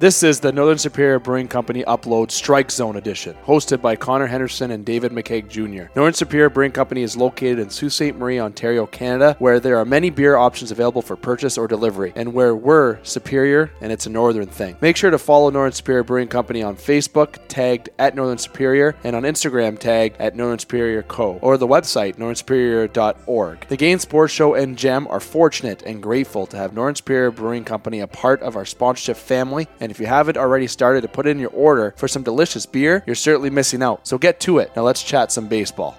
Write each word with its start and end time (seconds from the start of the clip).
This 0.00 0.22
is 0.22 0.38
the 0.38 0.52
Northern 0.52 0.78
Superior 0.78 1.18
Brewing 1.18 1.48
Company 1.48 1.82
Upload 1.82 2.30
Strike 2.30 2.70
Zone 2.70 2.94
Edition, 2.94 3.34
hosted 3.44 3.82
by 3.82 3.96
Connor 3.96 4.28
Henderson 4.28 4.70
and 4.70 4.84
David 4.84 5.10
McKeag 5.10 5.48
Jr. 5.48 5.90
Northern 5.96 6.14
Superior 6.14 6.48
Brewing 6.48 6.70
Company 6.70 7.02
is 7.02 7.16
located 7.16 7.58
in 7.58 7.68
Sault 7.68 7.90
Ste. 7.90 8.14
Marie, 8.14 8.38
Ontario, 8.38 8.86
Canada, 8.86 9.34
where 9.40 9.58
there 9.58 9.76
are 9.76 9.84
many 9.84 10.10
beer 10.10 10.36
options 10.36 10.70
available 10.70 11.02
for 11.02 11.16
purchase 11.16 11.58
or 11.58 11.66
delivery, 11.66 12.12
and 12.14 12.32
where 12.32 12.54
we're 12.54 13.02
superior 13.02 13.72
and 13.80 13.90
it's 13.90 14.06
a 14.06 14.08
northern 14.08 14.46
thing. 14.46 14.76
Make 14.80 14.96
sure 14.96 15.10
to 15.10 15.18
follow 15.18 15.50
Northern 15.50 15.72
Superior 15.72 16.04
Brewing 16.04 16.28
Company 16.28 16.62
on 16.62 16.76
Facebook, 16.76 17.38
tagged 17.48 17.90
at 17.98 18.14
Northern 18.14 18.38
Superior, 18.38 18.94
and 19.02 19.16
on 19.16 19.24
Instagram, 19.24 19.80
tagged 19.80 20.20
at 20.20 20.36
Northern 20.36 20.60
Superior 20.60 21.02
Co., 21.02 21.40
or 21.42 21.58
the 21.58 21.66
website, 21.66 22.18
northernsuperior.org. 22.18 23.66
The 23.66 23.76
Game 23.76 23.98
Sports 23.98 24.32
Show 24.32 24.54
and 24.54 24.78
Gem 24.78 25.08
are 25.08 25.18
fortunate 25.18 25.82
and 25.82 26.00
grateful 26.00 26.46
to 26.46 26.56
have 26.56 26.72
Northern 26.72 26.94
Superior 26.94 27.32
Brewing 27.32 27.64
Company 27.64 27.98
a 27.98 28.06
part 28.06 28.40
of 28.42 28.54
our 28.54 28.64
sponsorship 28.64 29.16
family 29.16 29.66
and 29.80 29.87
if 29.90 30.00
you 30.00 30.06
haven't 30.06 30.36
already 30.36 30.66
started 30.66 31.02
to 31.02 31.08
put 31.08 31.26
in 31.26 31.38
your 31.38 31.50
order 31.50 31.94
for 31.96 32.08
some 32.08 32.22
delicious 32.22 32.66
beer, 32.66 33.02
you're 33.06 33.16
certainly 33.16 33.50
missing 33.50 33.82
out. 33.82 34.06
So 34.06 34.18
get 34.18 34.40
to 34.40 34.58
it. 34.58 34.70
Now 34.74 34.82
let's 34.82 35.02
chat 35.02 35.32
some 35.32 35.48
baseball. 35.48 35.96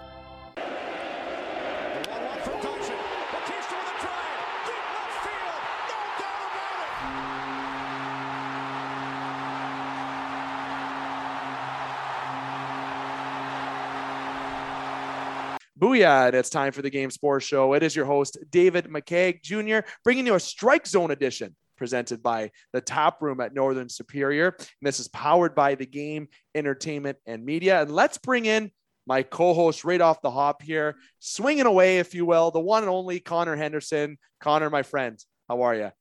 Booyah! 15.80 16.28
And 16.28 16.36
It's 16.36 16.50
time 16.50 16.72
for 16.72 16.82
the 16.82 16.90
Game 16.90 17.10
Sports 17.10 17.46
Show. 17.46 17.74
It 17.74 17.84
is 17.84 17.96
your 17.96 18.06
host, 18.06 18.38
David 18.52 18.86
McKeag 18.86 19.42
Jr., 19.42 19.88
bringing 20.04 20.26
you 20.26 20.36
a 20.36 20.40
Strike 20.40 20.86
Zone 20.86 21.12
edition 21.12 21.56
presented 21.80 22.22
by 22.22 22.52
the 22.74 22.82
Tap 22.82 23.22
Room 23.22 23.40
at 23.42 23.56
Northern 23.56 23.90
Superior. 23.90 24.50
And 24.50 24.68
this 24.84 25.00
is 25.00 25.08
powered 25.08 25.56
by 25.56 25.74
the 25.74 25.88
Game 25.88 26.28
Entertainment 26.54 27.18
and 27.26 27.44
Media. 27.44 27.82
And 27.82 27.92
let's 27.92 28.20
bring 28.20 28.46
in 28.46 28.70
my 29.08 29.24
co-host 29.24 29.84
right 29.86 30.02
off 30.02 30.22
the 30.22 30.30
hop 30.30 30.62
here, 30.62 30.98
swinging 31.18 31.66
away, 31.66 31.98
if 31.98 32.14
you 32.14 32.26
will, 32.26 32.52
the 32.52 32.60
one 32.60 32.84
and 32.84 32.92
only 32.92 33.20
Connor 33.20 33.56
Henderson. 33.56 34.20
Connor, 34.40 34.70
my 34.70 34.84
friend, 34.84 35.18
how 35.48 35.62
are 35.64 35.74
you? 35.74 35.92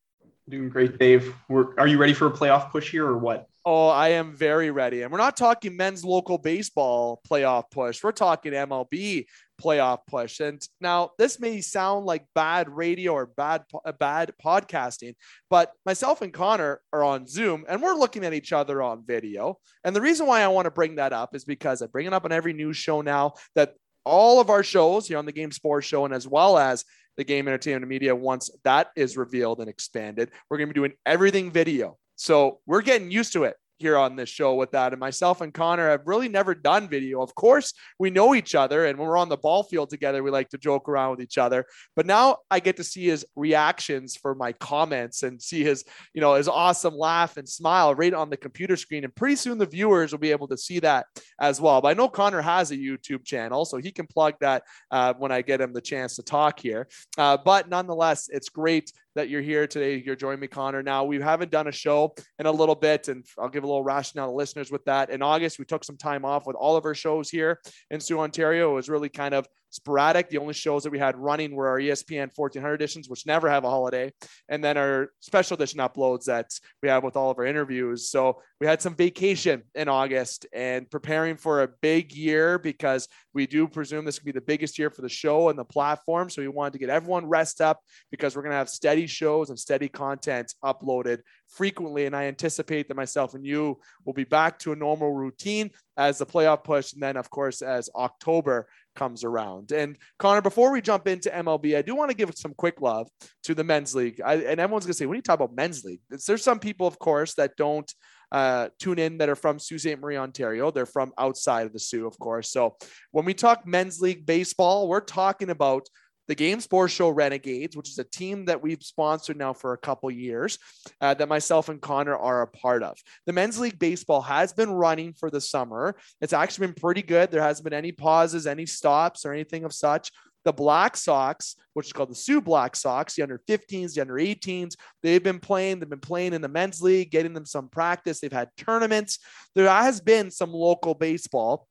Doing 0.48 0.68
great, 0.68 0.98
Dave. 0.98 1.34
We're, 1.48 1.78
are 1.78 1.86
you 1.86 1.96
ready 1.96 2.12
for 2.12 2.26
a 2.26 2.30
playoff 2.30 2.70
push 2.70 2.90
here 2.90 3.06
or 3.06 3.16
what? 3.16 3.46
Oh, 3.64 3.88
I 3.88 4.08
am 4.10 4.34
very 4.34 4.70
ready. 4.70 5.02
And 5.02 5.12
we're 5.12 5.18
not 5.18 5.36
talking 5.36 5.76
men's 5.76 6.04
local 6.04 6.38
baseball 6.38 7.20
playoff 7.30 7.70
push. 7.70 8.02
We're 8.02 8.12
talking 8.12 8.52
MLB 8.52 9.26
playoff 9.60 10.00
push. 10.06 10.40
And 10.40 10.60
now 10.80 11.10
this 11.18 11.40
may 11.40 11.60
sound 11.60 12.06
like 12.06 12.26
bad 12.34 12.68
radio 12.68 13.12
or 13.12 13.26
bad 13.26 13.64
uh, 13.84 13.92
bad 13.92 14.32
podcasting, 14.44 15.14
but 15.50 15.72
myself 15.84 16.22
and 16.22 16.32
Connor 16.32 16.80
are 16.92 17.02
on 17.02 17.26
Zoom 17.26 17.64
and 17.68 17.82
we're 17.82 17.94
looking 17.94 18.24
at 18.24 18.34
each 18.34 18.52
other 18.52 18.82
on 18.82 19.04
video. 19.04 19.58
And 19.84 19.94
the 19.94 20.00
reason 20.00 20.26
why 20.26 20.42
I 20.42 20.48
want 20.48 20.66
to 20.66 20.70
bring 20.70 20.96
that 20.96 21.12
up 21.12 21.34
is 21.34 21.44
because 21.44 21.82
I 21.82 21.86
bring 21.86 22.06
it 22.06 22.12
up 22.12 22.24
on 22.24 22.32
every 22.32 22.52
news 22.52 22.76
show 22.76 23.00
now 23.00 23.34
that 23.54 23.74
all 24.04 24.40
of 24.40 24.50
our 24.50 24.62
shows 24.62 25.06
here 25.06 25.18
on 25.18 25.26
the 25.26 25.32
Game 25.32 25.52
Sports 25.52 25.86
Show 25.86 26.04
and 26.04 26.14
as 26.14 26.26
well 26.26 26.56
as 26.56 26.84
the 27.16 27.24
Game 27.24 27.48
Entertainment 27.48 27.88
Media 27.88 28.14
once 28.14 28.50
that 28.64 28.88
is 28.96 29.16
revealed 29.16 29.60
and 29.60 29.68
expanded, 29.68 30.30
we're 30.48 30.56
going 30.56 30.68
to 30.68 30.74
be 30.74 30.78
doing 30.78 30.94
everything 31.04 31.50
video. 31.50 31.98
So 32.16 32.60
we're 32.66 32.82
getting 32.82 33.10
used 33.10 33.34
to 33.34 33.44
it 33.44 33.56
here 33.78 33.96
on 33.96 34.16
this 34.16 34.28
show 34.28 34.54
with 34.54 34.72
that. 34.72 34.92
And 34.92 35.00
myself 35.00 35.40
and 35.40 35.52
Connor 35.52 35.90
have 35.90 36.02
really 36.06 36.28
never 36.28 36.54
done 36.54 36.88
video. 36.88 37.22
Of 37.22 37.34
course, 37.34 37.72
we 37.98 38.10
know 38.10 38.34
each 38.34 38.54
other, 38.54 38.86
and 38.86 38.98
when 38.98 39.08
we're 39.08 39.16
on 39.16 39.28
the 39.28 39.36
ball 39.36 39.62
field 39.62 39.90
together, 39.90 40.22
we 40.22 40.30
like 40.30 40.48
to 40.50 40.58
joke 40.58 40.88
around 40.88 41.12
with 41.12 41.20
each 41.20 41.38
other. 41.38 41.64
But 41.96 42.06
now 42.06 42.38
I 42.50 42.60
get 42.60 42.76
to 42.76 42.84
see 42.84 43.06
his 43.06 43.24
reactions 43.36 44.16
for 44.16 44.34
my 44.34 44.52
comments 44.52 45.22
and 45.22 45.40
see 45.40 45.62
his, 45.62 45.84
you 46.14 46.20
know, 46.20 46.34
his 46.34 46.48
awesome 46.48 46.94
laugh 46.96 47.36
and 47.36 47.48
smile 47.48 47.94
right 47.94 48.14
on 48.14 48.30
the 48.30 48.36
computer 48.36 48.76
screen. 48.76 49.04
And 49.04 49.14
pretty 49.14 49.36
soon 49.36 49.58
the 49.58 49.66
viewers 49.66 50.12
will 50.12 50.18
be 50.18 50.30
able 50.30 50.48
to 50.48 50.58
see 50.58 50.80
that 50.80 51.06
as 51.40 51.60
well. 51.60 51.80
But 51.80 51.88
I 51.88 51.94
know 51.94 52.08
Connor 52.08 52.40
has 52.40 52.70
a 52.70 52.76
YouTube 52.76 53.24
channel, 53.24 53.64
so 53.64 53.78
he 53.78 53.92
can 53.92 54.06
plug 54.06 54.34
that 54.40 54.62
uh, 54.90 55.14
when 55.18 55.32
I 55.32 55.42
get 55.42 55.60
him 55.60 55.72
the 55.72 55.80
chance 55.80 56.16
to 56.16 56.22
talk 56.22 56.60
here. 56.60 56.88
Uh, 57.16 57.36
but 57.36 57.68
nonetheless, 57.68 58.28
it's 58.30 58.48
great 58.48 58.92
that 59.18 59.28
you're 59.28 59.42
here 59.42 59.66
today. 59.66 60.00
You're 60.04 60.14
joining 60.14 60.38
me, 60.38 60.46
Connor. 60.46 60.80
Now, 60.80 61.02
we 61.02 61.20
haven't 61.20 61.50
done 61.50 61.66
a 61.66 61.72
show 61.72 62.14
in 62.38 62.46
a 62.46 62.52
little 62.52 62.76
bit, 62.76 63.08
and 63.08 63.26
I'll 63.36 63.48
give 63.48 63.64
a 63.64 63.66
little 63.66 63.82
rationale 63.82 64.28
to 64.28 64.32
listeners 64.32 64.70
with 64.70 64.84
that. 64.84 65.10
In 65.10 65.22
August, 65.22 65.58
we 65.58 65.64
took 65.64 65.82
some 65.82 65.96
time 65.96 66.24
off 66.24 66.46
with 66.46 66.54
all 66.54 66.76
of 66.76 66.84
our 66.84 66.94
shows 66.94 67.28
here 67.28 67.60
in 67.90 67.98
Soo, 67.98 68.20
Ontario. 68.20 68.70
It 68.70 68.74
was 68.74 68.88
really 68.88 69.08
kind 69.08 69.34
of 69.34 69.48
sporadic. 69.70 70.28
The 70.28 70.38
only 70.38 70.54
shows 70.54 70.82
that 70.82 70.90
we 70.90 70.98
had 70.98 71.16
running 71.16 71.54
were 71.54 71.68
our 71.68 71.78
ESPN 71.78 72.30
1400 72.34 72.74
editions, 72.74 73.08
which 73.08 73.26
never 73.26 73.48
have 73.48 73.64
a 73.64 73.70
holiday, 73.70 74.12
and 74.48 74.62
then 74.62 74.76
our 74.76 75.10
special 75.20 75.54
edition 75.54 75.80
uploads 75.80 76.24
that 76.24 76.50
we 76.82 76.88
have 76.88 77.04
with 77.04 77.16
all 77.16 77.30
of 77.30 77.38
our 77.38 77.46
interviews. 77.46 78.08
So 78.10 78.40
we 78.60 78.66
had 78.66 78.82
some 78.82 78.94
vacation 78.94 79.62
in 79.74 79.88
August 79.88 80.46
and 80.52 80.90
preparing 80.90 81.36
for 81.36 81.62
a 81.62 81.68
big 81.80 82.12
year 82.12 82.58
because 82.58 83.08
we 83.34 83.46
do 83.46 83.68
presume 83.68 84.04
this 84.04 84.18
could 84.18 84.26
be 84.26 84.32
the 84.32 84.40
biggest 84.40 84.78
year 84.78 84.90
for 84.90 85.02
the 85.02 85.08
show 85.08 85.48
and 85.48 85.58
the 85.58 85.64
platform. 85.64 86.30
So 86.30 86.42
we 86.42 86.48
wanted 86.48 86.72
to 86.72 86.78
get 86.78 86.90
everyone 86.90 87.26
rest 87.26 87.60
up 87.60 87.80
because 88.10 88.34
we're 88.34 88.42
going 88.42 88.52
to 88.52 88.56
have 88.56 88.68
steady 88.68 89.06
shows 89.06 89.50
and 89.50 89.58
steady 89.58 89.88
content 89.88 90.54
uploaded 90.64 91.20
frequently. 91.48 92.06
And 92.06 92.16
I 92.16 92.24
anticipate 92.24 92.88
that 92.88 92.96
myself 92.96 93.34
and 93.34 93.44
you 93.44 93.78
will 94.04 94.12
be 94.12 94.24
back 94.24 94.58
to 94.60 94.72
a 94.72 94.76
normal 94.76 95.12
routine 95.12 95.70
as 95.96 96.18
the 96.18 96.26
playoff 96.26 96.64
push. 96.64 96.92
And 96.92 97.02
then, 97.02 97.16
of 97.16 97.30
course, 97.30 97.62
as 97.62 97.90
October 97.94 98.68
comes 98.98 99.22
around. 99.22 99.70
And 99.70 99.96
Connor, 100.18 100.42
before 100.42 100.72
we 100.72 100.82
jump 100.82 101.06
into 101.06 101.30
MLB, 101.30 101.76
I 101.76 101.82
do 101.82 101.94
want 101.94 102.10
to 102.10 102.16
give 102.16 102.30
some 102.34 102.52
quick 102.54 102.80
love 102.80 103.08
to 103.44 103.54
the 103.54 103.62
men's 103.62 103.94
league. 103.94 104.20
I, 104.24 104.34
and 104.34 104.60
everyone's 104.60 104.84
going 104.84 104.92
to 104.92 104.98
say, 104.98 105.06
when 105.06 105.16
you 105.16 105.22
talk 105.22 105.36
about 105.36 105.54
men's 105.54 105.84
league, 105.84 106.00
there's 106.10 106.42
some 106.42 106.58
people, 106.58 106.86
of 106.86 106.98
course, 106.98 107.34
that 107.34 107.56
don't 107.56 107.90
uh, 108.32 108.68
tune 108.80 108.98
in 108.98 109.18
that 109.18 109.28
are 109.28 109.36
from 109.36 109.58
Sault 109.58 109.80
Ste. 109.80 109.98
Marie, 109.98 110.16
Ontario. 110.16 110.70
They're 110.70 110.84
from 110.84 111.12
outside 111.16 111.66
of 111.66 111.72
the 111.72 111.78
Soo, 111.78 112.06
of 112.06 112.18
course. 112.18 112.50
So 112.50 112.76
when 113.12 113.24
we 113.24 113.34
talk 113.34 113.66
men's 113.66 114.00
league 114.00 114.26
baseball, 114.26 114.88
we're 114.88 115.00
talking 115.00 115.50
about 115.50 115.86
the 116.28 116.34
Game 116.34 116.60
Sports 116.60 116.92
Show 116.92 117.08
Renegades, 117.08 117.76
which 117.76 117.88
is 117.88 117.98
a 117.98 118.04
team 118.04 118.44
that 118.44 118.62
we've 118.62 118.82
sponsored 118.82 119.38
now 119.38 119.54
for 119.54 119.72
a 119.72 119.78
couple 119.78 120.10
years, 120.10 120.58
uh, 121.00 121.14
that 121.14 121.28
myself 121.28 121.68
and 121.68 121.80
Connor 121.80 122.16
are 122.16 122.42
a 122.42 122.46
part 122.46 122.82
of. 122.82 122.98
The 123.26 123.32
men's 123.32 123.58
league 123.58 123.78
baseball 123.78 124.20
has 124.20 124.52
been 124.52 124.70
running 124.70 125.14
for 125.14 125.30
the 125.30 125.40
summer. 125.40 125.96
It's 126.20 126.34
actually 126.34 126.68
been 126.68 126.76
pretty 126.76 127.02
good. 127.02 127.30
There 127.30 127.42
hasn't 127.42 127.64
been 127.64 127.72
any 127.72 127.92
pauses, 127.92 128.46
any 128.46 128.66
stops, 128.66 129.24
or 129.24 129.32
anything 129.32 129.64
of 129.64 129.72
such. 129.72 130.12
The 130.44 130.52
Black 130.52 130.96
Sox, 130.96 131.56
which 131.74 131.86
is 131.86 131.92
called 131.92 132.10
the 132.10 132.14
Soo 132.14 132.40
Black 132.40 132.76
Sox, 132.76 133.14
the 133.14 133.22
under 133.22 133.40
15s, 133.48 133.94
the 133.94 134.00
under 134.00 134.14
18s, 134.14 134.76
they've 135.02 135.22
been 135.22 135.40
playing. 135.40 135.78
They've 135.78 135.88
been 135.88 135.98
playing 135.98 136.32
in 136.32 136.42
the 136.42 136.48
men's 136.48 136.80
league, 136.80 137.10
getting 137.10 137.34
them 137.34 137.44
some 137.44 137.68
practice. 137.68 138.20
They've 138.20 138.32
had 138.32 138.50
tournaments. 138.56 139.18
There 139.54 139.68
has 139.68 140.00
been 140.00 140.30
some 140.30 140.52
local 140.52 140.94
baseball. 140.94 141.66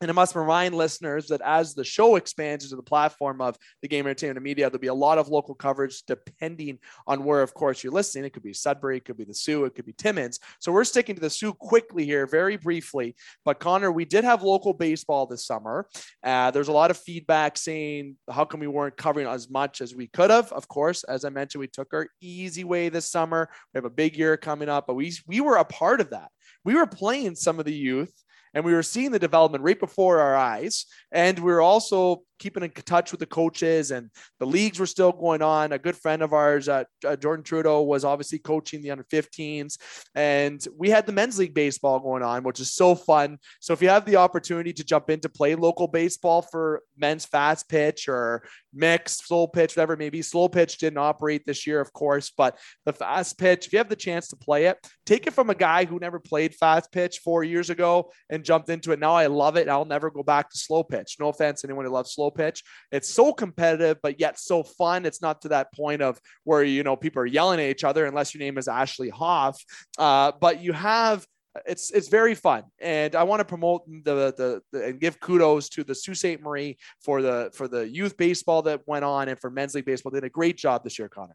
And 0.00 0.12
I 0.12 0.14
must 0.14 0.36
remind 0.36 0.76
listeners 0.76 1.26
that 1.26 1.40
as 1.40 1.74
the 1.74 1.82
show 1.82 2.14
expands 2.14 2.64
into 2.64 2.76
the 2.76 2.82
platform 2.84 3.40
of 3.40 3.56
the 3.82 3.88
Game 3.88 4.06
Entertainment 4.06 4.44
Media, 4.44 4.70
there'll 4.70 4.78
be 4.78 4.86
a 4.86 4.94
lot 4.94 5.18
of 5.18 5.28
local 5.28 5.56
coverage 5.56 6.02
depending 6.06 6.78
on 7.08 7.24
where, 7.24 7.42
of 7.42 7.52
course, 7.52 7.82
you're 7.82 7.92
listening. 7.92 8.24
It 8.24 8.32
could 8.32 8.44
be 8.44 8.52
Sudbury, 8.52 8.98
it 8.98 9.04
could 9.04 9.16
be 9.16 9.24
the 9.24 9.34
Soo, 9.34 9.64
it 9.64 9.74
could 9.74 9.86
be 9.86 9.92
Timmins. 9.92 10.38
So 10.60 10.70
we're 10.70 10.84
sticking 10.84 11.16
to 11.16 11.20
the 11.20 11.30
Soo 11.30 11.52
quickly 11.52 12.04
here, 12.04 12.28
very 12.28 12.56
briefly. 12.56 13.16
But 13.44 13.58
Connor, 13.58 13.90
we 13.90 14.04
did 14.04 14.22
have 14.22 14.44
local 14.44 14.72
baseball 14.72 15.26
this 15.26 15.44
summer. 15.44 15.88
Uh, 16.22 16.52
there's 16.52 16.68
a 16.68 16.72
lot 16.72 16.92
of 16.92 16.96
feedback 16.96 17.56
saying, 17.58 18.14
how 18.30 18.44
come 18.44 18.60
we 18.60 18.68
weren't 18.68 18.96
covering 18.96 19.26
as 19.26 19.50
much 19.50 19.80
as 19.80 19.96
we 19.96 20.06
could 20.06 20.30
have? 20.30 20.52
Of 20.52 20.68
course, 20.68 21.02
as 21.02 21.24
I 21.24 21.30
mentioned, 21.30 21.58
we 21.58 21.66
took 21.66 21.92
our 21.92 22.06
easy 22.20 22.62
way 22.62 22.88
this 22.88 23.10
summer. 23.10 23.48
We 23.74 23.78
have 23.78 23.84
a 23.84 23.90
big 23.90 24.16
year 24.16 24.36
coming 24.36 24.68
up, 24.68 24.86
but 24.86 24.94
we, 24.94 25.12
we 25.26 25.40
were 25.40 25.56
a 25.56 25.64
part 25.64 26.00
of 26.00 26.10
that. 26.10 26.30
We 26.64 26.74
were 26.74 26.86
playing 26.86 27.34
some 27.34 27.58
of 27.58 27.64
the 27.64 27.74
youth 27.74 28.12
and 28.54 28.64
we 28.64 28.72
were 28.72 28.82
seeing 28.82 29.10
the 29.10 29.18
development 29.18 29.64
right 29.64 29.78
before 29.78 30.20
our 30.20 30.36
eyes. 30.36 30.86
And 31.12 31.38
we 31.38 31.52
were 31.52 31.60
also 31.60 32.22
keeping 32.38 32.62
in 32.62 32.70
touch 32.70 33.10
with 33.10 33.20
the 33.20 33.26
coaches 33.26 33.90
and 33.90 34.10
the 34.38 34.46
leagues 34.46 34.78
were 34.78 34.86
still 34.86 35.12
going 35.12 35.42
on. 35.42 35.72
A 35.72 35.78
good 35.78 35.96
friend 35.96 36.22
of 36.22 36.32
ours, 36.32 36.68
uh, 36.68 36.84
uh, 37.06 37.16
Jordan 37.16 37.44
Trudeau, 37.44 37.82
was 37.82 38.04
obviously 38.04 38.38
coaching 38.38 38.82
the 38.82 38.90
under 38.90 39.04
15s, 39.04 39.78
and 40.14 40.64
we 40.76 40.90
had 40.90 41.06
the 41.06 41.12
men's 41.12 41.38
league 41.38 41.54
baseball 41.54 42.00
going 42.00 42.22
on, 42.22 42.42
which 42.42 42.60
is 42.60 42.72
so 42.72 42.94
fun. 42.94 43.38
So 43.60 43.72
if 43.72 43.82
you 43.82 43.88
have 43.88 44.04
the 44.04 44.16
opportunity 44.16 44.72
to 44.72 44.84
jump 44.84 45.10
in 45.10 45.20
to 45.20 45.28
play 45.28 45.54
local 45.54 45.88
baseball 45.88 46.42
for 46.42 46.82
men's 46.96 47.24
fast 47.24 47.68
pitch 47.68 48.08
or 48.08 48.44
mixed 48.72 49.26
slow 49.26 49.46
pitch, 49.46 49.76
whatever 49.76 49.94
it 49.94 49.98
may 49.98 50.10
be, 50.10 50.22
slow 50.22 50.48
pitch 50.48 50.78
didn't 50.78 50.98
operate 50.98 51.44
this 51.46 51.66
year, 51.66 51.80
of 51.80 51.92
course, 51.92 52.30
but 52.36 52.58
the 52.84 52.92
fast 52.92 53.38
pitch, 53.38 53.66
if 53.66 53.72
you 53.72 53.78
have 53.78 53.88
the 53.88 53.96
chance 53.96 54.28
to 54.28 54.36
play 54.36 54.66
it, 54.66 54.78
take 55.06 55.26
it 55.26 55.32
from 55.32 55.50
a 55.50 55.54
guy 55.54 55.84
who 55.84 55.98
never 55.98 56.18
played 56.18 56.54
fast 56.54 56.92
pitch 56.92 57.20
four 57.24 57.44
years 57.44 57.70
ago 57.70 58.10
and 58.30 58.44
jumped 58.44 58.68
into 58.68 58.92
it. 58.92 58.98
Now 58.98 59.14
I 59.14 59.26
love 59.26 59.56
it. 59.56 59.68
I'll 59.68 59.84
never 59.84 60.10
go 60.10 60.22
back 60.22 60.50
to 60.50 60.58
slow 60.58 60.82
pitch. 60.82 61.16
No 61.18 61.28
offense, 61.28 61.64
anyone 61.64 61.84
who 61.84 61.90
loves 61.90 62.12
slow 62.12 62.27
slow 62.28 62.44
pitch. 62.44 62.62
It's 62.92 63.08
so 63.08 63.32
competitive, 63.32 63.98
but 64.02 64.20
yet 64.20 64.38
so 64.38 64.62
fun. 64.62 65.06
It's 65.06 65.22
not 65.22 65.42
to 65.42 65.48
that 65.48 65.72
point 65.72 66.02
of 66.02 66.20
where, 66.44 66.62
you 66.62 66.82
know, 66.82 66.96
people 66.96 67.22
are 67.22 67.26
yelling 67.26 67.60
at 67.60 67.66
each 67.66 67.84
other 67.84 68.06
unless 68.06 68.34
your 68.34 68.40
name 68.40 68.58
is 68.58 68.68
Ashley 68.68 69.10
Hoff. 69.10 69.62
Uh, 69.98 70.32
but 70.40 70.62
you 70.62 70.72
have 70.72 71.26
it's 71.66 71.90
it's 71.90 72.06
very 72.06 72.36
fun 72.36 72.62
and 72.78 73.16
i 73.16 73.22
want 73.24 73.40
to 73.40 73.44
promote 73.44 73.82
the, 74.04 74.32
the, 74.36 74.62
the 74.70 74.84
and 74.84 75.00
give 75.00 75.18
kudos 75.18 75.68
to 75.68 75.82
the 75.82 75.94
sault 75.94 76.16
ste 76.16 76.40
marie 76.40 76.76
for 77.00 77.20
the 77.20 77.50
for 77.52 77.66
the 77.66 77.88
youth 77.88 78.16
baseball 78.16 78.62
that 78.62 78.80
went 78.86 79.04
on 79.04 79.28
and 79.28 79.40
for 79.40 79.50
men's 79.50 79.74
league 79.74 79.84
baseball 79.84 80.12
they 80.12 80.20
did 80.20 80.26
a 80.26 80.30
great 80.30 80.56
job 80.56 80.84
this 80.84 81.00
year 81.00 81.08
connor 81.08 81.34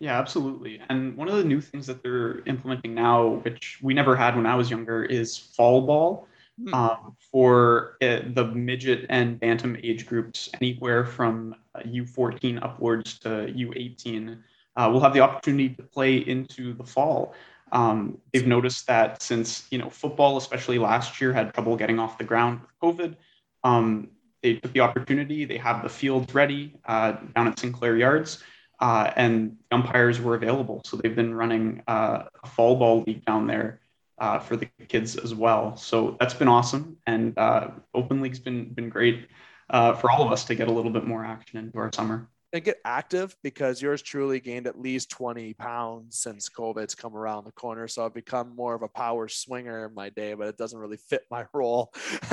Yeah, 0.00 0.16
absolutely. 0.16 0.80
And 0.90 1.16
one 1.16 1.28
of 1.28 1.36
the 1.38 1.48
new 1.52 1.60
things 1.60 1.84
that 1.88 2.04
they're 2.04 2.38
implementing 2.46 2.94
now, 2.94 3.42
which 3.42 3.80
we 3.82 3.94
never 3.94 4.14
had 4.14 4.36
when 4.36 4.46
I 4.46 4.54
was 4.54 4.70
younger, 4.70 5.02
is 5.02 5.36
fall 5.36 5.80
ball 5.90 6.28
hmm. 6.62 6.74
um, 6.74 7.16
for 7.32 7.96
uh, 8.02 8.20
the 8.34 8.44
midget 8.54 9.06
and 9.08 9.38
bantam 9.38 9.76
age 9.82 10.06
groups, 10.06 10.48
anywhere 10.60 11.04
from 11.04 11.54
U14 11.76 12.56
uh, 12.56 12.64
upwards 12.64 13.18
to 13.20 13.28
U18. 13.28 14.38
Uh, 14.76 14.88
will 14.92 15.00
have 15.00 15.12
the 15.12 15.20
opportunity 15.20 15.70
to 15.70 15.82
play 15.82 16.18
into 16.18 16.72
the 16.72 16.84
fall. 16.84 17.34
Um, 17.72 18.18
they've 18.32 18.46
noticed 18.46 18.86
that 18.86 19.22
since 19.22 19.66
you 19.70 19.78
know 19.78 19.90
football, 19.90 20.36
especially 20.36 20.78
last 20.78 21.20
year, 21.20 21.32
had 21.32 21.52
trouble 21.52 21.76
getting 21.76 21.98
off 21.98 22.16
the 22.18 22.24
ground 22.24 22.60
with 22.60 22.70
COVID. 22.96 23.16
Um, 23.64 24.10
they 24.42 24.54
took 24.54 24.72
the 24.72 24.80
opportunity. 24.80 25.44
They 25.44 25.58
have 25.58 25.82
the 25.82 25.88
fields 25.88 26.32
ready 26.32 26.76
uh, 26.86 27.12
down 27.34 27.48
at 27.48 27.58
Sinclair 27.58 27.96
Yards, 27.96 28.42
uh, 28.80 29.10
and 29.16 29.56
umpires 29.72 30.20
were 30.20 30.36
available. 30.36 30.80
So 30.84 30.96
they've 30.96 31.14
been 31.14 31.34
running 31.34 31.82
uh, 31.88 32.24
a 32.42 32.46
fall 32.46 32.76
ball 32.76 33.02
league 33.02 33.24
down 33.24 33.46
there 33.46 33.80
uh, 34.20 34.38
for 34.38 34.56
the 34.56 34.66
kids 34.88 35.16
as 35.16 35.34
well. 35.34 35.76
So 35.76 36.16
that's 36.20 36.34
been 36.34 36.48
awesome, 36.48 36.96
and 37.06 37.38
uh, 37.38 37.68
Open 37.94 38.20
League's 38.20 38.40
been 38.40 38.72
been 38.72 38.88
great 38.88 39.28
uh, 39.70 39.94
for 39.94 40.10
all 40.10 40.24
of 40.24 40.32
us 40.32 40.44
to 40.46 40.54
get 40.54 40.68
a 40.68 40.72
little 40.72 40.90
bit 40.90 41.06
more 41.06 41.24
action 41.24 41.58
into 41.58 41.78
our 41.78 41.92
summer 41.92 42.28
and 42.52 42.64
get 42.64 42.78
active 42.84 43.36
because 43.42 43.82
yours 43.82 44.00
truly 44.00 44.40
gained 44.40 44.66
at 44.66 44.80
least 44.80 45.10
20 45.10 45.52
pounds 45.54 46.18
since 46.18 46.48
COVID's 46.48 46.94
come 46.94 47.14
around 47.14 47.44
the 47.44 47.52
corner. 47.52 47.86
So 47.88 48.04
I've 48.04 48.14
become 48.14 48.54
more 48.56 48.74
of 48.74 48.82
a 48.82 48.88
power 48.88 49.28
swinger 49.28 49.86
in 49.86 49.94
my 49.94 50.08
day, 50.10 50.32
but 50.34 50.48
it 50.48 50.56
doesn't 50.56 50.78
really 50.78 50.96
fit 50.96 51.22
my 51.30 51.44
role. 51.52 51.92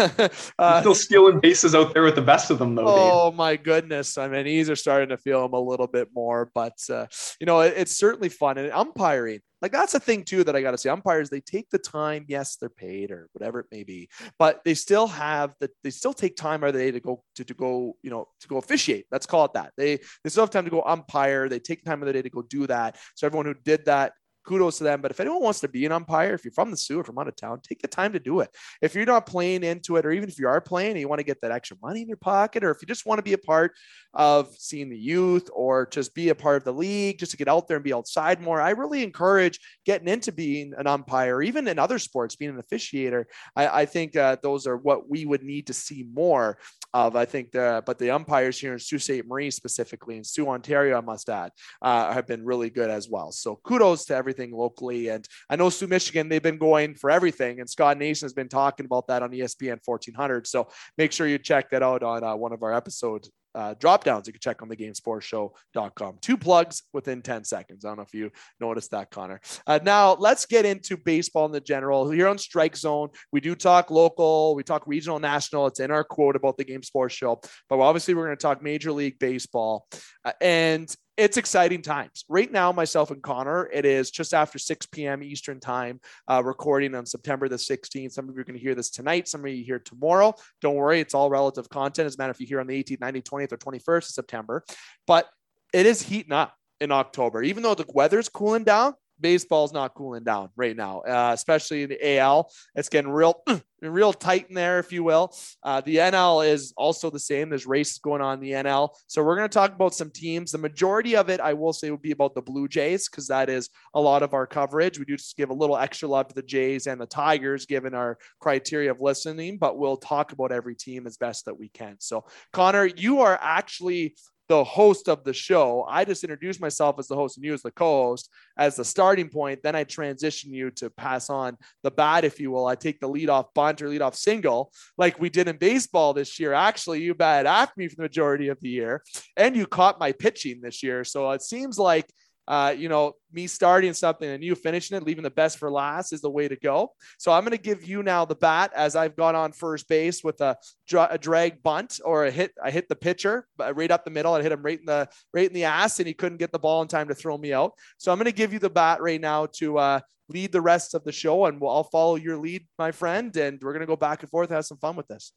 uh, 0.60 0.80
still 0.80 0.96
stealing 0.96 1.40
bases 1.40 1.76
out 1.76 1.94
there 1.94 2.04
with 2.04 2.16
the 2.16 2.22
best 2.22 2.50
of 2.50 2.60
them, 2.60 2.76
though. 2.76 2.86
Oh 2.88 3.30
Dave. 3.30 3.38
my 3.38 3.56
goodness! 3.58 4.18
I 4.18 4.28
mean, 4.28 4.46
knees 4.46 4.70
are 4.70 4.76
starting 4.76 5.10
to 5.10 5.18
feel 5.18 5.42
them 5.44 5.54
a 5.54 5.60
little 5.60 5.88
bit 5.88 6.10
more, 6.14 6.50
but 6.54 6.78
uh, 6.90 7.08
you 7.40 7.46
know, 7.46 7.62
it, 7.62 7.74
it's 7.76 7.98
certainly 7.98 8.30
fun. 8.30 8.58
And 8.58 8.72
umpiring, 8.72 9.42
like 9.62 9.72
that's 9.72 9.94
a 9.94 10.00
thing 10.00 10.24
too 10.24 10.44
that 10.44 10.56
I 10.56 10.62
got 10.62 10.72
to 10.72 10.78
say. 10.78 10.90
Umpires, 10.90 11.30
they 11.30 11.42
take 11.42 11.70
the 11.70 11.78
time. 11.78 12.26
Yes, 12.28 12.56
they're 12.56 12.70
paid 12.70 13.12
or 13.12 13.30
whatever 13.34 13.60
it 13.60 13.68
may 13.72 13.84
be, 13.84 14.10
but 14.38 14.62
they 14.66 14.74
still 14.74 15.08
have 15.08 15.54
that. 15.60 15.72
They 15.84 15.90
still 15.90 16.14
take 16.14 16.36
time 16.36 16.64
out 16.64 16.70
of 16.70 16.74
the 16.74 16.80
day 16.80 16.92
to 16.92 17.00
go 17.00 17.24
to, 17.36 17.44
to 17.46 17.54
go, 17.54 17.96
you 18.04 18.10
know, 18.10 18.28
to 18.42 18.48
go 18.48 18.58
officiate. 18.58 19.06
Let's 19.12 19.26
call 19.26 19.46
it 19.46 19.54
that. 19.54 19.74
They 19.78 19.98
they 20.24 20.30
still 20.30 20.44
have 20.44 20.52
time 20.52 20.66
to 20.66 20.72
go 20.72 20.84
umpire. 20.86 21.50
They 21.50 21.60
take 21.60 21.84
time 21.84 22.02
of 22.02 22.08
the 22.08 22.14
day 22.14 22.22
to 22.22 22.30
go 22.30 22.42
do 22.42 22.68
that. 22.68 22.98
So 23.16 23.26
everyone 23.26 23.46
who 23.46 23.56
did 23.64 23.86
that 23.86 24.14
kudos 24.46 24.78
to 24.78 24.84
them. 24.84 25.02
But 25.02 25.12
if 25.12 25.20
anyone 25.20 25.42
wants 25.42 25.60
to 25.62 25.68
be 25.68 25.86
an 25.86 25.92
umpire, 25.92 26.34
if 26.34 26.46
you're 26.46 26.52
from 26.52 26.72
the 26.72 26.78
Soo 26.78 27.00
or 27.00 27.04
from 27.04 27.18
out 27.18 27.28
of 27.28 27.36
town, 27.36 27.60
take 27.62 27.82
the 27.82 27.88
time 27.88 28.14
to 28.14 28.20
do 28.20 28.40
it. 28.40 28.50
If 28.82 28.96
you're 28.96 29.06
not 29.06 29.26
playing 29.26 29.64
into 29.64 29.98
it, 29.98 30.06
or 30.06 30.12
even 30.12 30.30
if 30.30 30.40
you 30.40 30.48
are 30.48 30.62
playing 30.62 30.92
and 30.92 31.00
you 31.00 31.08
want 31.08 31.20
to 31.20 31.26
get 31.26 31.42
that 31.42 31.52
extra 31.52 31.78
money 31.82 32.02
in 32.02 32.08
your 32.08 32.18
pocket, 32.18 32.64
or 32.64 32.72
if 32.72 32.78
you 32.82 32.88
just 32.88 33.06
want 33.06 33.20
to 33.20 33.24
be 33.24 33.34
a 33.34 33.38
part 33.38 33.74
of 34.14 34.54
seeing 34.58 34.90
the 34.90 34.98
youth 34.98 35.50
or 35.54 35.88
just 35.88 36.14
be 36.14 36.30
a 36.30 36.36
part 36.36 36.58
of 36.58 36.64
the 36.64 36.74
league, 36.74 37.20
just 37.20 37.32
to 37.32 37.38
get 37.38 37.48
out 37.48 37.68
there 37.68 37.78
and 37.78 37.84
be 37.84 37.94
outside 37.94 38.42
more, 38.42 38.62
I 38.62 38.72
really 38.72 39.04
encourage 39.04 39.60
getting 39.86 40.08
into 40.08 40.32
being 40.32 40.74
an 40.78 40.88
umpire, 40.88 41.42
even 41.42 41.68
in 41.68 41.80
other 41.80 42.00
sports, 42.00 42.36
being 42.36 42.52
an 42.52 42.62
officiator. 42.62 43.26
I, 43.56 43.82
I 43.82 43.86
think 43.86 44.16
uh, 44.16 44.38
those 44.42 44.68
are 44.68 44.78
what 44.78 45.10
we 45.10 45.26
would 45.26 45.44
need 45.44 45.68
to 45.68 45.74
see 45.74 46.06
more 46.14 46.58
of. 46.94 47.16
I 47.16 47.26
think 47.26 47.52
the 47.52 47.84
but 47.86 47.98
the 48.00 48.12
umpires 48.12 48.60
here 48.60 48.74
in 48.74 48.80
Sault 48.80 49.02
Ste. 49.02 49.26
Marie 49.28 49.52
specifically 49.52 50.18
in 50.18 50.24
Soo, 50.24 50.48
Ontario, 50.48 50.98
I 50.98 51.02
must 51.02 51.30
add, 51.30 51.52
uh, 51.82 52.14
have 52.14 52.28
been 52.28 52.46
really 52.46 52.70
good 52.70 52.90
as 52.90 53.10
well. 53.10 53.32
So 53.32 53.60
kudos 53.64 54.06
to 54.06 54.16
everything 54.16 54.35
everything 54.36 54.56
locally. 54.56 55.10
And 55.10 55.28
I 55.50 55.56
know 55.56 55.70
Soo 55.70 55.88
Michigan, 55.88 56.30
they've 56.30 56.42
been 56.42 56.58
going 56.58 56.96
for 56.96 57.10
everything. 57.10 57.60
And 57.60 57.70
Scott 57.70 57.98
Nason 57.98 58.26
has 58.26 58.34
been 58.34 58.50
talking 58.50 58.86
about 58.86 59.08
that 59.08 59.24
on 59.24 59.32
ESPN 59.32 59.80
1400. 59.84 60.48
So 60.48 60.68
make 60.98 61.12
sure 61.12 61.28
you 61.28 61.38
check 61.38 61.70
that 61.72 61.84
out 61.84 62.04
on 62.04 62.24
uh, 62.24 62.36
one 62.36 62.54
of 62.54 62.64
our 62.64 62.74
episodes 62.74 63.30
uh, 63.56 63.74
drop 63.80 64.04
downs. 64.04 64.28
You 64.28 64.34
can 64.34 64.42
check 64.42 64.62
on 64.62 64.68
the 64.68 64.76
gamesportshow.com. 64.76 66.18
Two 66.22 66.36
plugs 66.38 66.84
within 66.92 67.22
10 67.22 67.46
seconds. 67.46 67.86
I 67.86 67.88
don't 67.88 67.98
know 67.98 68.04
if 68.04 68.14
you 68.14 68.30
noticed 68.60 68.92
that, 68.92 69.12
Connor. 69.12 69.40
Uh, 69.66 69.80
now, 69.82 70.16
let's 70.16 70.46
get 70.46 70.66
into 70.66 70.98
baseball 70.98 71.46
in 71.46 71.54
the 71.54 71.62
general. 71.62 72.12
Here 72.12 72.28
on 72.28 72.38
Strike 72.38 72.76
Zone, 72.76 73.10
we 73.32 73.40
do 73.40 73.56
talk 73.56 73.90
local, 73.90 74.56
we 74.56 74.64
talk 74.64 74.86
regional, 74.86 75.20
national. 75.20 75.68
It's 75.68 75.80
in 75.80 75.90
our 75.90 76.04
quote 76.04 76.36
about 76.36 76.58
the 76.58 76.66
Game 76.66 76.84
Sports 76.84 77.16
Show. 77.16 77.40
But 77.70 77.80
obviously, 77.80 78.14
we're 78.14 78.26
going 78.26 78.38
to 78.38 78.42
talk 78.42 78.62
Major 78.62 78.92
League 78.92 79.20
Baseball. 79.20 79.88
Uh, 80.26 80.34
and 80.42 80.94
it's 81.18 81.38
exciting 81.38 81.82
times. 81.82 82.26
Right 82.28 82.52
now, 82.52 82.72
myself 82.72 83.10
and 83.10 83.24
Connor, 83.24 83.70
it 83.72 83.86
is 83.86 84.12
just 84.12 84.34
after 84.34 84.60
6 84.60 84.86
p.m. 84.88 85.24
Eastern 85.24 85.60
time, 85.60 86.02
uh, 86.28 86.42
recording 86.44 86.94
on 86.94 87.06
September 87.06 87.48
the 87.48 87.56
16th. 87.56 88.12
Some 88.12 88.28
of 88.28 88.36
you 88.36 88.42
are 88.42 88.44
going 88.44 88.58
to 88.58 88.62
hear 88.62 88.76
this 88.76 88.90
tonight, 88.90 89.28
some 89.28 89.42
of 89.42 89.48
you 89.48 89.64
hear 89.64 89.80
tomorrow. 89.80 90.34
Don't 90.62 90.76
worry, 90.76 91.00
it's 91.00 91.14
all 91.14 91.30
relative 91.30 91.70
content. 91.70 92.06
As 92.06 92.16
a 92.16 92.18
matter 92.18 92.32
if 92.32 92.42
you 92.42 92.48
hear 92.48 92.60
on 92.60 92.68
the 92.68 92.84
18th, 92.84 93.00
19th, 93.00 93.24
20th, 93.24 93.52
or 93.54 93.58
21st 93.58 93.98
of 93.98 94.04
September. 94.06 94.64
But 95.08 95.30
it 95.74 95.86
is 95.86 96.02
heating 96.02 96.34
up 96.34 96.54
in 96.82 96.92
October. 96.92 97.44
Even 97.44 97.64
though 97.64 97.76
the 97.76 97.86
weather's 97.94 98.30
cooling 98.30 98.64
down, 98.64 98.94
baseball's 99.20 99.74
not 99.74 99.94
cooling 99.94 100.24
down 100.24 100.50
right 100.56 100.76
now, 100.76 101.02
uh, 101.02 101.32
especially 101.34 101.84
in 101.84 101.90
the 101.90 102.18
AL. 102.18 102.52
It's 102.76 102.90
getting 102.90 103.12
real, 103.12 103.42
real 103.82 104.14
tight 104.14 104.48
in 104.50 104.56
there, 104.56 104.80
if 104.80 104.92
you 104.92 105.04
will. 105.04 105.36
Uh, 105.64 105.82
the 105.82 105.98
NL 105.98 106.48
is 106.48 106.74
also 106.78 107.10
the 107.10 107.20
same. 107.20 107.50
There's 107.50 107.66
races 107.66 108.00
going 108.00 108.22
on 108.22 108.36
in 108.36 108.40
the 108.40 108.52
NL. 108.52 108.90
So 109.08 109.24
we're 109.24 109.36
going 109.36 109.50
to 109.50 109.54
talk 109.54 109.74
about 109.74 109.94
some 109.94 110.12
teams. 110.12 110.52
The 110.52 110.58
majority 110.58 111.16
of 111.16 111.30
it, 111.30 111.40
I 111.40 111.54
will 111.54 111.74
say, 111.74 111.90
will 111.90 111.98
be 111.98 112.12
about 112.12 112.36
the 112.36 112.42
Blue 112.42 112.68
Jays 112.68 113.10
because 113.10 113.28
that 113.28 113.50
is 113.50 113.70
a 113.94 114.02
lot 114.02 114.24
of 114.24 114.34
our 114.34 114.48
coverage. 114.48 115.00
We 115.00 115.06
do 115.06 115.18
just 115.18 115.38
give 115.38 115.50
a 115.50 115.54
little 115.54 115.78
extra 115.78 116.08
love 116.08 116.28
to 116.30 116.36
the 116.36 116.44
Jays 116.44 116.88
and 116.88 117.00
the 117.00 117.06
Tigers, 117.06 117.66
given 117.66 117.94
our 117.94 118.18
criteria 118.40 118.92
of 118.92 119.02
listening, 119.02 119.58
but 119.58 119.78
we'll 119.78 119.98
talk 119.98 120.32
about 120.32 120.52
every 120.52 120.76
team 120.76 121.08
as 121.08 121.18
best 121.18 121.46
that 121.46 121.58
we 121.58 121.70
can. 121.70 121.96
So, 122.00 122.26
Connor, 122.54 122.86
you 122.86 123.22
are 123.22 123.38
actually 123.42 124.16
the 124.48 124.64
host 124.64 125.10
of 125.10 125.24
the 125.24 125.34
show. 125.34 125.86
I 125.90 126.06
just 126.06 126.24
introduce 126.24 126.60
myself 126.60 126.98
as 127.00 127.08
the 127.08 127.16
host 127.16 127.38
and 127.38 127.46
you 127.46 127.54
as 127.54 127.64
the 127.64 127.72
co-host 127.72 128.30
as 128.58 128.76
the 128.76 128.86
starting 128.86 129.30
point. 129.30 129.62
Then 129.64 129.76
I 129.76 129.84
transition 129.84 130.54
you 130.54 130.72
to 130.72 130.90
pass 130.90 131.30
on 131.30 131.58
the 131.84 131.92
bat, 131.92 132.24
if 132.24 132.40
you 132.40 132.52
will. 132.52 132.68
I 132.68 132.76
take 132.76 133.00
the 133.00 133.08
lead 133.08 133.30
off 133.30 133.54
bunt 133.54 133.82
or 133.82 133.90
lead 133.90 134.02
off 134.02 134.16
single, 134.16 134.72
like 134.98 135.20
we 135.20 135.30
did 135.30 135.48
in 135.48 135.58
baseball 135.58 136.14
this 136.14 136.40
year. 136.40 136.54
Actually, 136.54 137.02
you 137.02 137.16
batted 137.16 137.48
after 137.48 137.74
me 137.78 137.88
for 137.88 137.96
the 137.96 138.04
majority 138.04 138.50
of 138.50 138.60
the 138.62 138.70
year, 138.70 139.02
and 139.36 139.56
you 139.56 139.66
caught 139.66 140.00
my 140.00 140.12
pitching 140.12 140.62
this 140.62 140.84
year. 140.84 141.04
So 141.04 141.32
it 141.32 141.42
seems 141.42 141.80
like 141.80 142.06
uh, 142.48 142.74
you 142.78 142.90
know, 142.90 143.14
me 143.32 143.48
starting 143.48 143.94
something 143.94 144.30
and 144.30 144.44
you 144.44 144.56
finishing 144.56 144.96
it, 144.96 145.04
leaving 145.04 145.24
the 145.24 145.30
best 145.30 145.58
for 145.58 145.70
last 145.72 146.14
is 146.14 146.22
the 146.22 146.30
way 146.30 146.48
to 146.48 146.56
go. 146.56 146.92
So 147.18 147.32
I'm 147.32 147.44
going 147.44 147.58
to 147.58 147.62
give 147.62 147.84
you 147.84 148.04
now 148.04 148.26
the 148.26 148.36
bat 148.36 148.72
as 148.76 148.96
I've 148.96 149.16
gone 149.16 149.36
on 149.36 149.52
first 149.52 149.88
base 149.88 150.24
with 150.24 150.40
a, 150.42 150.56
a 150.94 151.18
drag 151.18 151.64
bunt 151.64 152.00
or 152.06 152.26
a 152.26 152.32
hit. 152.32 152.52
I 152.64 152.72
hit 152.72 152.88
the 152.88 152.96
pitcher 152.96 153.48
right 153.58 153.92
up 153.92 154.06
the 154.06 154.12
middle. 154.12 154.34
I 154.34 154.42
hit 154.42 154.52
him 154.52 154.62
right 154.62 154.80
in 154.80 154.86
the 154.86 155.10
right 155.34 155.48
in 155.48 155.54
the 155.54 155.66
ass, 155.66 156.00
and 156.00 156.08
he 156.08 156.14
couldn't 156.14 156.38
get 156.38 156.52
the 156.52 156.60
ball 156.60 156.82
in 156.82 156.88
time 156.88 157.08
to 157.08 157.16
throw 157.16 157.38
me 157.38 157.54
out. 157.54 157.74
So 157.98 158.12
I'm 158.12 158.18
going 158.18 158.26
to 158.26 158.32
give 158.32 158.54
you 158.54 158.60
the 158.60 158.70
bat 158.70 159.02
right 159.02 159.20
now 159.20 159.48
to 159.58 159.78
uh, 159.78 160.00
lead 160.30 160.52
the 160.52 160.62
rest 160.62 160.94
of 160.94 161.04
the 161.04 161.12
show, 161.12 161.46
and 161.46 161.60
we'll, 161.60 161.72
I'll 161.72 161.84
follow 161.84 162.16
your 162.16 162.38
lead, 162.38 162.68
my 162.78 162.92
friend, 162.92 163.36
and 163.36 163.60
we're 163.62 163.74
going 163.74 163.82
to 163.82 163.88
go 163.88 163.96
back 163.96 164.22
and 164.22 164.30
forth, 164.30 164.50
have 164.50 164.66
some 164.66 164.78
fun 164.78 164.96
with 164.96 165.08
this. 165.08 165.34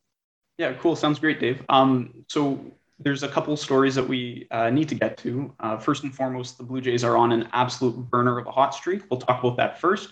Yeah, 0.58 0.72
cool. 0.74 0.96
Sounds 0.96 1.18
great, 1.18 1.40
Dave. 1.40 1.62
Um, 1.68 2.24
so 2.28 2.60
there's 2.98 3.22
a 3.22 3.28
couple 3.28 3.56
stories 3.56 3.94
that 3.94 4.06
we 4.06 4.46
uh, 4.50 4.70
need 4.70 4.88
to 4.88 4.94
get 4.94 5.16
to. 5.18 5.54
Uh, 5.60 5.78
first 5.78 6.02
and 6.02 6.14
foremost, 6.14 6.58
the 6.58 6.64
Blue 6.64 6.80
Jays 6.80 7.04
are 7.04 7.16
on 7.16 7.32
an 7.32 7.48
absolute 7.52 7.96
burner 8.10 8.38
of 8.38 8.46
a 8.46 8.50
hot 8.50 8.74
streak. 8.74 9.02
We'll 9.10 9.20
talk 9.20 9.42
about 9.42 9.56
that 9.56 9.80
first. 9.80 10.10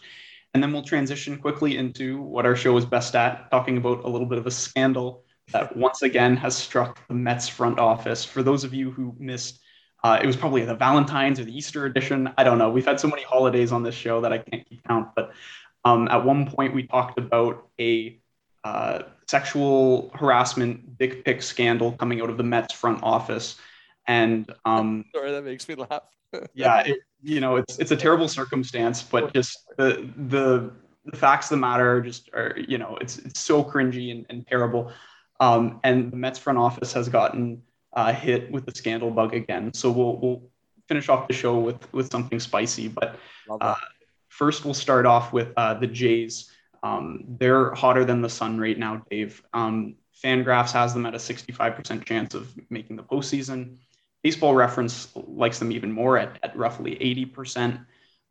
And 0.55 0.63
then 0.63 0.73
we'll 0.73 0.83
transition 0.83 1.37
quickly 1.37 1.77
into 1.77 2.23
what 2.23 2.47
our 2.47 2.57
show 2.57 2.77
is 2.77 2.85
best 2.85 3.15
at, 3.15 3.51
talking 3.51 3.77
about 3.77 4.05
a 4.05 4.09
little 4.09 4.27
bit 4.27 4.39
of 4.39 4.47
a 4.47 4.51
scandal 4.51 5.25
that 5.53 5.77
once 5.77 6.03
again 6.03 6.37
has 6.37 6.57
struck 6.57 7.07
the 7.09 7.15
Mets 7.15 7.49
front 7.49 7.79
office. 7.79 8.25
For 8.25 8.43
those 8.43 8.65
of 8.65 8.73
you 8.73 8.91
who 8.91 9.15
missed, 9.19 9.61
uh, 10.03 10.19
it 10.23 10.27
was 10.27 10.37
probably 10.37 10.65
the 10.65 10.75
Valentine's 10.75 11.41
or 11.41 11.45
the 11.45 11.57
Easter 11.57 11.87
edition. 11.87 12.33
I 12.39 12.45
don't 12.45 12.59
know. 12.59 12.71
We've 12.71 12.87
had 12.87 13.01
so 13.01 13.09
many 13.09 13.23
holidays 13.23 13.73
on 13.73 13.83
this 13.83 13.95
show 13.95 14.21
that 14.21 14.33
I 14.33 14.39
can't 14.39 14.67
keep 14.69 14.83
count. 14.85 15.09
But 15.15 15.33
um, 15.85 16.09
at 16.09 16.25
one 16.25 16.49
point, 16.49 16.75
we 16.75 16.85
talked 16.85 17.19
about 17.19 17.69
a 17.81 18.19
uh, 18.65 19.03
sexual 19.29 20.11
harassment 20.15 20.99
dick 20.99 21.25
pic 21.25 21.43
scandal 21.43 21.93
coming 21.93 22.21
out 22.21 22.31
of 22.31 22.37
the 22.37 22.45
Mets 22.45 22.73
front 22.73 23.03
office. 23.03 23.57
And 24.07 24.53
um, 24.65 25.05
sorry, 25.15 25.33
that 25.33 25.45
makes 25.45 25.69
me 25.69 25.75
laugh. 25.75 26.05
yeah, 26.55 26.81
it, 26.81 26.99
you 27.23 27.41
know, 27.41 27.57
it's 27.57 27.79
it's 27.79 27.91
a 27.91 27.97
terrible 27.97 28.29
circumstance, 28.29 29.03
but 29.03 29.33
just 29.33 29.67
the 29.77 30.09
the 30.29 30.71
the 31.05 31.17
facts 31.17 31.47
of 31.47 31.51
the 31.51 31.61
matter 31.61 32.01
just 32.01 32.31
are, 32.35 32.57
you 32.69 32.79
know, 32.79 32.99
it's 33.01 33.19
it's 33.19 33.41
so 33.41 33.63
cringy 33.63 34.11
and, 34.11 34.27
and 34.29 34.47
terrible. 34.47 34.93
Um, 35.39 35.81
and 35.85 36.11
the 36.11 36.17
Mets 36.17 36.39
front 36.39 36.59
office 36.59 36.93
has 36.95 37.09
gotten 37.09 37.63
uh, 37.93 38.13
hit 38.13 38.51
with 38.51 38.67
the 38.67 38.75
scandal 38.75 39.11
bug 39.11 39.35
again. 39.35 39.73
So 39.75 39.91
we'll 39.91 40.17
we'll 40.19 40.43
finish 40.89 41.09
off 41.09 41.29
the 41.29 41.35
show 41.35 41.59
with 41.59 41.93
with 41.93 42.11
something 42.11 42.41
spicy. 42.41 42.89
But 42.89 43.19
uh, 43.61 43.75
first, 44.29 44.65
we'll 44.65 44.75
start 44.75 45.07
off 45.07 45.33
with 45.33 45.53
uh, 45.57 45.75
the 45.75 45.87
Jays 45.87 46.51
um, 46.83 47.25
they're 47.39 47.73
hotter 47.75 48.05
than 48.05 48.23
the 48.23 48.29
sun 48.29 48.59
right 48.59 48.79
now, 48.79 49.03
Dave. 49.11 49.43
Um, 49.53 49.97
Fangraphs 50.25 50.73
has 50.73 50.95
them 50.95 51.07
at 51.07 51.15
a 51.15 51.19
65% 51.19 52.05
chance 52.05 52.35
of 52.35 52.55
making 52.71 52.97
the 52.97 53.03
postseason. 53.03 53.77
Baseball 54.23 54.55
Reference 54.55 55.09
likes 55.15 55.59
them 55.59 55.71
even 55.71 55.93
more 55.93 56.19
at, 56.19 56.39
at 56.43 56.57
roughly 56.57 56.97
80%. 56.97 57.85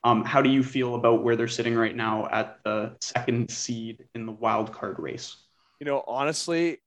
Um, 0.04 0.24
how 0.24 0.42
do 0.42 0.50
you 0.50 0.64
feel 0.64 0.96
about 0.96 1.24
where 1.24 1.36
they're 1.36 1.48
sitting 1.48 1.76
right 1.76 1.96
now 1.96 2.28
at 2.32 2.60
the 2.64 2.96
second 3.02 3.50
seed 3.50 4.06
in 4.14 4.26
the 4.26 4.32
wild 4.32 4.72
card 4.72 5.00
race? 5.00 5.38
You 5.80 5.86
know, 5.86 6.04
honestly, 6.08 6.80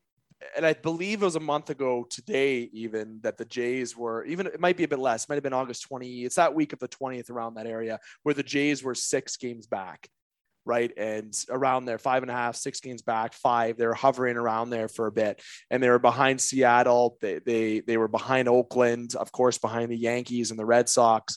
and 0.56 0.64
I 0.64 0.72
believe 0.72 1.22
it 1.22 1.24
was 1.24 1.36
a 1.36 1.40
month 1.40 1.70
ago 1.70 2.06
today, 2.08 2.68
even 2.72 3.18
that 3.22 3.36
the 3.36 3.44
Jays 3.44 3.96
were 3.96 4.24
even 4.24 4.46
it 4.46 4.60
might 4.60 4.76
be 4.76 4.84
a 4.84 4.88
bit 4.88 4.98
less, 4.98 5.28
might 5.28 5.34
have 5.34 5.42
been 5.42 5.52
August 5.52 5.82
20. 5.82 6.24
It's 6.24 6.36
that 6.36 6.54
week 6.54 6.72
of 6.72 6.78
the 6.78 6.88
20th 6.88 7.30
around 7.30 7.54
that 7.54 7.66
area 7.66 7.98
where 8.22 8.34
the 8.34 8.42
Jays 8.42 8.82
were 8.82 8.94
six 8.94 9.36
games 9.36 9.66
back, 9.66 10.08
right? 10.68 10.92
And 10.96 11.34
around 11.50 11.86
there, 11.86 11.98
five 11.98 12.22
and 12.22 12.30
a 12.30 12.34
half, 12.34 12.54
six 12.54 12.80
games 12.80 13.02
back, 13.02 13.32
five. 13.32 13.76
They 13.76 13.86
were 13.86 13.94
hovering 13.94 14.36
around 14.36 14.70
there 14.70 14.86
for 14.86 15.06
a 15.06 15.12
bit, 15.12 15.42
and 15.70 15.82
they 15.82 15.88
were 15.88 15.98
behind 15.98 16.40
Seattle. 16.40 17.16
They 17.20 17.40
they 17.40 17.80
they 17.80 17.96
were 17.96 18.06
behind 18.08 18.48
Oakland, 18.48 19.16
of 19.16 19.32
course, 19.32 19.58
behind 19.58 19.90
the 19.90 19.96
Yankees 19.96 20.50
and 20.50 20.60
the 20.60 20.66
Red 20.66 20.88
Sox 20.88 21.36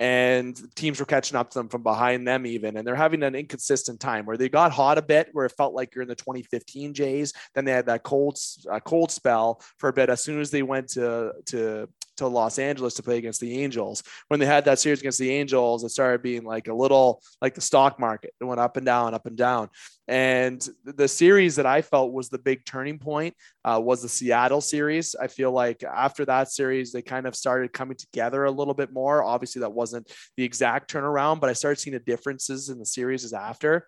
and 0.00 0.60
teams 0.76 1.00
were 1.00 1.06
catching 1.06 1.36
up 1.36 1.50
to 1.50 1.58
them 1.58 1.68
from 1.68 1.82
behind 1.82 2.26
them 2.26 2.46
even 2.46 2.76
and 2.76 2.86
they're 2.86 2.94
having 2.94 3.22
an 3.22 3.34
inconsistent 3.34 3.98
time 3.98 4.26
where 4.26 4.36
they 4.36 4.48
got 4.48 4.70
hot 4.70 4.96
a 4.96 5.02
bit 5.02 5.28
where 5.32 5.46
it 5.46 5.52
felt 5.56 5.74
like 5.74 5.94
you're 5.94 6.02
in 6.02 6.08
the 6.08 6.14
2015 6.14 6.94
jays 6.94 7.32
then 7.54 7.64
they 7.64 7.72
had 7.72 7.86
that 7.86 8.04
cold 8.04 8.38
uh, 8.70 8.78
cold 8.80 9.10
spell 9.10 9.60
for 9.78 9.88
a 9.88 9.92
bit 9.92 10.08
as 10.08 10.22
soon 10.22 10.40
as 10.40 10.50
they 10.50 10.62
went 10.62 10.88
to 10.88 11.32
to 11.46 11.88
to 12.18 12.26
Los 12.26 12.58
Angeles 12.58 12.94
to 12.94 13.02
play 13.02 13.18
against 13.18 13.40
the 13.40 13.62
Angels. 13.62 14.02
When 14.28 14.40
they 14.40 14.46
had 14.46 14.64
that 14.66 14.78
series 14.78 15.00
against 15.00 15.18
the 15.18 15.30
Angels, 15.30 15.84
it 15.84 15.90
started 15.90 16.22
being 16.22 16.44
like 16.44 16.68
a 16.68 16.74
little 16.74 17.22
like 17.42 17.54
the 17.54 17.60
stock 17.60 17.98
market. 17.98 18.34
It 18.40 18.44
went 18.44 18.60
up 18.60 18.76
and 18.76 18.86
down, 18.86 19.14
up 19.14 19.26
and 19.26 19.36
down. 19.36 19.70
And 20.06 20.66
the 20.84 21.08
series 21.08 21.56
that 21.56 21.66
I 21.66 21.82
felt 21.82 22.12
was 22.12 22.28
the 22.28 22.38
big 22.38 22.64
turning 22.64 22.98
point 22.98 23.34
uh, 23.64 23.80
was 23.82 24.00
the 24.00 24.08
Seattle 24.08 24.62
series. 24.62 25.14
I 25.14 25.26
feel 25.26 25.52
like 25.52 25.84
after 25.84 26.24
that 26.24 26.50
series, 26.50 26.92
they 26.92 27.02
kind 27.02 27.26
of 27.26 27.36
started 27.36 27.72
coming 27.72 27.96
together 27.96 28.44
a 28.44 28.50
little 28.50 28.74
bit 28.74 28.92
more. 28.92 29.22
Obviously, 29.22 29.60
that 29.60 29.72
wasn't 29.72 30.10
the 30.36 30.44
exact 30.44 30.90
turnaround, 30.90 31.40
but 31.40 31.50
I 31.50 31.52
started 31.52 31.80
seeing 31.80 31.94
the 31.94 32.00
differences 32.00 32.70
in 32.70 32.78
the 32.78 32.86
series 32.86 33.32
after. 33.34 33.86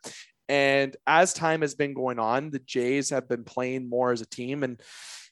And 0.50 0.96
as 1.06 1.32
time 1.32 1.60
has 1.60 1.76
been 1.76 1.94
going 1.94 2.18
on, 2.18 2.50
the 2.50 2.58
Jays 2.58 3.10
have 3.10 3.28
been 3.28 3.44
playing 3.44 3.88
more 3.88 4.10
as 4.10 4.20
a 4.20 4.26
team. 4.26 4.64
And 4.64 4.80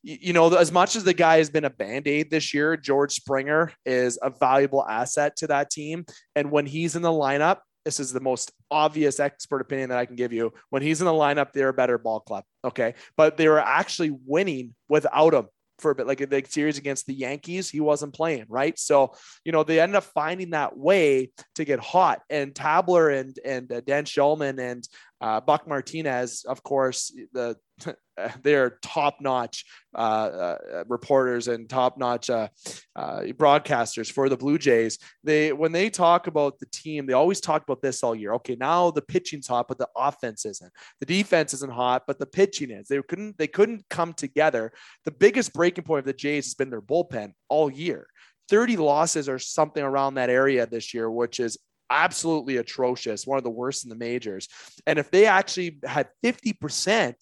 you 0.03 0.33
know, 0.33 0.55
as 0.55 0.71
much 0.71 0.97
as 0.97 1.05
the 1.05 1.15
guy 1.15 1.39
has 1.39 1.51
been 1.51 1.65
a 1.65 1.71
band 1.71 2.07
aid 2.07 2.31
this 2.31 2.55
year, 2.55 2.77
George 2.77 3.15
Springer 3.15 3.73
is 3.85 4.19
a 4.23 4.31
valuable 4.31 4.87
asset 4.87 5.37
to 5.37 5.47
that 5.49 5.71
team. 5.71 6.05
And 6.37 6.51
when 6.51 6.67
he's 6.67 6.97
in 6.97 7.03
the 7.03 7.09
lineup, 7.09 7.59
this 7.85 8.01
is 8.01 8.13
the 8.13 8.21
most 8.21 8.53
obvious 8.71 9.19
expert 9.19 9.61
opinion 9.61 9.89
that 9.89 9.99
I 9.99 10.07
can 10.07 10.17
give 10.17 10.33
you. 10.33 10.53
When 10.71 10.83
he's 10.83 11.01
in 11.01 11.07
the 11.07 11.13
lineup, 11.13 11.53
they're 11.53 11.71
a 11.71 11.75
better 11.75 11.99
ball 11.99 12.21
club. 12.21 12.45
Okay. 12.65 12.95
But 13.17 13.37
they 13.37 13.49
were 13.49 13.61
actually 13.61 14.15
winning 14.25 14.75
without 14.89 15.35
him 15.35 15.47
for 15.79 15.93
a 15.93 15.95
bit, 15.95 16.07
like 16.07 16.19
the 16.19 16.45
series 16.49 16.79
against 16.79 17.07
the 17.07 17.15
Yankees, 17.15 17.71
he 17.71 17.81
wasn't 17.81 18.15
playing, 18.15 18.47
right? 18.49 18.79
So, 18.79 19.15
you 19.45 19.53
know, 19.53 19.63
they 19.63 19.81
ended 19.81 19.97
up 19.97 20.05
finding 20.05 20.51
that 20.51 20.77
way 20.77 21.31
to 21.55 21.65
get 21.65 21.79
hot. 21.79 22.21
And 22.29 22.55
Tabler 22.55 23.11
and 23.11 23.39
and 23.45 23.71
uh, 23.73 23.81
Dan 23.81 24.05
Shulman 24.05 24.59
and 24.59 24.89
uh, 25.21 25.41
Buck 25.41 25.69
Martinez, 25.69 26.45
of 26.45 26.63
course, 26.63 27.17
the 27.33 27.57
they're 28.43 28.79
top 28.83 29.21
notch 29.21 29.65
uh, 29.95 29.99
uh, 29.99 30.85
reporters 30.89 31.49
and 31.49 31.69
top 31.69 31.99
notch 31.99 32.31
uh, 32.31 32.49
uh, 32.97 33.21
broadcasters 33.21 34.11
for 34.11 34.29
the 34.29 34.37
Blue 34.37 34.59
Jays. 34.59 34.99
They 35.25 35.53
when 35.53 35.73
they 35.73 35.91
talk 35.91 36.27
about 36.27 36.59
the 36.59 36.67
team, 36.67 37.07
they 37.07 37.13
always 37.13 37.41
talk 37.41 37.63
about 37.63 37.83
this 37.83 38.03
all 38.03 38.15
year. 38.15 38.35
Okay, 38.35 38.57
now 38.57 38.91
the 38.91 39.03
pitching's 39.03 39.47
hot, 39.47 39.69
but 39.69 39.79
the 39.79 39.89
offense 39.97 40.45
isn't. 40.45 40.73
The 41.01 41.07
defense 41.07 41.55
isn't 41.55 41.73
hot, 41.73 42.05
but 42.07 42.19
the 42.19 42.27
pitching 42.27 42.71
is. 42.71 42.89
They 42.89 43.01
couldn't 43.03 43.39
they 43.39 43.49
couldn't 43.49 43.85
come 43.91 44.13
together. 44.13 44.73
The 45.05 45.13
biggest 45.13 45.53
breaking 45.53 45.85
point 45.85 46.01
of 46.01 46.07
the 46.07 46.13
Jays 46.13 46.47
has 46.47 46.55
been 46.55 46.71
their 46.71 46.83
bullpen 46.83 47.33
all 47.49 47.71
year. 47.71 48.07
30 48.49 48.79
losses 48.79 49.29
or 49.29 49.39
something 49.39 49.83
around 49.83 50.15
that 50.15 50.31
area 50.31 50.67
this 50.67 50.95
year, 50.95 51.11
which 51.11 51.39
is 51.39 51.59
absolutely 51.91 52.57
atrocious, 52.57 53.27
one 53.27 53.39
of 53.39 53.45
the 53.45 53.51
worst 53.51 53.85
in 53.85 53.91
the 53.91 53.97
majors. 53.97 54.49
And 54.87 54.99
if 54.99 55.11
they 55.11 55.27
actually 55.27 55.79
had 55.85 56.09
50% 56.25 57.15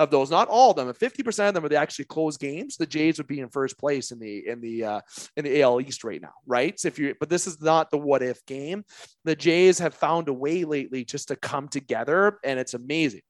of 0.00 0.10
those, 0.10 0.30
not 0.30 0.48
all 0.48 0.70
of 0.70 0.76
them, 0.76 0.88
if 0.88 0.98
50% 0.98 1.48
of 1.48 1.54
them 1.54 1.64
are 1.64 1.74
actually 1.74 2.06
close 2.06 2.38
games, 2.38 2.78
the 2.78 2.86
Jays 2.86 3.18
would 3.18 3.26
be 3.26 3.40
in 3.40 3.50
first 3.50 3.78
place 3.78 4.12
in 4.12 4.18
the 4.18 4.48
in 4.48 4.60
the 4.60 4.82
uh, 4.82 5.00
in 5.36 5.44
the 5.44 5.60
AL 5.60 5.82
East 5.82 6.04
right 6.04 6.22
now, 6.22 6.32
right? 6.46 6.80
So 6.80 6.88
if 6.88 6.98
you 6.98 7.14
but 7.20 7.28
this 7.28 7.46
is 7.46 7.60
not 7.60 7.90
the 7.90 7.98
what 7.98 8.22
if 8.22 8.44
game. 8.46 8.84
The 9.24 9.36
Jays 9.36 9.78
have 9.78 9.94
found 9.94 10.28
a 10.28 10.32
way 10.32 10.64
lately 10.64 11.04
just 11.04 11.28
to 11.28 11.36
come 11.36 11.68
together, 11.68 12.38
and 12.42 12.58
it's 12.58 12.72
amazing. 12.72 13.20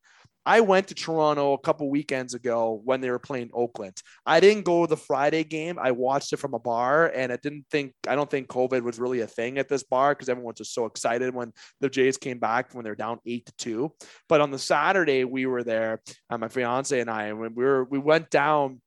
I 0.50 0.62
went 0.62 0.88
to 0.88 0.96
Toronto 0.96 1.52
a 1.52 1.58
couple 1.58 1.88
weekends 1.88 2.34
ago 2.34 2.80
when 2.84 3.00
they 3.00 3.08
were 3.08 3.20
playing 3.20 3.50
Oakland. 3.54 3.96
I 4.26 4.40
didn't 4.40 4.64
go 4.64 4.84
to 4.84 4.90
the 4.90 4.96
Friday 4.96 5.44
game. 5.44 5.78
I 5.80 5.92
watched 5.92 6.32
it 6.32 6.38
from 6.38 6.54
a 6.54 6.58
bar, 6.58 7.06
and 7.06 7.32
I 7.32 7.36
didn't 7.36 7.66
think 7.70 7.94
I 8.08 8.16
don't 8.16 8.28
think 8.28 8.48
COVID 8.48 8.82
was 8.82 8.98
really 8.98 9.20
a 9.20 9.28
thing 9.28 9.58
at 9.58 9.68
this 9.68 9.84
bar 9.84 10.10
because 10.12 10.28
everyone 10.28 10.50
was 10.50 10.58
just 10.58 10.74
so 10.74 10.86
excited 10.86 11.32
when 11.32 11.52
the 11.80 11.88
Jays 11.88 12.16
came 12.16 12.40
back 12.40 12.74
when 12.74 12.82
they're 12.82 12.96
down 12.96 13.20
eight 13.26 13.46
to 13.46 13.52
two. 13.58 13.92
But 14.28 14.40
on 14.40 14.50
the 14.50 14.58
Saturday 14.58 15.22
we 15.22 15.46
were 15.46 15.62
there, 15.62 16.02
uh, 16.30 16.38
my 16.38 16.48
fiance 16.48 16.98
and 16.98 17.08
I, 17.08 17.26
and 17.26 17.38
we 17.38 17.64
were 17.64 17.84
we 17.84 18.00
went 18.00 18.28
down 18.30 18.80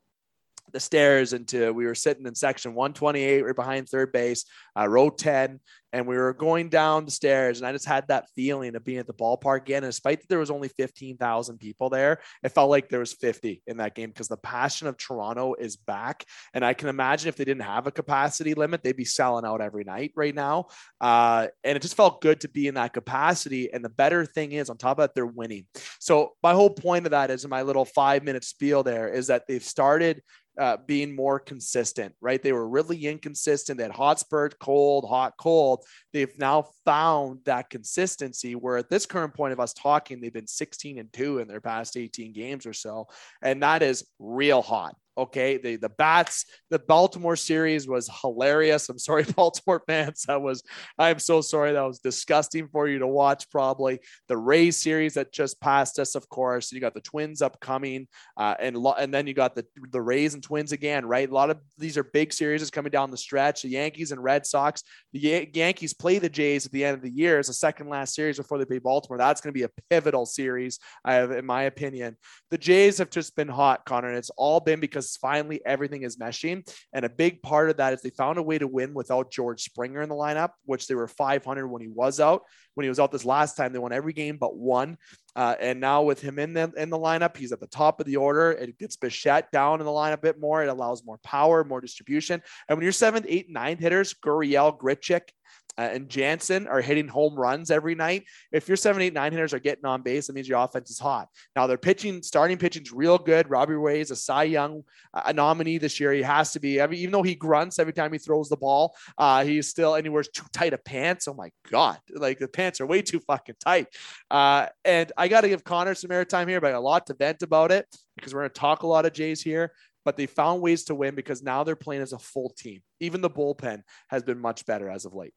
the 0.73 0.79
stairs 0.79 1.33
into 1.33 1.71
we 1.73 1.85
were 1.85 1.95
sitting 1.95 2.25
in 2.25 2.35
section 2.35 2.73
128 2.73 3.41
right 3.43 3.55
behind 3.55 3.87
third 3.87 4.11
base 4.11 4.45
uh, 4.77 4.87
row 4.87 5.09
10 5.09 5.59
and 5.91 6.07
we 6.07 6.17
were 6.17 6.33
going 6.33 6.69
down 6.69 7.05
the 7.05 7.11
stairs 7.11 7.59
and 7.59 7.67
i 7.67 7.71
just 7.71 7.87
had 7.87 8.07
that 8.07 8.25
feeling 8.35 8.75
of 8.75 8.83
being 8.83 8.97
at 8.97 9.07
the 9.07 9.13
ballpark 9.13 9.61
again 9.61 9.83
and 9.83 9.91
despite 9.91 10.19
that 10.19 10.29
there 10.29 10.39
was 10.39 10.51
only 10.51 10.67
15000 10.67 11.57
people 11.57 11.89
there 11.89 12.19
it 12.43 12.49
felt 12.49 12.69
like 12.69 12.89
there 12.89 12.99
was 12.99 13.13
50 13.13 13.61
in 13.67 13.77
that 13.77 13.95
game 13.95 14.09
because 14.09 14.27
the 14.27 14.37
passion 14.37 14.87
of 14.87 14.97
toronto 14.97 15.53
is 15.53 15.77
back 15.77 16.25
and 16.53 16.65
i 16.65 16.73
can 16.73 16.89
imagine 16.89 17.29
if 17.29 17.35
they 17.35 17.45
didn't 17.45 17.63
have 17.63 17.87
a 17.87 17.91
capacity 17.91 18.53
limit 18.53 18.83
they'd 18.83 18.97
be 18.97 19.05
selling 19.05 19.45
out 19.45 19.61
every 19.61 19.83
night 19.83 20.11
right 20.15 20.35
now 20.35 20.65
uh, 21.01 21.47
and 21.63 21.75
it 21.75 21.81
just 21.81 21.95
felt 21.95 22.21
good 22.21 22.41
to 22.41 22.49
be 22.49 22.67
in 22.67 22.75
that 22.75 22.93
capacity 22.93 23.71
and 23.71 23.83
the 23.83 23.89
better 23.89 24.25
thing 24.25 24.51
is 24.51 24.69
on 24.69 24.77
top 24.77 24.97
of 24.97 25.03
that 25.03 25.15
they're 25.15 25.25
winning. 25.25 25.65
So 25.99 26.33
my 26.41 26.53
whole 26.53 26.69
point 26.69 27.05
of 27.05 27.11
that 27.11 27.29
is 27.29 27.43
in 27.43 27.49
my 27.49 27.61
little 27.61 27.85
five 27.85 28.23
minute 28.23 28.43
spiel 28.43 28.83
there 28.83 29.09
is 29.09 29.27
that 29.27 29.43
they've 29.47 29.63
started 29.63 30.21
uh, 30.57 30.77
being 30.85 31.15
more 31.15 31.39
consistent, 31.39 32.13
right? 32.21 32.41
They 32.41 32.53
were 32.53 32.67
really 32.67 33.05
inconsistent. 33.05 33.79
Had 33.79 33.91
hot 33.91 34.19
spurt, 34.19 34.59
cold, 34.59 35.07
hot, 35.07 35.33
cold. 35.37 35.83
They've 36.11 36.37
now 36.37 36.67
found 36.85 37.39
that 37.45 37.69
consistency 37.69 38.55
where 38.55 38.77
at 38.77 38.89
this 38.89 39.05
current 39.05 39.33
point 39.33 39.53
of 39.53 39.59
us 39.59 39.73
talking, 39.73 40.21
they've 40.21 40.33
been 40.33 40.47
16 40.47 40.99
and 40.99 41.11
two 41.11 41.39
in 41.39 41.47
their 41.47 41.61
past 41.61 41.97
18 41.97 42.33
games 42.33 42.65
or 42.65 42.73
so. 42.73 43.07
And 43.41 43.63
that 43.63 43.81
is 43.81 44.05
real 44.19 44.61
hot. 44.61 44.95
Okay, 45.17 45.57
the 45.57 45.75
the 45.75 45.89
bats, 45.89 46.45
the 46.69 46.79
Baltimore 46.79 47.35
series 47.35 47.87
was 47.87 48.09
hilarious. 48.21 48.89
I'm 48.89 48.97
sorry, 48.97 49.23
Baltimore 49.35 49.83
fans. 49.85 50.23
That 50.27 50.41
was 50.41 50.63
I'm 50.97 51.19
so 51.19 51.41
sorry. 51.41 51.73
That 51.73 51.81
was 51.81 51.99
disgusting 51.99 52.67
for 52.67 52.87
you 52.87 52.99
to 52.99 53.07
watch. 53.07 53.49
Probably 53.49 53.99
the 54.27 54.37
Rays 54.37 54.77
series 54.77 55.13
that 55.13 55.31
just 55.31 55.61
passed 55.61 55.99
us. 55.99 56.15
Of 56.15 56.27
course, 56.29 56.71
you 56.71 56.79
got 56.79 56.95
the 56.95 57.01
Twins 57.01 57.41
upcoming, 57.41 58.07
uh, 58.37 58.55
and 58.59 58.75
and 58.97 59.13
then 59.13 59.27
you 59.27 59.33
got 59.33 59.55
the 59.55 59.65
the 59.91 60.01
Rays 60.01 60.33
and 60.33 60.41
Twins 60.41 60.71
again. 60.71 61.05
Right, 61.05 61.29
a 61.29 61.33
lot 61.33 61.49
of 61.49 61.59
these 61.77 61.97
are 61.97 62.03
big 62.03 62.33
series 62.33 62.63
coming 62.71 62.91
down 62.91 63.11
the 63.11 63.17
stretch. 63.17 63.61
The 63.61 63.69
Yankees 63.69 64.11
and 64.11 64.23
Red 64.23 64.45
Sox. 64.45 64.83
The 65.13 65.49
Yankees 65.53 65.93
play 65.93 66.19
the 66.19 66.29
Jays 66.29 66.65
at 66.65 66.71
the 66.71 66.83
end 66.83 66.95
of 66.95 67.03
the 67.03 67.11
year. 67.11 67.39
It's 67.39 67.49
a 67.49 67.53
second 67.53 67.89
last 67.89 68.15
series 68.15 68.37
before 68.37 68.57
they 68.57 68.65
play 68.65 68.79
Baltimore. 68.79 69.17
That's 69.17 69.41
going 69.41 69.53
to 69.53 69.57
be 69.57 69.63
a 69.63 69.69
pivotal 69.89 70.25
series, 70.25 70.79
I 71.05 71.15
have, 71.15 71.31
in 71.31 71.45
my 71.45 71.63
opinion. 71.63 72.17
The 72.49 72.57
Jays 72.57 72.97
have 72.97 73.09
just 73.09 73.35
been 73.35 73.47
hot, 73.47 73.85
Connor, 73.85 74.09
and 74.09 74.17
it's 74.17 74.31
all 74.31 74.59
been 74.59 74.79
because 74.79 75.02
because 75.03 75.17
finally 75.17 75.61
everything 75.65 76.03
is 76.03 76.17
meshing. 76.17 76.67
And 76.93 77.05
a 77.05 77.09
big 77.09 77.41
part 77.41 77.69
of 77.69 77.77
that 77.77 77.93
is 77.93 78.01
they 78.01 78.09
found 78.09 78.37
a 78.37 78.43
way 78.43 78.57
to 78.57 78.67
win 78.67 78.93
without 78.93 79.31
George 79.31 79.63
Springer 79.63 80.01
in 80.01 80.09
the 80.09 80.15
lineup, 80.15 80.51
which 80.65 80.87
they 80.87 80.95
were 80.95 81.07
500 81.07 81.67
when 81.67 81.81
he 81.81 81.87
was 81.87 82.19
out. 82.19 82.43
When 82.75 82.85
he 82.85 82.89
was 82.89 82.99
out 82.99 83.11
this 83.11 83.25
last 83.25 83.55
time, 83.55 83.71
they 83.71 83.79
won 83.79 83.91
every 83.91 84.13
game 84.13 84.37
but 84.37 84.55
one. 84.55 84.97
Uh, 85.35 85.55
and 85.59 85.79
now 85.79 86.03
with 86.03 86.21
him 86.21 86.39
in 86.39 86.53
the 86.53 86.71
in 86.77 86.89
the 86.89 86.97
lineup, 86.97 87.37
he's 87.37 87.51
at 87.51 87.59
the 87.59 87.67
top 87.67 87.99
of 87.99 88.05
the 88.05 88.15
order. 88.15 88.51
It 88.51 88.77
gets 88.79 88.95
Bichette 88.95 89.51
down 89.51 89.79
in 89.79 89.85
the 89.85 89.91
lineup 89.91 90.13
a 90.13 90.17
bit 90.17 90.39
more. 90.39 90.63
It 90.63 90.69
allows 90.69 91.05
more 91.05 91.19
power, 91.23 91.63
more 91.63 91.81
distribution. 91.81 92.41
And 92.67 92.77
when 92.77 92.83
you're 92.83 92.91
seventh, 92.91 93.25
eight, 93.29 93.49
nine 93.49 93.77
hitters, 93.77 94.13
Gurriel, 94.13 94.77
Grichuk, 94.77 95.29
uh, 95.77 95.81
and 95.81 96.09
Jansen 96.09 96.67
are 96.67 96.81
hitting 96.81 97.07
home 97.07 97.35
runs 97.35 97.71
every 97.71 97.95
night. 97.95 98.25
If 98.51 98.67
your 98.67 98.77
seven, 98.77 99.01
eight, 99.01 99.13
nine 99.13 99.31
hitters 99.31 99.53
are 99.53 99.59
getting 99.59 99.85
on 99.85 100.03
base, 100.03 100.27
that 100.27 100.33
means 100.33 100.47
your 100.47 100.63
offense 100.63 100.91
is 100.91 100.99
hot. 100.99 101.29
Now 101.55 101.65
they're 101.65 101.77
pitching, 101.77 102.21
starting 102.21 102.57
pitching's 102.57 102.91
real 102.91 103.17
good. 103.17 103.49
Robbie 103.49 103.73
Ray 103.73 103.99
is 103.99 104.11
a 104.11 104.15
Cy 104.15 104.43
Young 104.43 104.83
uh, 105.13 105.31
nominee 105.31 105.79
this 105.79 105.99
year. 105.99 106.13
He 106.13 106.21
has 106.21 106.51
to 106.53 106.59
be. 106.59 106.79
I 106.79 106.87
mean, 106.87 106.99
even 106.99 107.11
though 107.11 107.23
he 107.23 107.35
grunts 107.35 107.79
every 107.79 107.93
time 107.93 108.13
he 108.13 108.19
throws 108.19 108.49
the 108.49 108.57
ball, 108.57 108.95
uh, 109.17 109.43
he's 109.43 109.67
still 109.67 109.95
and 109.95 110.05
he 110.05 110.09
wears 110.09 110.29
too 110.29 110.45
tight 110.53 110.73
of 110.73 110.83
pants. 110.83 111.27
Oh 111.27 111.33
my 111.33 111.49
god, 111.71 111.97
like 112.09 112.39
the 112.39 112.47
pants 112.47 112.79
are 112.79 112.85
way 112.85 113.01
too 113.01 113.19
fucking 113.19 113.55
tight. 113.59 113.87
Uh, 114.29 114.67
and 114.85 115.11
I 115.17 115.27
got 115.27 115.41
to 115.41 115.49
give 115.49 115.63
Connor 115.63 115.95
some 115.95 116.11
airtime 116.11 116.47
here, 116.47 116.61
but 116.61 116.73
a 116.73 116.79
lot 116.79 117.07
to 117.07 117.15
vent 117.15 117.41
about 117.41 117.71
it 117.71 117.87
because 118.15 118.33
we're 118.33 118.41
going 118.41 118.51
to 118.51 118.59
talk 118.59 118.83
a 118.83 118.87
lot 118.87 119.05
of 119.05 119.13
Jays 119.13 119.41
here 119.41 119.71
but 120.05 120.17
they 120.17 120.25
found 120.25 120.61
ways 120.61 120.83
to 120.83 120.93
win 120.93 121.15
because 121.15 121.41
now 121.41 121.63
they're 121.63 121.77
playing 121.77 122.01
as 122.01 122.11
a 122.11 122.19
full 122.19 122.49
team. 122.49 122.81
Even 122.99 123.21
the 123.21 123.29
bullpen 123.29 123.83
has 124.09 124.21
been 124.21 124.37
much 124.37 124.65
better 124.65 124.89
as 124.89 125.05
of 125.05 125.13
late. 125.13 125.33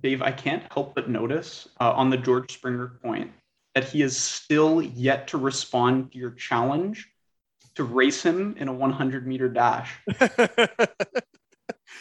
Dave, 0.00 0.22
I 0.22 0.30
can't 0.30 0.62
help 0.72 0.94
but 0.94 1.08
notice 1.08 1.68
uh, 1.80 1.92
on 1.92 2.10
the 2.10 2.16
George 2.16 2.52
Springer 2.52 2.98
point 3.02 3.32
that 3.74 3.84
he 3.84 4.02
is 4.02 4.16
still 4.16 4.82
yet 4.82 5.28
to 5.28 5.38
respond 5.38 6.12
to 6.12 6.18
your 6.18 6.30
challenge 6.30 7.08
to 7.74 7.84
race 7.84 8.22
him 8.22 8.56
in 8.58 8.68
a 8.68 8.72
100 8.72 9.26
meter 9.26 9.48
dash. 9.48 9.92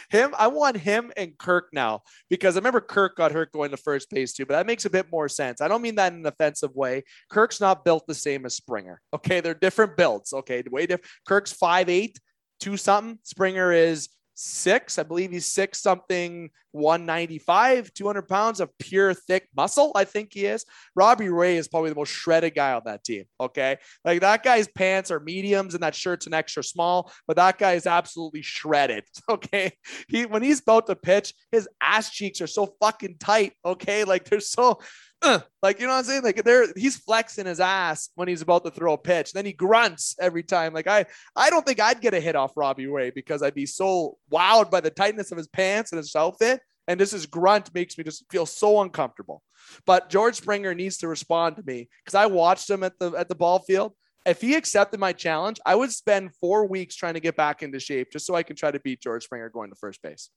him. 0.09 0.33
I 0.37 0.47
want 0.47 0.77
him 0.77 1.11
and 1.17 1.37
Kirk 1.37 1.69
now 1.73 2.01
because 2.29 2.55
I 2.55 2.59
remember 2.59 2.81
Kirk 2.81 3.17
got 3.17 3.31
hurt 3.31 3.51
going 3.51 3.71
to 3.71 3.77
first 3.77 4.09
base 4.09 4.33
too, 4.33 4.45
but 4.45 4.53
that 4.55 4.65
makes 4.65 4.85
a 4.85 4.89
bit 4.89 5.11
more 5.11 5.29
sense. 5.29 5.61
I 5.61 5.67
don't 5.67 5.81
mean 5.81 5.95
that 5.95 6.13
in 6.13 6.19
an 6.19 6.25
offensive 6.25 6.75
way. 6.75 7.03
Kirk's 7.29 7.59
not 7.59 7.85
built 7.85 8.07
the 8.07 8.15
same 8.15 8.45
as 8.45 8.55
Springer. 8.55 9.01
Okay, 9.13 9.41
they're 9.41 9.53
different 9.53 9.97
builds. 9.97 10.33
Okay, 10.33 10.63
way 10.69 10.85
different. 10.85 11.11
Kirk's 11.27 11.51
five 11.51 11.89
eight, 11.89 12.19
two 12.59 12.77
something. 12.77 13.19
Springer 13.23 13.71
is 13.71 14.09
six. 14.35 14.99
I 14.99 15.03
believe 15.03 15.31
he's 15.31 15.47
six 15.47 15.81
something, 15.81 16.49
195, 16.71 17.93
200 17.93 18.27
pounds 18.27 18.59
of 18.59 18.69
pure 18.77 19.13
thick 19.13 19.47
muscle. 19.55 19.91
I 19.95 20.03
think 20.03 20.33
he 20.33 20.45
is. 20.45 20.65
Robbie 20.95 21.29
Ray 21.29 21.57
is 21.57 21.67
probably 21.67 21.89
the 21.89 21.95
most 21.95 22.11
shredded 22.11 22.53
guy 22.53 22.73
on 22.73 22.81
that 22.85 23.03
team. 23.03 23.23
Okay. 23.39 23.77
Like 24.03 24.21
that 24.21 24.43
guy's 24.43 24.67
pants 24.67 25.09
are 25.09 25.19
mediums 25.19 25.73
and 25.73 25.81
that 25.83 25.95
shirt's 25.95 26.27
an 26.27 26.33
extra 26.33 26.63
small, 26.63 27.11
but 27.27 27.37
that 27.37 27.57
guy 27.57 27.73
is 27.73 27.87
absolutely 27.87 28.41
shredded. 28.41 29.03
Okay. 29.27 29.71
He, 30.07 30.25
when 30.25 30.43
he's 30.43 30.61
about 30.61 30.85
to 30.87 30.95
pitch, 30.95 31.33
his 31.51 31.67
ass 31.81 32.11
cheeks 32.11 32.41
are 32.41 32.47
so 32.47 32.75
fucking 32.79 33.17
tight. 33.19 33.53
Okay. 33.65 34.03
Like 34.03 34.25
they're 34.25 34.39
so, 34.39 34.79
uh, 35.21 35.39
like 35.61 35.79
you 35.79 35.87
know 35.87 35.93
what 35.93 35.99
I'm 35.99 36.03
saying? 36.05 36.23
Like 36.23 36.43
there, 36.43 36.67
he's 36.75 36.97
flexing 36.97 37.45
his 37.45 37.59
ass 37.59 38.09
when 38.15 38.27
he's 38.27 38.41
about 38.41 38.63
to 38.65 38.71
throw 38.71 38.93
a 38.93 38.97
pitch. 38.97 39.33
Then 39.33 39.45
he 39.45 39.53
grunts 39.53 40.15
every 40.19 40.43
time. 40.43 40.73
Like 40.73 40.87
I, 40.87 41.05
I 41.35 41.49
don't 41.49 41.65
think 41.65 41.79
I'd 41.79 42.01
get 42.01 42.13
a 42.13 42.19
hit 42.19 42.35
off 42.35 42.55
Robbie 42.55 42.87
Ray 42.87 43.09
because 43.09 43.41
I'd 43.41 43.55
be 43.55 43.65
so 43.65 44.17
wowed 44.31 44.69
by 44.69 44.81
the 44.81 44.89
tightness 44.89 45.31
of 45.31 45.37
his 45.37 45.47
pants 45.47 45.91
and 45.91 45.97
his 45.97 46.15
outfit. 46.15 46.61
And 46.87 46.99
this 46.99 47.13
is 47.13 47.25
grunt 47.25 47.73
makes 47.73 47.97
me 47.97 48.03
just 48.03 48.25
feel 48.29 48.45
so 48.45 48.81
uncomfortable. 48.81 49.41
But 49.87 50.09
George 50.09 50.35
Springer 50.35 50.75
needs 50.75 50.97
to 50.97 51.07
respond 51.07 51.55
to 51.55 51.63
me 51.65 51.89
because 52.03 52.15
I 52.15 52.27
watched 52.27 52.69
him 52.69 52.83
at 52.83 52.99
the 52.99 53.11
at 53.13 53.27
the 53.27 53.35
ball 53.35 53.59
field. 53.59 53.93
If 54.25 54.41
he 54.41 54.55
accepted 54.55 54.99
my 54.99 55.13
challenge, 55.13 55.59
I 55.65 55.75
would 55.75 55.91
spend 55.91 56.35
four 56.35 56.67
weeks 56.67 56.95
trying 56.95 57.13
to 57.13 57.19
get 57.19 57.35
back 57.35 57.61
into 57.61 57.79
shape 57.79 58.11
just 58.11 58.25
so 58.25 58.33
I 58.33 58.41
can 58.41 58.55
try 58.55 58.71
to 58.71 58.79
beat 58.79 59.01
George 59.01 59.23
Springer 59.23 59.49
going 59.49 59.69
to 59.69 59.75
first 59.75 60.01
base. 60.01 60.29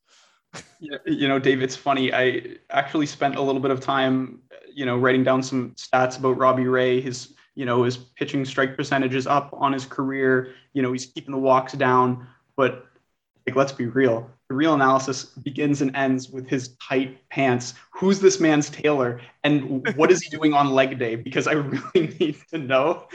You 0.80 1.28
know, 1.28 1.38
Dave, 1.38 1.62
it's 1.62 1.76
funny. 1.76 2.12
I 2.12 2.56
actually 2.70 3.06
spent 3.06 3.36
a 3.36 3.42
little 3.42 3.60
bit 3.60 3.70
of 3.70 3.80
time, 3.80 4.40
you 4.72 4.86
know, 4.86 4.96
writing 4.96 5.24
down 5.24 5.42
some 5.42 5.72
stats 5.72 6.18
about 6.18 6.38
Robbie 6.38 6.66
Ray. 6.66 7.00
His, 7.00 7.34
you 7.54 7.66
know, 7.66 7.82
his 7.82 7.96
pitching 7.96 8.44
strike 8.44 8.76
percentage 8.76 9.14
is 9.14 9.26
up 9.26 9.50
on 9.52 9.72
his 9.72 9.84
career. 9.84 10.54
You 10.72 10.82
know, 10.82 10.92
he's 10.92 11.06
keeping 11.06 11.32
the 11.32 11.38
walks 11.38 11.72
down. 11.72 12.26
But 12.56 12.86
like, 13.46 13.56
let's 13.56 13.72
be 13.72 13.86
real. 13.86 14.30
The 14.48 14.54
real 14.54 14.74
analysis 14.74 15.24
begins 15.24 15.82
and 15.82 15.94
ends 15.94 16.30
with 16.30 16.48
his 16.48 16.76
tight 16.76 17.28
pants. 17.28 17.74
Who's 17.90 18.20
this 18.20 18.40
man's 18.40 18.70
tailor, 18.70 19.20
and 19.44 19.86
what 19.96 20.10
is 20.10 20.22
he 20.22 20.30
doing 20.30 20.54
on 20.54 20.70
leg 20.70 20.98
day? 20.98 21.16
Because 21.16 21.46
I 21.46 21.52
really 21.94 22.16
need 22.18 22.36
to 22.50 22.58
know 22.58 23.08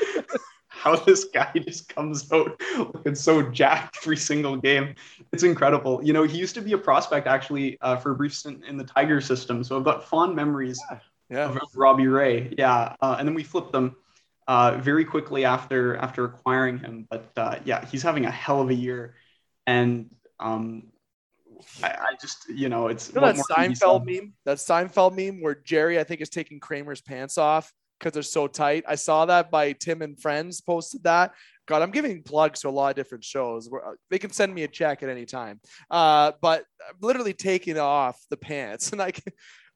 how 0.84 0.98
this 0.98 1.26
guy 1.26 1.50
just 1.56 1.88
comes 1.88 2.30
out 2.32 2.62
looking 2.78 3.16
so 3.16 3.42
jacked 3.42 3.98
every 4.02 4.18
single 4.18 4.58
game. 4.58 4.96
It's 5.32 5.44
incredible. 5.44 6.04
You 6.04 6.12
know, 6.12 6.24
he 6.24 6.38
used 6.38 6.56
to 6.56 6.62
be 6.62 6.74
a 6.74 6.78
prospect 6.78 7.26
actually 7.26 7.78
uh, 7.80 7.96
for 7.96 8.12
a 8.12 8.16
brief 8.16 8.34
stint 8.36 8.66
in 8.66 8.76
the 8.76 8.84
Tiger 8.84 9.22
system. 9.22 9.64
So 9.64 9.78
I've 9.78 9.86
got 9.86 10.04
fond 10.04 10.36
memories 10.36 10.82
yeah. 11.30 11.46
of, 11.46 11.56
of 11.56 11.70
Robbie 11.74 12.08
Ray. 12.08 12.54
Yeah. 12.58 12.96
Uh, 13.02 13.16
and 13.18 13.26
then 13.26 13.34
we 13.34 13.44
flipped 13.44 13.72
them 13.72 13.96
uh, 14.50 14.78
very 14.78 15.06
quickly 15.06 15.46
after 15.46 15.96
after 15.96 16.26
acquiring 16.26 16.80
him. 16.80 17.08
But 17.10 17.32
uh, 17.38 17.60
yeah, 17.64 17.86
he's 17.86 18.04
having 18.04 18.26
a 18.26 18.32
hell 18.32 18.60
of 18.60 18.70
a 18.70 18.76
year. 18.76 19.16
And 19.66 20.14
um, 20.42 20.92
I, 21.82 21.92
I, 21.92 22.16
just, 22.20 22.50
you 22.50 22.68
know, 22.68 22.88
it's 22.88 23.08
you 23.08 23.22
know 23.22 23.32
that 23.32 23.38
Seinfeld 23.38 24.06
meme. 24.06 24.34
That 24.44 24.58
Seinfeld 24.58 25.16
meme 25.16 25.42
where 25.42 25.56
Jerry, 25.56 25.98
I 25.98 26.04
think, 26.04 26.20
is 26.20 26.30
taking 26.30 26.60
Kramer's 26.60 27.00
pants 27.00 27.38
off 27.38 27.72
because 28.04 28.14
they're 28.14 28.24
so 28.24 28.48
tight. 28.48 28.84
I 28.86 28.96
saw 28.96 29.26
that 29.26 29.50
by 29.50 29.72
Tim 29.72 30.02
and 30.02 30.20
Friends 30.20 30.60
posted 30.60 31.04
that. 31.04 31.32
God, 31.66 31.82
I'm 31.82 31.92
giving 31.92 32.22
plugs 32.22 32.60
to 32.62 32.70
a 32.70 32.72
lot 32.72 32.90
of 32.90 32.96
different 32.98 33.24
shows. 33.24 33.70
Where 33.70 33.86
uh, 33.86 33.94
they 34.10 34.20
can 34.20 34.32
send 34.32 34.54
me 34.54 34.64
a 34.64 34.68
check 34.68 35.02
at 35.02 35.10
any 35.10 35.26
time. 35.26 35.62
Uh, 35.90 36.34
but 36.42 36.66
I'm 36.88 36.96
literally 37.02 37.34
taking 37.34 37.80
off 37.80 38.20
the 38.30 38.36
pants, 38.36 38.92
and 38.92 39.02
I 39.02 39.12
can, 39.12 39.32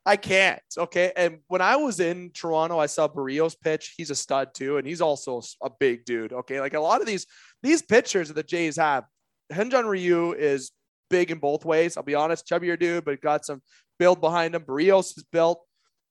I 0.05 0.17
can't. 0.17 0.61
Okay. 0.77 1.13
And 1.15 1.39
when 1.47 1.61
I 1.61 1.77
was 1.77 2.01
in 2.01 2.31
Toronto, 2.31 2.77
I 2.77 2.87
saw 2.87 3.07
Berrios 3.07 3.55
pitch. 3.59 3.93
He's 3.95 4.09
a 4.09 4.15
stud 4.15 4.53
too, 4.53 4.77
and 4.77 4.85
he's 4.85 5.01
also 5.01 5.41
a 5.63 5.69
big 5.79 6.03
dude. 6.03 6.33
Okay. 6.33 6.59
Like 6.59 6.73
a 6.73 6.79
lot 6.79 6.99
of 6.99 7.07
these 7.07 7.25
these 7.63 7.81
pitchers 7.81 8.27
that 8.27 8.35
the 8.35 8.43
Jays 8.43 8.75
have, 8.75 9.05
Hyun-Jin 9.51 9.85
Ryu 9.85 10.33
is 10.33 10.71
big 11.09 11.31
in 11.31 11.39
both 11.39 11.63
ways. 11.63 11.95
I'll 11.95 12.03
be 12.03 12.15
honest, 12.15 12.47
chubbier 12.47 12.77
dude, 12.77 13.05
but 13.05 13.21
got 13.21 13.45
some 13.45 13.61
build 13.97 14.19
behind 14.19 14.55
him. 14.55 14.63
Berrios 14.63 15.17
is 15.17 15.25
built. 15.31 15.61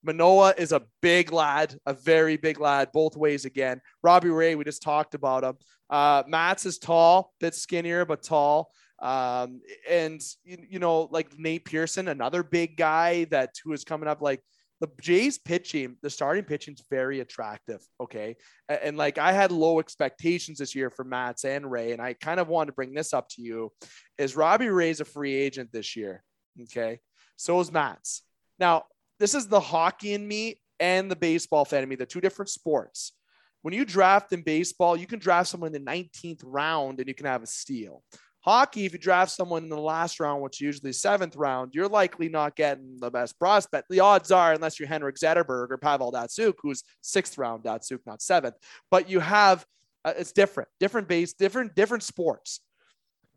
Manoah 0.03 0.53
is 0.57 0.71
a 0.71 0.83
big 1.01 1.31
lad, 1.31 1.75
a 1.85 1.93
very 1.93 2.37
big 2.37 2.59
lad, 2.59 2.89
both 2.93 3.17
ways 3.17 3.45
again. 3.45 3.81
Robbie 4.03 4.29
Ray, 4.29 4.55
we 4.55 4.63
just 4.63 4.83
talked 4.83 5.15
about 5.15 5.43
him. 5.43 5.55
Uh, 5.89 6.23
Matz 6.27 6.65
is 6.65 6.77
tall, 6.77 7.33
bit 7.39 7.55
skinnier, 7.55 8.05
but 8.05 8.23
tall. 8.23 8.71
Um, 8.99 9.61
and 9.89 10.21
you, 10.43 10.57
you 10.69 10.79
know, 10.79 11.07
like 11.11 11.37
Nate 11.37 11.65
Pearson, 11.65 12.07
another 12.07 12.43
big 12.43 12.77
guy 12.77 13.25
that 13.25 13.51
who 13.63 13.73
is 13.73 13.83
coming 13.83 14.09
up. 14.09 14.21
Like 14.21 14.41
the 14.79 14.89
Jays 15.01 15.37
pitching, 15.37 15.97
the 16.01 16.09
starting 16.09 16.43
pitching 16.43 16.73
is 16.73 16.83
very 16.89 17.19
attractive. 17.19 17.81
Okay. 17.99 18.35
And, 18.69 18.79
and, 18.83 18.97
like 18.97 19.17
I 19.17 19.31
had 19.31 19.51
low 19.51 19.79
expectations 19.79 20.59
this 20.59 20.75
year 20.75 20.89
for 20.89 21.03
Matz 21.03 21.45
and 21.45 21.69
Ray. 21.69 21.91
And 21.91 22.01
I 22.01 22.13
kind 22.13 22.39
of 22.39 22.47
wanted 22.47 22.67
to 22.67 22.75
bring 22.75 22.93
this 22.93 23.13
up 23.13 23.29
to 23.29 23.41
you 23.41 23.71
is 24.17 24.35
Robbie 24.35 24.69
Ray's 24.69 25.01
a 25.01 25.05
free 25.05 25.35
agent 25.35 25.71
this 25.71 25.95
year. 25.95 26.23
Okay. 26.63 26.99
So 27.35 27.59
is 27.59 27.71
Matz. 27.71 28.23
Now, 28.59 28.85
this 29.19 29.33
is 29.33 29.47
the 29.47 29.59
hockey 29.59 30.13
in 30.13 30.27
me 30.27 30.59
and 30.79 31.09
the 31.09 31.15
baseball 31.15 31.65
fan 31.65 31.83
in 31.83 31.89
me. 31.89 31.95
They're 31.95 32.05
two 32.05 32.21
different 32.21 32.49
sports. 32.49 33.13
When 33.61 33.73
you 33.73 33.85
draft 33.85 34.31
in 34.31 34.43
baseball, 34.43 34.95
you 34.95 35.07
can 35.07 35.19
draft 35.19 35.49
someone 35.49 35.73
in 35.73 35.83
the 35.83 35.91
19th 35.91 36.41
round 36.43 36.99
and 36.99 37.07
you 37.07 37.15
can 37.15 37.25
have 37.25 37.43
a 37.43 37.47
steal. 37.47 38.03
Hockey, 38.41 38.85
if 38.85 38.93
you 38.93 38.99
draft 38.99 39.31
someone 39.31 39.63
in 39.63 39.69
the 39.69 39.77
last 39.77 40.19
round, 40.21 40.41
which 40.41 40.57
is 40.57 40.61
usually 40.61 40.93
seventh 40.93 41.35
round, 41.35 41.75
you're 41.75 41.89
likely 41.89 42.29
not 42.29 42.55
getting 42.55 42.97
the 42.97 43.11
best 43.11 43.37
prospect. 43.37 43.87
The 43.89 43.99
odds 43.99 44.31
are, 44.31 44.53
unless 44.53 44.79
you're 44.79 44.87
Henrik 44.87 45.17
Zetterberg 45.17 45.69
or 45.69 45.77
Pavel 45.77 46.13
Datsyuk, 46.13 46.53
who's 46.61 46.83
sixth 47.01 47.37
round 47.37 47.63
Datsyuk, 47.63 47.99
not 48.05 48.21
seventh. 48.21 48.55
But 48.89 49.09
you 49.09 49.19
have, 49.19 49.65
uh, 50.05 50.13
it's 50.17 50.31
different, 50.31 50.69
different 50.79 51.09
base, 51.09 51.33
different, 51.33 51.75
different 51.75 52.03
sports. 52.03 52.61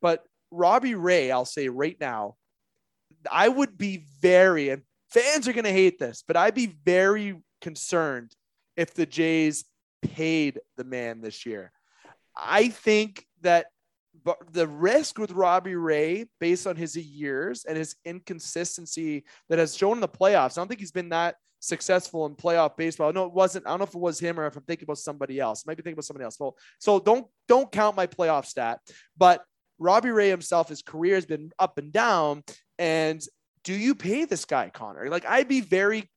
But 0.01 0.25
Robbie 0.53 0.95
Ray, 0.95 1.33
I'll 1.33 1.45
say 1.45 1.69
right 1.69 1.97
now, 2.01 2.37
I 3.29 3.49
would 3.49 3.77
be 3.77 4.05
very, 4.21 4.69
and 4.69 4.83
fans 5.11 5.49
are 5.49 5.53
going 5.53 5.64
to 5.64 5.73
hate 5.73 5.99
this, 5.99 6.25
but 6.27 6.37
I'd 6.37 6.55
be 6.55 6.75
very 6.85 7.40
concerned 7.61 8.35
if 8.77 8.94
the 8.94 9.07
Jays 9.07 9.64
paid 10.03 10.61
the 10.77 10.85
man 10.85 11.20
this 11.20 11.44
year. 11.44 11.73
I 12.37 12.68
think 12.68 13.27
that 13.42 13.66
the 14.53 14.66
risk 14.66 15.18
with 15.18 15.33
Robbie 15.33 15.75
Ray, 15.75 16.27
based 16.40 16.66
on 16.66 16.77
his 16.77 16.96
years 16.96 17.64
and 17.64 17.77
his 17.77 17.96
inconsistency 18.05 19.25
that 19.49 19.59
has 19.59 19.77
shown 19.77 19.96
in 19.96 20.01
the 20.01 20.09
playoffs, 20.09 20.57
I 20.57 20.61
don't 20.61 20.68
think 20.68 20.81
he's 20.81 20.92
been 20.92 21.11
that 21.11 21.37
successful 21.61 22.27
in 22.27 22.35
playoff 22.35 22.77
baseball. 22.77 23.12
No, 23.12 23.27
it 23.27 23.33
wasn't. 23.33 23.66
I 23.66 23.70
don't 23.70 23.81
know 23.81 23.85
if 23.85 23.94
it 23.94 24.01
was 24.01 24.18
him 24.18 24.38
or 24.38 24.46
if 24.46 24.57
I'm 24.57 24.62
thinking 24.62 24.87
about 24.87 24.99
somebody 24.99 25.38
else. 25.38 25.66
Maybe 25.66 25.83
thinking 25.83 25.94
about 25.94 26.05
somebody 26.05 26.25
else. 26.25 26.38
Well, 26.38 26.57
so 26.79 26.99
don't 26.99 27.27
don't 27.49 27.70
count 27.70 27.96
my 27.96 28.07
playoff 28.07 28.46
stat. 28.46 28.81
But 29.16 29.42
Robbie 29.79 30.11
Ray 30.11 30.29
himself, 30.29 30.68
his 30.68 30.83
career 30.83 31.14
has 31.14 31.27
been 31.27 31.53
up 31.59 31.79
and 31.79 31.92
down, 31.92 32.42
and 32.79 33.20
do 33.64 33.75
you 33.75 33.94
pay 33.94 34.25
this 34.25 34.44
guy, 34.44 34.70
Connor? 34.70 35.09
Like, 35.09 35.27
I'd 35.27 35.49
be 35.49 35.61
very 35.61 36.09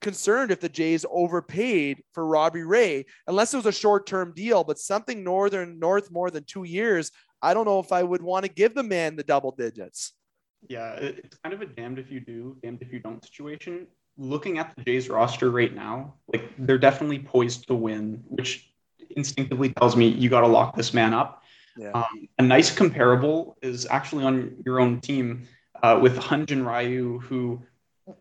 concerned 0.00 0.50
if 0.50 0.60
the 0.60 0.68
Jays 0.68 1.04
overpaid 1.10 2.02
for 2.12 2.26
Robbie 2.26 2.62
Ray, 2.62 3.06
unless 3.26 3.54
it 3.54 3.58
was 3.58 3.66
a 3.66 3.72
short 3.72 4.06
term 4.06 4.32
deal, 4.34 4.64
but 4.64 4.78
something 4.78 5.24
northern 5.24 5.78
north 5.78 6.10
more 6.10 6.30
than 6.30 6.44
two 6.44 6.64
years. 6.64 7.10
I 7.42 7.54
don't 7.54 7.66
know 7.66 7.80
if 7.80 7.92
I 7.92 8.02
would 8.02 8.22
want 8.22 8.44
to 8.44 8.50
give 8.50 8.74
the 8.74 8.82
man 8.82 9.16
the 9.16 9.22
double 9.22 9.52
digits. 9.52 10.12
Yeah, 10.68 10.94
it's 10.94 11.36
kind 11.44 11.54
of 11.54 11.60
a 11.60 11.66
damned 11.66 11.98
if 11.98 12.10
you 12.10 12.20
do, 12.20 12.56
damned 12.62 12.82
if 12.82 12.92
you 12.92 12.98
don't 12.98 13.24
situation. 13.24 13.86
Looking 14.18 14.58
at 14.58 14.74
the 14.76 14.82
Jays 14.82 15.08
roster 15.08 15.50
right 15.50 15.74
now, 15.74 16.14
like 16.32 16.50
they're 16.58 16.78
definitely 16.78 17.18
poised 17.18 17.66
to 17.68 17.74
win, 17.74 18.22
which 18.26 18.72
instinctively 19.16 19.72
tells 19.74 19.96
me 19.96 20.08
you 20.08 20.30
got 20.30 20.40
to 20.40 20.46
lock 20.46 20.74
this 20.74 20.94
man 20.94 21.12
up. 21.12 21.42
Yeah. 21.76 21.90
Um, 21.92 22.26
a 22.38 22.42
nice 22.42 22.74
comparable 22.74 23.58
is 23.60 23.86
actually 23.90 24.24
on 24.24 24.56
your 24.64 24.80
own 24.80 25.00
team 25.00 25.46
uh, 25.82 25.98
with 26.00 26.16
Hyun-Jin 26.18 26.64
Ryu, 26.64 27.18
who 27.20 27.62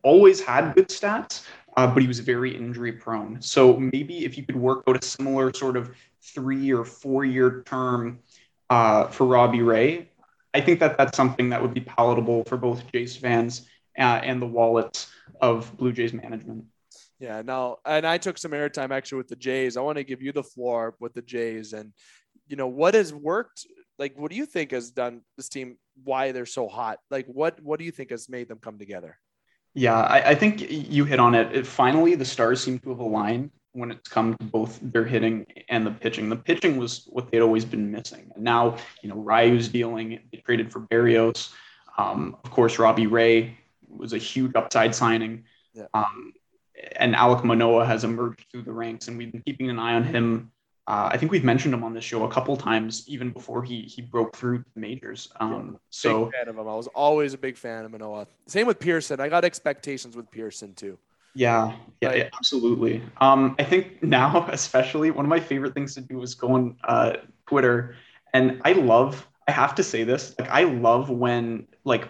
always 0.04 0.42
had 0.42 0.74
good 0.76 0.90
stats, 0.90 1.46
uh, 1.78 1.88
but 1.88 2.02
he 2.02 2.08
was 2.08 2.20
very 2.20 2.56
injury 2.56 2.92
prone. 2.92 3.42
So 3.42 3.78
maybe 3.78 4.26
if 4.26 4.38
you 4.38 4.46
could 4.46 4.56
work 4.56 4.84
out 4.88 5.04
a 5.04 5.06
similar 5.06 5.54
sort 5.54 5.78
of 5.78 5.96
three 6.22 6.72
or 6.72 6.84
four 6.84 7.26
year 7.26 7.64
term 7.66 8.20
uh, 8.70 9.08
for 9.08 9.26
Robbie 9.28 9.62
Ray, 9.62 10.10
I 10.54 10.62
think 10.62 10.80
that 10.80 10.98
that's 10.98 11.18
something 11.18 11.50
that 11.50 11.62
would 11.62 11.74
be 11.74 11.82
palatable 11.82 12.46
for 12.46 12.58
both 12.58 12.90
Jays 12.92 13.16
fans 13.16 13.68
uh, 14.00 14.22
and 14.24 14.42
the 14.42 14.48
wallets 14.48 15.12
of 15.42 15.76
Blue 15.78 15.92
Jays 15.92 16.14
management. 16.14 16.66
Yeah, 17.20 17.42
now, 17.42 17.78
and 17.86 18.06
I 18.06 18.18
took 18.18 18.38
some 18.38 18.52
airtime 18.52 18.92
actually 18.92 19.18
with 19.18 19.28
the 19.28 19.36
Jays. 19.36 19.78
I 19.78 19.82
want 19.82 19.98
to 19.98 20.04
give 20.04 20.22
you 20.22 20.32
the 20.32 20.44
floor 20.44 20.96
with 21.00 21.14
the 21.14 21.22
Jays 21.22 21.74
and, 21.74 21.94
you 22.48 22.56
know, 22.56 22.68
what 22.68 22.94
has 22.94 23.14
worked 23.14 23.66
like 24.00 24.18
what 24.18 24.32
do 24.32 24.38
you 24.38 24.46
think 24.46 24.72
has 24.72 24.92
done 24.92 25.22
this 25.38 25.50
team 25.50 25.78
why 26.04 26.32
they're 26.32 26.46
so 26.46 26.68
hot 26.68 27.00
like 27.10 27.26
what 27.28 27.62
what 27.62 27.80
do 27.80 27.86
you 27.86 27.92
think 27.92 28.10
has 28.12 28.30
made 28.30 28.48
them 28.48 28.60
come 28.60 28.78
together 28.78 29.18
yeah 29.74 30.00
i, 30.02 30.32
I 30.32 30.36
think 30.36 30.70
you 30.70 31.06
hit 31.06 31.20
on 31.20 31.36
it. 31.36 31.56
it 31.56 31.68
finally 31.68 32.16
the 32.16 32.26
stars 32.26 32.64
seem 32.64 32.80
to 32.80 32.90
have 32.90 33.00
aligned 33.00 33.52
when 33.74 33.92
it's 33.92 34.08
come 34.08 34.36
to 34.38 34.46
both 34.46 34.80
their 34.82 35.04
hitting 35.04 35.46
and 35.70 35.86
the 35.86 35.92
pitching 35.92 36.30
the 36.30 36.36
pitching 36.36 36.78
was 36.78 37.08
what 37.08 37.30
they'd 37.32 37.42
always 37.42 37.66
been 37.66 37.92
missing 37.92 38.32
and 38.36 38.44
now 38.44 38.78
you 39.02 39.10
know 39.10 39.16
ryu's 39.16 39.68
dealing 39.68 40.20
they 40.32 40.38
traded 40.40 40.72
for 40.72 40.82
Berrios. 40.82 41.52
Um, 41.98 42.38
of 42.44 42.52
course, 42.52 42.80
Robbie 42.80 43.08
Ray 43.08 43.58
was 43.88 44.14
a 44.14 44.18
huge 44.18 44.56
upside 44.56 44.94
signing. 44.94 45.46
Yeah. 45.74 45.86
Um, 45.94 46.34
and 46.98 47.16
Alek 47.16 47.44
Manoah 47.44 47.86
has 47.86 48.04
emerged 48.04 48.46
through 48.52 48.64
the 48.64 48.74
ranks, 48.74 49.08
and 49.08 49.18
we've 49.18 49.32
been 49.32 49.44
keeping 49.46 49.70
an 49.70 49.80
eye 49.80 49.94
on 49.94 50.04
him. 50.04 50.52
Uh, 50.88 51.10
I 51.12 51.18
think 51.18 51.32
we've 51.32 51.44
mentioned 51.44 51.74
him 51.74 51.84
on 51.84 51.94
this 51.94 52.04
show 52.04 52.26
a 52.26 52.30
couple 52.30 52.56
times, 52.56 53.04
even 53.08 53.32
before 53.32 53.64
he 53.64 53.82
he 53.82 54.04
broke 54.04 54.36
through 54.36 54.64
the 54.76 54.80
majors. 54.80 55.30
Um, 55.40 55.72
yeah, 55.72 55.78
so 55.90 56.32
fan 56.32 56.48
of 56.48 56.58
him. 56.58 56.68
I 56.68 56.76
was 56.76 56.88
always 56.88 57.34
a 57.34 57.40
big 57.40 57.58
fan 57.58 57.86
of 57.86 57.92
Manoah. 57.92 58.28
Same 58.46 58.68
with 58.68 58.80
Pearson. 58.80 59.20
I 59.20 59.28
got 59.28 59.44
expectations 59.44 60.16
with 60.16 60.30
Pearson 60.30 60.76
too. 60.76 61.00
Yeah, 61.34 61.76
yeah, 62.02 62.14
yeah 62.14 62.30
absolutely. 62.36 63.02
Um, 63.20 63.56
I 63.58 63.64
think 63.64 64.04
now, 64.04 64.48
especially, 64.52 65.10
one 65.10 65.26
of 65.26 65.30
my 65.30 65.40
favorite 65.40 65.74
things 65.74 65.96
to 65.96 66.02
do 66.02 66.22
is 66.22 66.36
go 66.36 66.52
on 66.52 66.78
uh, 66.84 67.14
Twitter, 67.48 67.96
and 68.34 68.62
I 68.64 68.74
love. 68.74 69.28
I 69.48 69.52
have 69.52 69.76
to 69.76 69.84
say 69.84 70.04
this. 70.04 70.36
Like, 70.40 70.50
I 70.50 70.64
love 70.64 71.10
when 71.10 71.68
like 71.84 72.10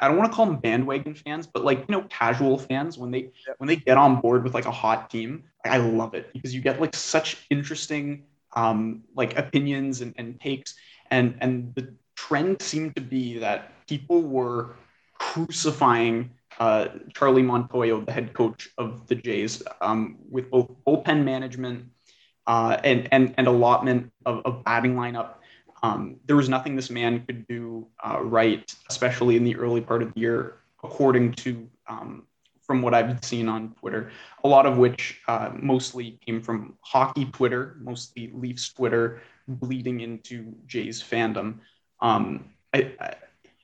I 0.00 0.08
don't 0.08 0.16
want 0.16 0.30
to 0.30 0.34
call 0.34 0.46
them 0.46 0.56
bandwagon 0.56 1.14
fans, 1.14 1.46
but 1.46 1.64
like 1.64 1.80
you 1.80 1.86
know, 1.88 2.02
casual 2.08 2.58
fans 2.58 2.98
when 2.98 3.10
they 3.10 3.30
yep. 3.46 3.56
when 3.58 3.68
they 3.68 3.76
get 3.76 3.96
on 3.96 4.20
board 4.20 4.44
with 4.44 4.54
like 4.54 4.66
a 4.66 4.70
hot 4.70 5.10
team, 5.10 5.44
I 5.64 5.78
love 5.78 6.14
it 6.14 6.32
because 6.32 6.54
you 6.54 6.60
get 6.60 6.80
like 6.80 6.94
such 6.94 7.38
interesting 7.50 8.24
um, 8.54 9.02
like 9.14 9.38
opinions 9.38 10.00
and, 10.00 10.14
and 10.16 10.40
takes, 10.40 10.74
and 11.10 11.36
and 11.40 11.74
the 11.74 11.94
trend 12.16 12.62
seemed 12.62 12.96
to 12.96 13.02
be 13.02 13.38
that 13.38 13.72
people 13.86 14.22
were 14.22 14.76
crucifying 15.18 16.30
uh, 16.58 16.88
Charlie 17.14 17.42
Montoyo, 17.42 18.04
the 18.04 18.12
head 18.12 18.34
coach 18.34 18.68
of 18.78 19.06
the 19.06 19.14
Jays, 19.14 19.62
um, 19.80 20.18
with 20.30 20.50
both 20.50 20.70
bullpen 20.86 21.24
management 21.24 21.86
uh, 22.46 22.78
and 22.84 23.08
and 23.12 23.34
and 23.38 23.46
allotment 23.46 24.12
of, 24.26 24.42
of 24.44 24.64
batting 24.64 24.94
lineup 24.94 25.34
um, 25.82 26.16
there 26.26 26.36
was 26.36 26.48
nothing 26.48 26.76
this 26.76 26.90
man 26.90 27.24
could 27.26 27.46
do 27.48 27.86
uh, 28.04 28.20
right, 28.22 28.74
especially 28.88 29.36
in 29.36 29.44
the 29.44 29.56
early 29.56 29.80
part 29.80 30.02
of 30.02 30.14
the 30.14 30.20
year, 30.20 30.58
according 30.84 31.32
to 31.32 31.68
um, 31.88 32.24
from 32.62 32.82
what 32.82 32.94
I've 32.94 33.22
seen 33.24 33.48
on 33.48 33.74
Twitter, 33.80 34.12
a 34.44 34.48
lot 34.48 34.64
of 34.64 34.78
which 34.78 35.20
uh, 35.26 35.50
mostly 35.54 36.18
came 36.24 36.40
from 36.40 36.74
hockey 36.80 37.26
Twitter, 37.26 37.76
mostly 37.80 38.30
Leafs 38.32 38.72
Twitter, 38.72 39.20
bleeding 39.48 40.00
into 40.00 40.54
Jay's 40.66 41.02
fandom. 41.02 41.58
Um, 42.00 42.50
I, 42.72 42.92
I, 43.00 43.14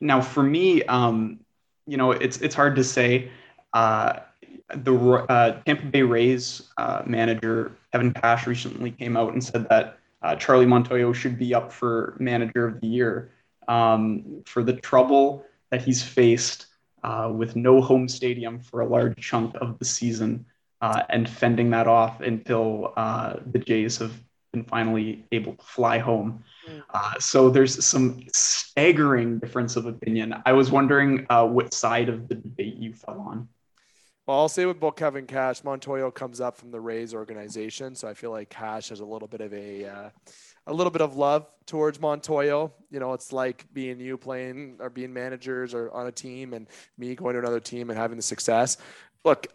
now, 0.00 0.20
for 0.20 0.42
me, 0.42 0.82
um, 0.84 1.40
you 1.86 1.96
know, 1.96 2.10
it's 2.12 2.38
it's 2.38 2.54
hard 2.54 2.76
to 2.76 2.84
say. 2.84 3.30
Uh, 3.72 4.20
the 4.74 4.94
uh, 4.94 5.60
Tampa 5.64 5.86
Bay 5.86 6.02
Rays 6.02 6.62
uh, 6.76 7.02
manager 7.06 7.72
Kevin 7.92 8.12
Cash 8.12 8.46
recently 8.46 8.90
came 8.90 9.16
out 9.16 9.32
and 9.32 9.42
said 9.42 9.68
that 9.70 9.98
uh, 10.22 10.36
Charlie 10.36 10.66
Montoyo 10.66 11.14
should 11.14 11.38
be 11.38 11.54
up 11.54 11.72
for 11.72 12.16
manager 12.18 12.66
of 12.66 12.80
the 12.80 12.86
year 12.86 13.30
um, 13.68 14.42
for 14.46 14.62
the 14.62 14.72
trouble 14.72 15.44
that 15.70 15.82
he's 15.82 16.02
faced 16.02 16.66
uh, 17.04 17.30
with 17.32 17.54
no 17.54 17.80
home 17.80 18.08
stadium 18.08 18.58
for 18.58 18.80
a 18.80 18.86
large 18.86 19.16
chunk 19.18 19.54
of 19.60 19.78
the 19.78 19.84
season 19.84 20.44
uh, 20.80 21.02
and 21.10 21.28
fending 21.28 21.70
that 21.70 21.86
off 21.86 22.20
until 22.20 22.92
uh, 22.96 23.36
the 23.52 23.58
Jays 23.58 23.98
have 23.98 24.12
been 24.52 24.64
finally 24.64 25.24
able 25.32 25.54
to 25.54 25.64
fly 25.64 25.98
home. 25.98 26.42
Mm. 26.68 26.82
Uh, 26.90 27.18
so 27.18 27.50
there's 27.50 27.84
some 27.84 28.22
staggering 28.32 29.38
difference 29.38 29.76
of 29.76 29.86
opinion. 29.86 30.34
I 30.46 30.52
was 30.52 30.70
wondering 30.70 31.26
uh, 31.30 31.46
what 31.46 31.74
side 31.74 32.08
of 32.08 32.28
the 32.28 32.34
debate 32.34 32.76
you 32.76 32.94
fell 32.94 33.20
on. 33.20 33.48
Well, 34.28 34.40
I'll 34.40 34.48
say 34.50 34.66
with 34.66 34.78
both 34.78 34.96
Kevin 34.96 35.26
Cash, 35.26 35.62
Montoyo 35.62 36.12
comes 36.12 36.38
up 36.38 36.54
from 36.54 36.70
the 36.70 36.78
Rays 36.78 37.14
organization, 37.14 37.94
so 37.94 38.06
I 38.06 38.12
feel 38.12 38.30
like 38.30 38.50
Cash 38.50 38.90
has 38.90 39.00
a 39.00 39.04
little 39.06 39.26
bit 39.26 39.40
of 39.40 39.54
a 39.54 39.86
uh, 39.86 40.10
a 40.66 40.72
little 40.72 40.90
bit 40.90 41.00
of 41.00 41.16
love 41.16 41.46
towards 41.64 41.96
Montoyo. 41.96 42.70
You 42.90 43.00
know, 43.00 43.14
it's 43.14 43.32
like 43.32 43.64
being 43.72 43.98
you 43.98 44.18
playing 44.18 44.76
or 44.80 44.90
being 44.90 45.14
managers 45.14 45.72
or 45.72 45.90
on 45.92 46.08
a 46.08 46.12
team, 46.12 46.52
and 46.52 46.66
me 46.98 47.14
going 47.14 47.32
to 47.32 47.38
another 47.38 47.58
team 47.58 47.88
and 47.88 47.98
having 47.98 48.18
the 48.18 48.22
success. 48.22 48.76
Look, 49.24 49.46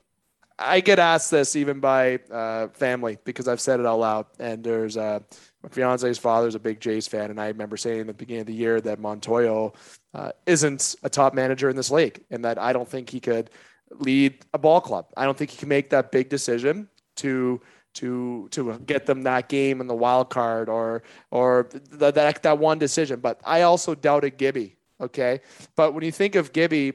I 0.58 0.80
get 0.80 0.98
asked 0.98 1.30
this 1.30 1.56
even 1.56 1.80
by 1.80 2.18
uh, 2.32 2.70
family 2.70 3.20
because 3.26 3.48
I've 3.48 3.62
said 3.62 3.80
it 3.80 3.86
all 3.86 4.04
out. 4.04 4.30
And 4.40 4.64
there's 4.64 4.98
uh, 4.98 5.20
my 5.62 5.70
fiance's 5.70 6.18
father's 6.18 6.56
a 6.56 6.60
big 6.60 6.80
Jays 6.80 7.08
fan, 7.08 7.30
and 7.30 7.40
I 7.40 7.50
remember 7.50 7.78
saying 7.78 8.00
at 8.00 8.08
the 8.08 8.14
beginning 8.14 8.42
of 8.42 8.48
the 8.48 8.56
year 8.56 8.82
that 8.82 9.00
Montoyo 9.00 9.76
uh, 10.16 10.32
isn't 10.48 10.96
a 11.04 11.12
top 11.12 11.36
manager 11.36 11.70
in 11.70 11.76
this 11.76 11.92
league, 11.92 12.24
and 12.32 12.44
that 12.44 12.58
I 12.58 12.74
don't 12.74 12.90
think 12.90 13.12
he 13.12 13.20
could 13.20 13.52
lead 14.00 14.46
a 14.54 14.58
ball 14.58 14.82
club. 14.82 15.08
I 15.18 15.26
don't 15.26 15.38
think 15.38 15.52
he 15.52 15.58
can 15.58 15.70
make 15.70 15.90
that 15.92 16.12
big 16.12 16.30
decision 16.30 16.90
to 17.18 17.62
to 17.96 18.48
to 18.52 18.80
get 18.80 19.06
them 19.06 19.22
that 19.24 19.50
game 19.50 19.80
in 19.82 19.88
the 19.88 19.96
wild 19.96 20.30
card 20.30 20.70
or 20.70 21.04
or 21.32 21.70
the, 21.72 22.12
that 22.12 22.42
that 22.44 22.58
one 22.58 22.80
decision. 22.80 23.20
But 23.20 23.40
I 23.46 23.62
also 23.62 23.96
doubted 23.96 24.38
Gibby. 24.38 24.76
Okay, 25.02 25.42
but 25.76 25.94
when 25.94 26.04
you 26.04 26.12
think 26.12 26.36
of 26.36 26.54
Gibby 26.54 26.94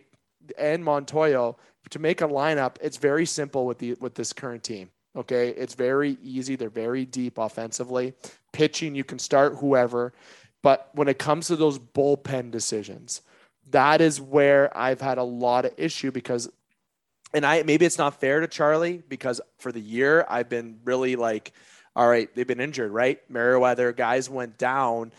and 0.57 0.83
Montoyo 0.83 1.57
to 1.91 1.99
make 1.99 2.21
a 2.21 2.29
lineup, 2.29 2.77
it's 2.81 2.97
very 2.97 3.27
simple 3.27 3.67
with 3.67 3.79
the 3.79 3.95
with 3.95 4.15
this 4.15 4.33
current 4.33 4.63
team. 4.63 4.91
Okay, 5.17 5.51
it's 5.51 5.75
very 5.75 6.17
easy. 6.23 6.57
They're 6.57 6.69
very 6.69 7.05
deep 7.05 7.39
offensively. 7.39 8.15
Pitching, 8.53 8.95
you 8.95 9.05
can 9.05 9.19
start 9.19 9.57
whoever. 9.57 10.13
But 10.63 10.91
when 10.95 11.09
it 11.09 11.19
comes 11.19 11.47
to 11.49 11.57
those 11.57 11.79
bullpen 11.79 12.51
decisions, 12.51 13.23
that 13.71 14.01
is 14.01 14.21
where 14.21 14.77
I've 14.77 15.01
had 15.01 15.19
a 15.19 15.23
lot 15.23 15.65
of 15.65 15.73
issue 15.77 16.11
because 16.11 16.51
and 17.33 17.45
I 17.45 17.63
maybe 17.63 17.85
it's 17.85 17.99
not 17.99 18.21
fair 18.21 18.41
to 18.41 18.47
Charlie 18.47 19.03
because 19.09 19.41
for 19.59 19.73
the 19.73 19.81
year 19.81 20.27
I've 20.29 20.49
been 20.49 20.81
really 20.85 21.17
like 21.17 21.53
all 21.97 22.09
right, 22.09 22.33
they've 22.37 22.47
been 22.47 22.61
injured, 22.61 22.93
right? 22.93 23.19
Merryweather 23.29 23.93
guys 23.93 24.31
went 24.31 24.57
down 24.57 25.11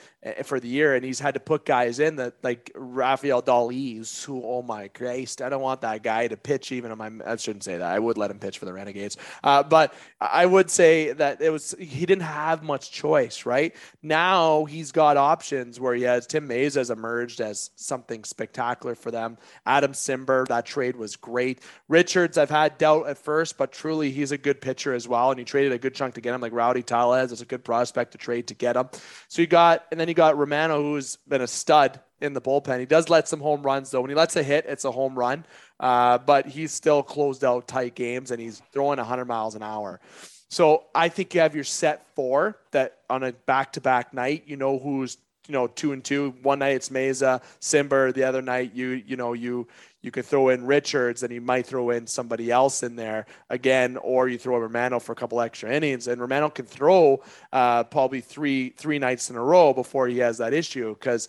for 0.43 0.59
the 0.59 0.67
year, 0.67 0.95
and 0.95 1.05
he's 1.05 1.19
had 1.19 1.33
to 1.35 1.39
put 1.39 1.65
guys 1.65 1.99
in 1.99 2.17
that 2.17 2.33
like 2.43 2.71
Rafael 2.75 3.41
Dolis, 3.41 4.23
who 4.25 4.43
oh 4.43 4.61
my 4.61 4.89
Christ, 4.89 5.41
I 5.41 5.47
don't 5.47 5.61
want 5.61 5.81
that 5.81 6.03
guy 6.03 6.27
to 6.27 6.35
pitch 6.35 6.71
even 6.73 6.91
on 6.91 6.97
my. 6.97 7.09
I 7.25 7.37
shouldn't 7.37 7.63
say 7.63 7.77
that. 7.77 7.89
I 7.89 7.99
would 7.99 8.17
let 8.17 8.29
him 8.29 8.37
pitch 8.37 8.57
for 8.57 8.65
the 8.65 8.73
Renegades, 8.73 9.15
uh, 9.43 9.63
but 9.63 9.93
I 10.19 10.45
would 10.45 10.69
say 10.69 11.13
that 11.13 11.41
it 11.41 11.51
was 11.51 11.73
he 11.79 12.05
didn't 12.05 12.23
have 12.23 12.63
much 12.63 12.91
choice, 12.91 13.45
right? 13.45 13.73
Now 14.03 14.65
he's 14.65 14.91
got 14.91 15.15
options 15.15 15.79
where 15.79 15.95
he 15.95 16.03
has 16.03 16.27
Tim 16.27 16.49
Mayza 16.49 16.75
has 16.75 16.89
emerged 16.89 17.39
as 17.39 17.71
something 17.75 18.25
spectacular 18.25 18.95
for 18.95 19.11
them. 19.11 19.37
Adam 19.65 19.93
Cimber, 19.93 20.45
that 20.47 20.65
trade 20.65 20.97
was 20.97 21.15
great. 21.15 21.61
Richards, 21.87 22.37
I've 22.37 22.49
had 22.49 22.77
doubt 22.77 23.07
at 23.07 23.17
first, 23.17 23.57
but 23.57 23.71
truly 23.71 24.11
he's 24.11 24.33
a 24.33 24.37
good 24.37 24.59
pitcher 24.59 24.93
as 24.93 25.07
well, 25.07 25.31
and 25.31 25.39
he 25.39 25.45
traded 25.45 25.71
a 25.71 25.77
good 25.77 25.95
chunk 25.95 26.15
to 26.15 26.21
get 26.21 26.35
him, 26.35 26.41
like 26.41 26.51
Rowdy 26.51 26.83
Tellez 26.83 27.31
is 27.31 27.41
a 27.41 27.45
good 27.45 27.63
prospect 27.63 28.11
to 28.11 28.17
trade 28.17 28.47
to 28.47 28.53
get 28.53 28.75
him. 28.75 28.89
So 29.29 29.41
you 29.41 29.47
got, 29.47 29.85
and 29.91 29.99
then 29.99 30.08
you 30.09 30.15
got 30.15 30.37
Romano, 30.37 30.81
who's 30.81 31.17
been 31.27 31.41
a 31.41 31.47
stud 31.47 31.99
in 32.21 32.33
the 32.33 32.41
bullpen. 32.41 32.79
He 32.79 32.85
does 32.85 33.09
let 33.09 33.27
some 33.27 33.39
home 33.39 33.61
runs 33.61 33.91
though. 33.91 34.01
When 34.01 34.09
he 34.09 34.15
lets 34.15 34.35
a 34.35 34.43
hit, 34.43 34.65
it's 34.67 34.85
a 34.85 34.91
home 34.91 35.17
run. 35.17 35.45
Uh, 35.79 36.17
but 36.17 36.45
he's 36.45 36.73
still 36.73 37.01
closed 37.01 37.43
out 37.45 37.67
tight 37.67 37.95
games 37.95 38.31
and 38.31 38.41
he's 38.41 38.61
throwing 38.73 38.97
100 38.97 39.25
miles 39.25 39.55
an 39.55 39.63
hour. 39.63 40.01
So 40.49 40.85
I 40.93 41.09
think 41.09 41.33
you 41.33 41.41
have 41.41 41.55
your 41.55 41.63
set 41.63 42.07
four 42.15 42.57
that 42.71 42.97
on 43.09 43.23
a 43.23 43.31
back-to-back 43.31 44.13
night, 44.13 44.43
you 44.47 44.57
know 44.57 44.79
who's 44.79 45.17
you 45.49 45.53
know 45.53 45.67
two 45.67 45.91
and 45.91 46.03
two. 46.03 46.35
One 46.43 46.59
night 46.59 46.75
it's 46.75 46.89
Mayza, 46.89 47.41
Cimber. 47.59 48.13
The 48.13 48.23
other 48.23 48.41
night 48.41 48.71
you 48.75 49.01
you 49.05 49.17
know 49.17 49.33
you 49.33 49.67
you 50.01 50.11
could 50.11 50.25
throw 50.25 50.49
in 50.49 50.65
Richards 50.65 51.23
and 51.23 51.33
you 51.33 51.41
might 51.41 51.65
throw 51.65 51.89
in 51.89 52.07
somebody 52.07 52.51
else 52.51 52.83
in 52.83 52.95
there 52.95 53.25
again, 53.49 53.97
or 53.97 54.29
you 54.29 54.37
throw 54.37 54.57
Romano 54.59 54.99
for 54.99 55.11
a 55.11 55.15
couple 55.15 55.41
extra 55.41 55.73
innings. 55.73 56.07
And 56.07 56.21
Romano 56.21 56.49
can 56.49 56.65
throw 56.65 57.21
uh, 57.51 57.83
probably 57.85 58.21
three 58.21 58.69
three 58.69 58.99
nights 58.99 59.31
in 59.31 59.35
a 59.35 59.43
row 59.43 59.73
before 59.73 60.07
he 60.07 60.19
has 60.19 60.37
that 60.37 60.53
issue 60.53 60.93
because 60.93 61.27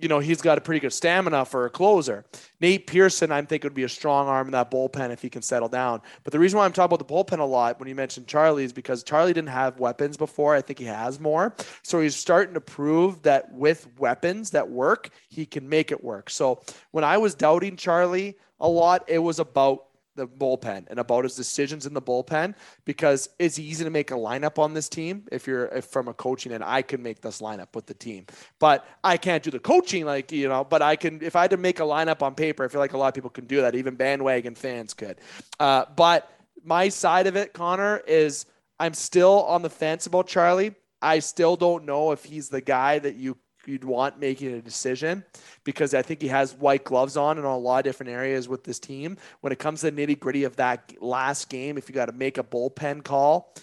you 0.00 0.08
know, 0.08 0.18
he's 0.18 0.40
got 0.40 0.58
a 0.58 0.60
pretty 0.60 0.80
good 0.80 0.92
stamina 0.92 1.44
for 1.44 1.66
a 1.66 1.70
closer. 1.70 2.24
Nate 2.60 2.86
Pearson, 2.86 3.32
I 3.32 3.42
think, 3.42 3.64
would 3.64 3.74
be 3.74 3.84
a 3.84 3.88
strong 3.88 4.28
arm 4.28 4.48
in 4.48 4.52
that 4.52 4.70
bullpen 4.70 5.10
if 5.10 5.22
he 5.22 5.30
can 5.30 5.42
settle 5.42 5.68
down. 5.68 6.00
But 6.22 6.32
the 6.32 6.38
reason 6.38 6.58
why 6.58 6.64
I'm 6.64 6.72
talking 6.72 6.94
about 6.94 7.06
the 7.06 7.12
bullpen 7.14 7.40
a 7.40 7.44
lot 7.44 7.78
when 7.78 7.88
you 7.88 7.94
mentioned 7.94 8.26
Charlie 8.26 8.64
is 8.64 8.72
because 8.72 9.02
Charlie 9.02 9.32
didn't 9.32 9.50
have 9.50 9.78
weapons 9.78 10.16
before. 10.16 10.54
I 10.54 10.60
think 10.60 10.78
he 10.78 10.84
has 10.86 11.20
more. 11.20 11.54
So 11.82 12.00
he's 12.00 12.16
starting 12.16 12.54
to 12.54 12.60
prove 12.60 13.22
that 13.22 13.52
with 13.52 13.88
weapons 13.98 14.50
that 14.50 14.68
work, 14.68 15.10
he 15.28 15.46
can 15.46 15.68
make 15.68 15.92
it 15.92 16.02
work. 16.02 16.30
So 16.30 16.62
when 16.90 17.04
I 17.04 17.18
was 17.18 17.34
doubting 17.34 17.76
Charlie 17.76 18.36
a 18.60 18.68
lot, 18.68 19.04
it 19.08 19.18
was 19.18 19.38
about 19.38 19.86
the 20.16 20.26
bullpen 20.26 20.86
and 20.88 20.98
about 20.98 21.24
his 21.24 21.34
decisions 21.34 21.86
in 21.86 21.94
the 21.94 22.02
bullpen 22.02 22.54
because 22.84 23.28
it's 23.38 23.58
easy 23.58 23.84
to 23.84 23.90
make 23.90 24.10
a 24.10 24.14
lineup 24.14 24.58
on 24.58 24.74
this 24.74 24.88
team 24.88 25.24
if 25.32 25.46
you're 25.46 25.66
if 25.66 25.86
from 25.86 26.08
a 26.08 26.14
coaching 26.14 26.52
and 26.52 26.62
I 26.62 26.82
can 26.82 27.02
make 27.02 27.20
this 27.20 27.40
lineup 27.40 27.74
with 27.74 27.86
the 27.86 27.94
team. 27.94 28.26
But 28.58 28.86
I 29.02 29.16
can't 29.16 29.42
do 29.42 29.50
the 29.50 29.58
coaching 29.58 30.04
like, 30.04 30.32
you 30.32 30.48
know, 30.48 30.64
but 30.64 30.82
I 30.82 30.96
can 30.96 31.22
if 31.22 31.36
I 31.36 31.42
had 31.42 31.50
to 31.50 31.56
make 31.56 31.80
a 31.80 31.84
lineup 31.84 32.22
on 32.22 32.34
paper, 32.34 32.64
I 32.64 32.68
feel 32.68 32.80
like 32.80 32.92
a 32.92 32.98
lot 32.98 33.08
of 33.08 33.14
people 33.14 33.30
can 33.30 33.46
do 33.46 33.60
that. 33.60 33.74
Even 33.74 33.94
bandwagon 33.94 34.54
fans 34.54 34.94
could. 34.94 35.18
Uh, 35.58 35.84
but 35.96 36.30
my 36.64 36.88
side 36.88 37.26
of 37.26 37.36
it, 37.36 37.52
Connor, 37.52 37.98
is 38.06 38.46
I'm 38.78 38.94
still 38.94 39.44
on 39.44 39.62
the 39.62 39.70
fence 39.70 40.06
about 40.06 40.26
Charlie. 40.26 40.74
I 41.02 41.18
still 41.18 41.56
don't 41.56 41.84
know 41.84 42.12
if 42.12 42.24
he's 42.24 42.48
the 42.48 42.62
guy 42.62 42.98
that 42.98 43.16
you 43.16 43.36
you'd 43.68 43.84
want 43.84 44.18
making 44.18 44.52
a 44.52 44.62
decision 44.62 45.24
because 45.64 45.94
I 45.94 46.02
think 46.02 46.22
he 46.22 46.28
has 46.28 46.54
white 46.54 46.84
gloves 46.84 47.16
on 47.16 47.38
in 47.38 47.44
a 47.44 47.56
lot 47.56 47.78
of 47.78 47.84
different 47.84 48.10
areas 48.10 48.48
with 48.48 48.64
this 48.64 48.78
team. 48.78 49.16
When 49.40 49.52
it 49.52 49.58
comes 49.58 49.80
to 49.80 49.90
the 49.90 50.06
nitty 50.06 50.18
gritty 50.18 50.44
of 50.44 50.56
that 50.56 50.94
last 51.00 51.48
game, 51.48 51.78
if 51.78 51.88
you 51.88 51.94
got 51.94 52.06
to 52.06 52.12
make 52.12 52.38
a 52.38 52.44
bullpen 52.44 53.04
call, 53.04 53.54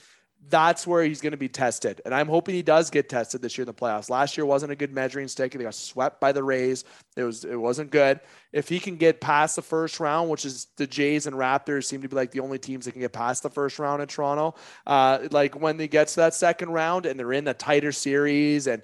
that's 0.49 0.87
where 0.87 1.03
he's 1.03 1.21
going 1.21 1.31
to 1.31 1.37
be 1.37 1.47
tested. 1.47 2.01
And 2.03 2.15
I'm 2.15 2.27
hoping 2.27 2.55
he 2.55 2.63
does 2.63 2.89
get 2.89 3.09
tested 3.09 3.41
this 3.41 3.57
year 3.57 3.63
in 3.63 3.67
the 3.67 3.73
playoffs. 3.73 4.09
Last 4.09 4.37
year 4.37 4.45
wasn't 4.45 4.71
a 4.71 4.75
good 4.75 4.91
measuring 4.91 5.27
stick. 5.27 5.51
They 5.51 5.63
got 5.63 5.75
swept 5.75 6.19
by 6.19 6.31
the 6.31 6.43
Rays. 6.43 6.83
It 7.15 7.23
was 7.23 7.45
it 7.45 7.55
wasn't 7.55 7.91
good. 7.91 8.19
If 8.51 8.67
he 8.67 8.79
can 8.79 8.95
get 8.95 9.21
past 9.21 9.55
the 9.55 9.61
first 9.61 9.99
round, 9.99 10.29
which 10.29 10.45
is 10.45 10.67
the 10.77 10.87
Jays 10.87 11.27
and 11.27 11.35
Raptors 11.35 11.85
seem 11.85 12.01
to 12.01 12.09
be 12.09 12.15
like 12.15 12.31
the 12.31 12.39
only 12.39 12.57
teams 12.57 12.85
that 12.85 12.93
can 12.93 13.01
get 13.01 13.13
past 13.13 13.43
the 13.43 13.49
first 13.49 13.77
round 13.77 14.01
in 14.01 14.07
Toronto. 14.07 14.55
Uh, 14.87 15.27
like 15.31 15.59
when 15.59 15.77
they 15.77 15.87
get 15.87 16.07
to 16.09 16.15
that 16.17 16.33
second 16.33 16.69
round 16.69 17.05
and 17.05 17.19
they're 17.19 17.33
in 17.33 17.47
a 17.47 17.53
tighter 17.53 17.91
series 17.91 18.67
and 18.67 18.81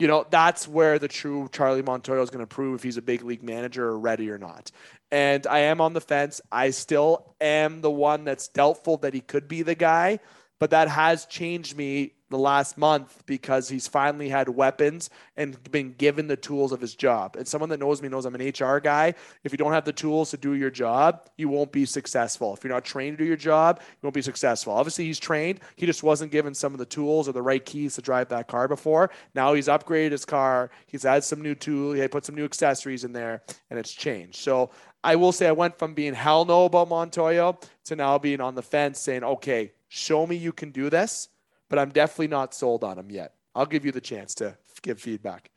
you 0.00 0.08
know, 0.08 0.26
that's 0.30 0.66
where 0.66 0.98
the 0.98 1.08
true 1.08 1.50
Charlie 1.52 1.82
Montoyo 1.82 2.22
is 2.22 2.30
going 2.30 2.42
to 2.42 2.46
prove 2.46 2.76
if 2.76 2.82
he's 2.82 2.96
a 2.96 3.02
big 3.02 3.22
league 3.22 3.42
manager 3.42 3.86
or 3.86 3.98
ready 3.98 4.30
or 4.30 4.38
not. 4.38 4.70
And 5.12 5.46
I 5.46 5.58
am 5.60 5.82
on 5.82 5.92
the 5.92 6.00
fence. 6.00 6.40
I 6.50 6.70
still 6.70 7.34
am 7.38 7.82
the 7.82 7.90
one 7.90 8.24
that's 8.24 8.48
doubtful 8.48 8.96
that 8.98 9.12
he 9.12 9.20
could 9.20 9.46
be 9.46 9.60
the 9.60 9.74
guy 9.74 10.20
but 10.60 10.70
that 10.70 10.88
has 10.88 11.26
changed 11.26 11.76
me 11.76 12.12
the 12.28 12.38
last 12.38 12.78
month 12.78 13.24
because 13.26 13.68
he's 13.68 13.88
finally 13.88 14.28
had 14.28 14.48
weapons 14.48 15.10
and 15.36 15.60
been 15.72 15.94
given 15.94 16.28
the 16.28 16.36
tools 16.36 16.70
of 16.70 16.80
his 16.80 16.94
job. 16.94 17.34
And 17.34 17.48
someone 17.48 17.68
that 17.70 17.80
knows 17.80 18.00
me 18.00 18.08
knows 18.08 18.24
I'm 18.24 18.36
an 18.36 18.52
HR 18.56 18.78
guy. 18.78 19.14
If 19.42 19.50
you 19.50 19.58
don't 19.58 19.72
have 19.72 19.84
the 19.84 19.92
tools 19.92 20.30
to 20.30 20.36
do 20.36 20.54
your 20.54 20.70
job, 20.70 21.28
you 21.36 21.48
won't 21.48 21.72
be 21.72 21.84
successful. 21.84 22.54
If 22.54 22.62
you're 22.62 22.72
not 22.72 22.84
trained 22.84 23.18
to 23.18 23.24
do 23.24 23.26
your 23.26 23.36
job, 23.36 23.80
you 23.80 23.98
won't 24.02 24.14
be 24.14 24.22
successful. 24.22 24.72
Obviously, 24.72 25.06
he's 25.06 25.18
trained. 25.18 25.58
He 25.74 25.86
just 25.86 26.04
wasn't 26.04 26.30
given 26.30 26.54
some 26.54 26.72
of 26.72 26.78
the 26.78 26.86
tools 26.86 27.28
or 27.28 27.32
the 27.32 27.42
right 27.42 27.64
keys 27.64 27.96
to 27.96 28.02
drive 28.02 28.28
that 28.28 28.46
car 28.46 28.68
before. 28.68 29.10
Now 29.34 29.54
he's 29.54 29.66
upgraded 29.66 30.12
his 30.12 30.24
car. 30.24 30.70
He's 30.86 31.02
had 31.02 31.24
some 31.24 31.42
new 31.42 31.56
tools. 31.56 31.98
He 31.98 32.06
put 32.06 32.24
some 32.24 32.36
new 32.36 32.44
accessories 32.44 33.02
in 33.02 33.12
there, 33.12 33.42
and 33.70 33.78
it's 33.78 33.92
changed. 33.92 34.36
So 34.36 34.70
I 35.02 35.16
will 35.16 35.32
say 35.32 35.48
I 35.48 35.52
went 35.52 35.78
from 35.78 35.94
being 35.94 36.14
hell 36.14 36.44
no 36.44 36.66
about 36.66 36.90
Montoyo 36.90 37.60
to 37.86 37.96
now 37.96 38.18
being 38.18 38.40
on 38.40 38.54
the 38.54 38.62
fence 38.62 39.00
saying, 39.00 39.24
okay, 39.24 39.72
show 39.90 40.26
me 40.26 40.36
you 40.36 40.52
can 40.52 40.70
do 40.70 40.88
this, 40.88 41.28
but 41.68 41.78
I'm 41.78 41.90
definitely 41.90 42.28
not 42.28 42.54
sold 42.54 42.82
on 42.82 42.98
him 42.98 43.10
yet. 43.10 43.34
I'll 43.54 43.66
give 43.66 43.84
you 43.84 43.92
the 43.92 44.00
chance 44.00 44.34
to 44.36 44.56
give 44.80 44.98
feedback. 44.98 45.50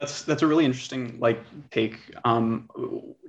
That's 0.00 0.22
that's 0.22 0.40
a 0.40 0.46
really 0.46 0.64
interesting 0.64 1.18
like 1.20 1.44
take. 1.70 1.98
Um, 2.24 2.68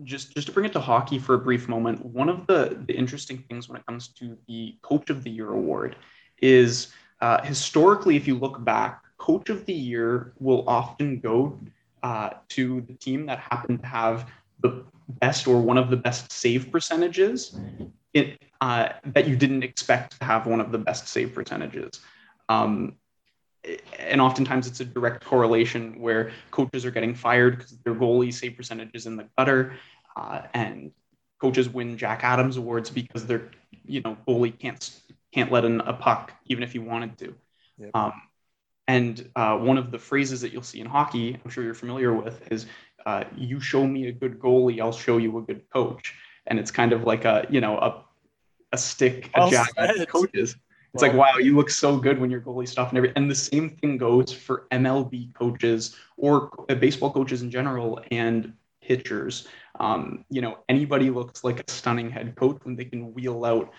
just 0.04 0.34
just 0.34 0.48
to 0.48 0.54
bring 0.54 0.66
it 0.66 0.74
to 0.74 0.80
hockey 0.80 1.20
for 1.20 1.36
a 1.36 1.38
brief 1.38 1.68
moment, 1.68 2.04
one 2.04 2.30
of 2.30 2.48
the, 2.48 2.82
the 2.88 2.94
interesting 2.94 3.44
things 3.50 3.68
when 3.68 3.78
it 3.78 3.86
comes 3.86 4.08
to 4.20 4.38
the 4.48 4.78
Coach 4.82 5.10
of 5.10 5.24
the 5.24 5.30
Year 5.30 5.52
award 5.52 5.98
is 6.42 6.94
uh, 7.20 7.44
historically, 7.44 8.16
if 8.16 8.26
you 8.26 8.36
look 8.36 8.64
back, 8.64 9.04
Coach 9.18 9.50
of 9.50 9.66
the 9.66 9.74
Year 9.74 10.34
will 10.40 10.68
often 10.68 11.20
go 11.20 11.60
uh, 12.04 12.30
to 12.50 12.82
the 12.82 12.94
team 12.94 13.26
that 13.26 13.40
happened 13.40 13.82
to 13.82 13.88
have 13.88 14.32
the 14.62 14.86
best 15.20 15.48
or 15.48 15.62
one 15.62 15.78
of 15.78 15.90
the 15.90 15.98
best 15.98 16.32
save 16.32 16.72
percentages 16.72 17.60
it, 18.14 18.42
uh, 18.60 18.90
that 19.06 19.28
you 19.28 19.36
didn't 19.36 19.64
expect 19.64 20.20
to 20.20 20.26
have 20.26 20.46
one 20.46 20.60
of 20.60 20.72
the 20.72 20.78
best 20.78 21.08
save 21.08 21.34
percentages. 21.34 22.02
Um, 22.50 22.96
and 24.00 24.20
oftentimes 24.20 24.68
it's 24.68 24.80
a 24.80 24.86
direct 24.86 25.24
correlation 25.24 26.00
where 26.00 26.32
coaches 26.50 26.86
are 26.86 26.92
getting 26.92 27.14
fired 27.14 27.58
because 27.58 27.78
their 27.80 27.94
goalie 27.94 28.34
save 28.34 28.58
percentage 28.58 28.90
is 28.94 29.06
in 29.06 29.18
the 29.18 29.28
gutter, 29.38 29.74
uh, 30.16 30.42
and 30.54 30.92
coaches 31.40 31.70
win 31.70 31.98
Jack 31.98 32.24
Adams 32.24 32.58
awards 32.58 32.90
because 32.90 33.26
their 33.26 33.50
you 33.86 34.02
know 34.02 34.18
goalie 34.28 34.58
can't 34.58 35.02
can't 35.32 35.52
let 35.52 35.64
in 35.64 35.80
a 35.82 35.94
puck 35.94 36.34
even 36.46 36.64
if 36.64 36.72
he 36.72 36.80
wanted 36.80 37.18
to. 37.20 37.36
Yep. 37.78 37.92
Um, 37.94 38.14
and 38.88 39.30
uh, 39.36 39.58
one 39.58 39.78
of 39.78 39.92
the 39.92 40.00
phrases 40.00 40.42
that 40.42 40.52
you'll 40.52 40.64
see 40.64 40.82
in 40.82 40.88
hockey, 40.88 41.40
I'm 41.44 41.52
sure 41.52 41.64
you're 41.64 41.74
familiar 41.74 42.14
with, 42.14 42.52
is 42.52 42.66
uh, 43.06 43.26
"You 43.38 43.60
show 43.60 43.86
me 43.86 44.08
a 44.08 44.12
good 44.12 44.40
goalie, 44.40 44.82
I'll 44.82 44.92
show 44.92 45.18
you 45.18 45.38
a 45.38 45.42
good 45.42 45.70
coach." 45.72 46.16
And 46.52 46.60
it's 46.60 46.70
kind 46.70 46.92
of 46.92 47.06
like 47.06 47.24
a 47.24 47.48
you 47.50 47.62
know 47.62 47.78
a 47.78 48.04
a 48.74 48.78
stick 48.78 49.32
a 49.34 49.50
jack 49.50 49.70
at 49.78 50.08
coaches. 50.08 50.56
It's 50.94 51.02
well, 51.02 51.12
like 51.12 51.18
wow, 51.18 51.38
you 51.38 51.56
look 51.56 51.70
so 51.70 51.98
good 51.98 52.20
when 52.20 52.30
your 52.30 52.42
goalie 52.42 52.68
stuff 52.68 52.90
and 52.90 52.98
everything. 52.98 53.16
And 53.16 53.32
the 53.32 53.36
same 53.36 53.70
thing 53.70 53.98
goes 53.98 54.34
for 54.34 54.68
MLB 54.72 55.34
coaches 55.34 55.96
or 56.18 56.50
baseball 56.68 57.12
coaches 57.12 57.42
in 57.42 57.50
general 57.50 58.02
and 58.12 58.54
pitchers. 58.82 59.48
Um, 59.80 60.26
you 60.30 60.42
know, 60.42 60.58
anybody 60.68 61.10
looks 61.10 61.46
like 61.46 61.62
a 61.62 61.72
stunning 61.72 62.10
head 62.10 62.36
coach 62.36 62.60
when 62.64 62.76
they 62.76 62.84
can 62.84 63.14
wheel 63.14 63.46
out 63.46 63.72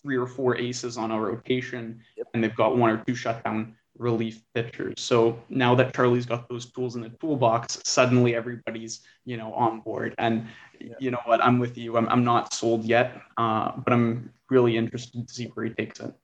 three 0.00 0.16
or 0.16 0.28
four 0.28 0.56
aces 0.56 0.96
on 0.96 1.10
a 1.10 1.20
rotation 1.20 2.00
yep. 2.16 2.28
and 2.32 2.42
they've 2.42 2.54
got 2.54 2.76
one 2.76 2.90
or 2.90 3.02
two 3.04 3.14
shutdown 3.16 3.74
relief 3.98 4.42
pitchers. 4.54 4.94
So 5.00 5.38
now 5.48 5.74
that 5.74 5.94
Charlie's 5.94 6.26
got 6.26 6.48
those 6.48 6.66
tools 6.66 6.96
in 6.96 7.02
the 7.02 7.10
toolbox, 7.10 7.80
suddenly 7.84 8.34
everybody's 8.34 9.00
you 9.24 9.36
know 9.36 9.52
on 9.54 9.80
board. 9.80 10.14
And 10.18 10.46
yeah. 10.80 10.94
you 10.98 11.10
know 11.10 11.20
what, 11.24 11.44
I'm 11.44 11.58
with 11.58 11.76
you. 11.76 11.96
I'm 11.96 12.08
I'm 12.08 12.24
not 12.24 12.52
sold 12.52 12.84
yet, 12.84 13.20
uh, 13.36 13.72
but 13.76 13.92
I'm 13.92 14.32
really 14.50 14.76
interested 14.76 15.26
to 15.26 15.34
see 15.34 15.46
where 15.46 15.66
he 15.66 15.72
takes 15.72 16.00
it. 16.00 16.14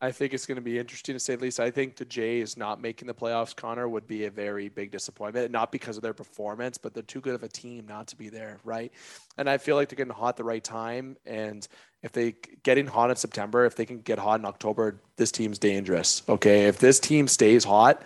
I 0.00 0.12
think 0.12 0.34
it's 0.34 0.44
going 0.44 0.56
to 0.56 0.62
be 0.62 0.78
interesting 0.78 1.14
to 1.14 1.18
say 1.18 1.36
the 1.36 1.42
least. 1.44 1.58
I 1.58 1.70
think 1.70 1.96
the 1.96 2.04
Jays 2.04 2.58
not 2.58 2.82
making 2.82 3.08
the 3.08 3.14
playoffs, 3.14 3.56
Connor, 3.56 3.88
would 3.88 4.06
be 4.06 4.26
a 4.26 4.30
very 4.30 4.68
big 4.68 4.90
disappointment. 4.90 5.50
Not 5.50 5.72
because 5.72 5.96
of 5.96 6.02
their 6.02 6.12
performance, 6.12 6.76
but 6.76 6.92
they're 6.92 7.02
too 7.02 7.22
good 7.22 7.34
of 7.34 7.42
a 7.42 7.48
team 7.48 7.86
not 7.88 8.06
to 8.08 8.16
be 8.16 8.28
there, 8.28 8.58
right? 8.62 8.92
And 9.38 9.48
I 9.48 9.56
feel 9.56 9.74
like 9.74 9.88
they're 9.88 9.96
getting 9.96 10.12
hot 10.12 10.30
at 10.30 10.36
the 10.36 10.44
right 10.44 10.62
time. 10.62 11.16
And 11.24 11.66
if 12.06 12.12
they 12.12 12.36
getting 12.62 12.86
hot 12.86 13.10
in 13.10 13.16
September, 13.16 13.66
if 13.66 13.74
they 13.74 13.84
can 13.84 14.00
get 14.00 14.18
hot 14.18 14.38
in 14.38 14.46
October, 14.46 15.00
this 15.16 15.32
team's 15.32 15.58
dangerous. 15.58 16.22
Okay, 16.28 16.66
if 16.66 16.78
this 16.78 17.00
team 17.00 17.26
stays 17.26 17.64
hot, 17.64 18.00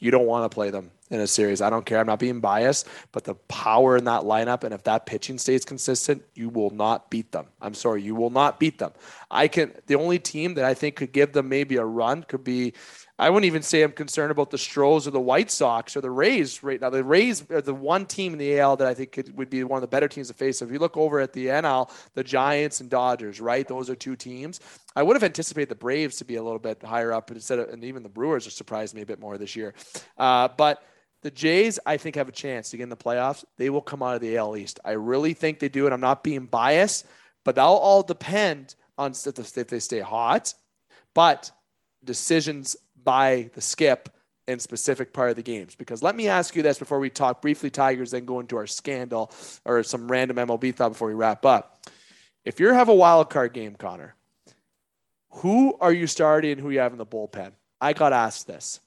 you 0.00 0.10
don't 0.10 0.26
want 0.26 0.50
to 0.50 0.52
play 0.52 0.70
them 0.70 0.90
in 1.10 1.20
a 1.20 1.26
series. 1.26 1.60
I 1.60 1.70
don't 1.70 1.84
care. 1.84 1.98
I'm 1.98 2.06
not 2.06 2.18
being 2.18 2.40
biased, 2.40 2.88
but 3.12 3.24
the 3.24 3.34
power 3.34 3.96
in 3.96 4.04
that 4.04 4.22
lineup, 4.22 4.64
and 4.64 4.72
if 4.72 4.82
that 4.84 5.06
pitching 5.06 5.38
stays 5.38 5.64
consistent, 5.64 6.22
you 6.34 6.48
will 6.48 6.70
not 6.70 7.10
beat 7.10 7.30
them. 7.30 7.46
I'm 7.60 7.74
sorry, 7.74 8.02
you 8.02 8.14
will 8.14 8.30
not 8.30 8.58
beat 8.58 8.78
them. 8.78 8.92
I 9.30 9.48
can. 9.48 9.72
The 9.86 9.96
only 9.96 10.18
team 10.18 10.54
that 10.54 10.64
I 10.64 10.74
think 10.74 10.96
could 10.96 11.12
give 11.12 11.32
them 11.32 11.48
maybe 11.48 11.76
a 11.76 11.84
run 11.84 12.22
could 12.22 12.44
be. 12.44 12.72
I 13.16 13.30
wouldn't 13.30 13.46
even 13.46 13.62
say 13.62 13.82
I'm 13.82 13.92
concerned 13.92 14.32
about 14.32 14.50
the 14.50 14.58
Stros 14.58 15.06
or 15.06 15.12
the 15.12 15.20
White 15.20 15.48
Sox 15.48 15.96
or 15.96 16.00
the 16.00 16.10
Rays 16.10 16.64
right 16.64 16.80
now. 16.80 16.90
The 16.90 17.04
Rays 17.04 17.48
are 17.48 17.60
the 17.60 17.72
one 17.72 18.06
team 18.06 18.32
in 18.32 18.40
the 18.40 18.58
AL 18.58 18.78
that 18.78 18.88
I 18.88 18.94
think 18.94 19.12
could, 19.12 19.36
would 19.36 19.50
be 19.50 19.62
one 19.62 19.76
of 19.76 19.82
the 19.82 19.86
better 19.86 20.08
teams 20.08 20.28
to 20.28 20.34
face. 20.34 20.58
So 20.58 20.64
if 20.64 20.72
you 20.72 20.80
look 20.80 20.96
over 20.96 21.20
at 21.20 21.32
the 21.32 21.46
NL, 21.46 21.92
the 22.14 22.24
Giants 22.24 22.80
and 22.80 22.90
Dodgers, 22.90 23.40
right? 23.40 23.68
Those 23.68 23.88
are 23.88 23.94
two 23.94 24.16
teams. 24.16 24.58
I 24.96 25.04
would 25.04 25.14
have 25.14 25.22
anticipated 25.22 25.68
the 25.68 25.76
Braves 25.76 26.16
to 26.16 26.24
be 26.24 26.36
a 26.36 26.42
little 26.42 26.58
bit 26.58 26.82
higher 26.82 27.12
up 27.12 27.30
instead 27.30 27.60
of, 27.60 27.68
and 27.68 27.84
even 27.84 28.02
the 28.02 28.08
Brewers 28.08 28.46
have 28.46 28.52
surprised 28.52 28.96
me 28.96 29.02
a 29.02 29.06
bit 29.06 29.20
more 29.20 29.38
this 29.38 29.54
year. 29.54 29.74
Uh, 30.18 30.48
but 30.48 30.82
the 31.24 31.30
Jays, 31.30 31.80
I 31.86 31.96
think, 31.96 32.16
have 32.16 32.28
a 32.28 32.32
chance 32.32 32.70
to 32.70 32.76
get 32.76 32.82
in 32.82 32.90
the 32.90 32.96
playoffs. 32.96 33.44
They 33.56 33.70
will 33.70 33.80
come 33.80 34.02
out 34.02 34.14
of 34.14 34.20
the 34.20 34.36
AL 34.36 34.58
East. 34.58 34.78
I 34.84 34.92
really 34.92 35.32
think 35.32 35.58
they 35.58 35.70
do, 35.70 35.86
and 35.86 35.94
I'm 35.94 36.00
not 36.00 36.22
being 36.22 36.44
biased, 36.44 37.06
but 37.46 37.54
that'll 37.54 37.78
all 37.78 38.02
depend 38.02 38.74
on 38.98 39.12
if 39.12 39.68
they 39.68 39.80
stay 39.80 40.00
hot. 40.00 40.52
But 41.14 41.50
decisions 42.04 42.76
by 43.02 43.50
the 43.54 43.62
skip 43.62 44.10
in 44.46 44.58
specific 44.58 45.14
part 45.14 45.30
of 45.30 45.36
the 45.36 45.42
games. 45.42 45.74
Because 45.74 46.02
let 46.02 46.14
me 46.14 46.28
ask 46.28 46.54
you 46.54 46.62
this 46.62 46.78
before 46.78 47.00
we 47.00 47.08
talk 47.08 47.40
briefly 47.40 47.70
Tigers, 47.70 48.10
then 48.10 48.26
go 48.26 48.40
into 48.40 48.58
our 48.58 48.66
scandal 48.66 49.32
or 49.64 49.82
some 49.82 50.10
random 50.10 50.36
MLB 50.36 50.74
thought 50.74 50.90
before 50.90 51.08
we 51.08 51.14
wrap 51.14 51.46
up. 51.46 51.88
If 52.44 52.60
you 52.60 52.68
have 52.68 52.90
a 52.90 52.94
wild 52.94 53.30
card 53.30 53.54
game, 53.54 53.76
Connor, 53.76 54.14
who 55.30 55.74
are 55.80 55.92
you 55.92 56.06
starting 56.06 56.52
and 56.52 56.60
who 56.60 56.68
you 56.68 56.80
have 56.80 56.92
in 56.92 56.98
the 56.98 57.06
bullpen? 57.06 57.52
I 57.80 57.94
got 57.94 58.12
asked 58.12 58.46
this. 58.46 58.80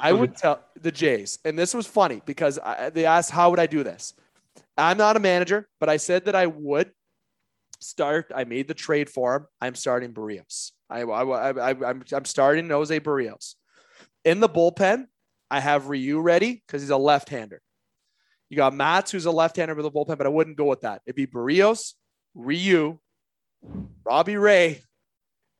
I 0.00 0.12
would 0.12 0.36
tell 0.36 0.64
the 0.80 0.92
Jays, 0.92 1.38
and 1.44 1.58
this 1.58 1.74
was 1.74 1.86
funny 1.86 2.22
because 2.24 2.58
I, 2.58 2.90
they 2.90 3.06
asked, 3.06 3.30
How 3.30 3.50
would 3.50 3.58
I 3.58 3.66
do 3.66 3.82
this? 3.82 4.14
I'm 4.76 4.96
not 4.96 5.16
a 5.16 5.20
manager, 5.20 5.68
but 5.78 5.88
I 5.88 5.96
said 5.98 6.24
that 6.26 6.34
I 6.34 6.46
would 6.46 6.90
start. 7.80 8.32
I 8.34 8.44
made 8.44 8.68
the 8.68 8.74
trade 8.74 9.10
for 9.10 9.36
him. 9.36 9.46
I'm 9.60 9.74
starting 9.74 10.12
Berrios. 10.12 10.72
I, 10.88 11.02
I, 11.02 11.50
I, 11.50 11.90
I'm, 11.90 12.02
I'm 12.12 12.24
starting 12.24 12.68
Jose 12.68 12.98
Berrios. 13.00 13.54
In 14.24 14.40
the 14.40 14.48
bullpen, 14.48 15.06
I 15.50 15.60
have 15.60 15.88
Ryu 15.88 16.20
ready 16.20 16.62
because 16.66 16.82
he's 16.82 16.90
a 16.90 16.96
left 16.96 17.28
hander. 17.28 17.60
You 18.48 18.56
got 18.56 18.74
Matz, 18.74 19.10
who's 19.10 19.26
a 19.26 19.30
left 19.30 19.56
hander 19.56 19.74
with 19.74 19.84
the 19.84 19.90
bullpen, 19.90 20.18
but 20.18 20.26
I 20.26 20.30
wouldn't 20.30 20.56
go 20.56 20.64
with 20.64 20.80
that. 20.80 21.02
It'd 21.06 21.16
be 21.16 21.26
Berrios, 21.26 21.94
Ryu, 22.34 22.98
Robbie 24.04 24.36
Ray, 24.36 24.82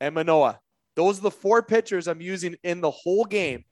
and 0.01 0.15
Manoah. 0.15 0.61
Those 0.97 1.19
are 1.19 1.23
the 1.23 1.31
four 1.31 1.63
pitchers 1.63 2.09
I'm 2.09 2.21
using 2.21 2.57
in 2.65 2.81
the 2.81 2.91
whole 2.91 3.25
game 3.25 3.65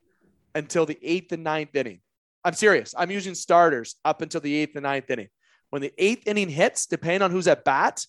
until 0.54 0.86
the 0.86 0.98
eighth 1.02 1.32
and 1.32 1.44
ninth 1.44 1.74
inning. 1.74 2.00
I'm 2.44 2.54
serious. 2.54 2.94
I'm 2.96 3.10
using 3.10 3.34
starters 3.34 3.96
up 4.04 4.22
until 4.22 4.40
the 4.40 4.54
eighth 4.54 4.76
and 4.76 4.84
ninth 4.84 5.10
inning. 5.10 5.28
When 5.70 5.82
the 5.82 5.92
eighth 5.98 6.26
inning 6.26 6.48
hits, 6.48 6.86
depending 6.86 7.22
on 7.22 7.30
who's 7.30 7.48
at 7.48 7.64
bat, 7.64 8.04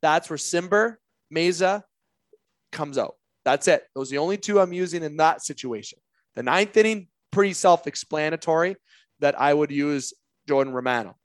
that's 0.00 0.30
where 0.30 0.38
Cimber, 0.38 0.96
Mayza 1.34 1.82
comes 2.70 2.98
out. 2.98 3.16
That's 3.44 3.68
it. 3.68 3.84
Those 3.94 4.10
are 4.10 4.14
the 4.14 4.18
only 4.18 4.38
two 4.38 4.60
I'm 4.60 4.72
using 4.72 5.02
in 5.02 5.16
that 5.18 5.42
situation. 5.42 5.98
The 6.34 6.42
ninth 6.42 6.76
inning, 6.76 7.08
pretty 7.30 7.52
self 7.52 7.86
explanatory 7.86 8.76
that 9.20 9.38
I 9.40 9.52
would 9.52 9.70
use 9.70 10.14
Jordan 10.48 10.72
Romano. 10.72 11.16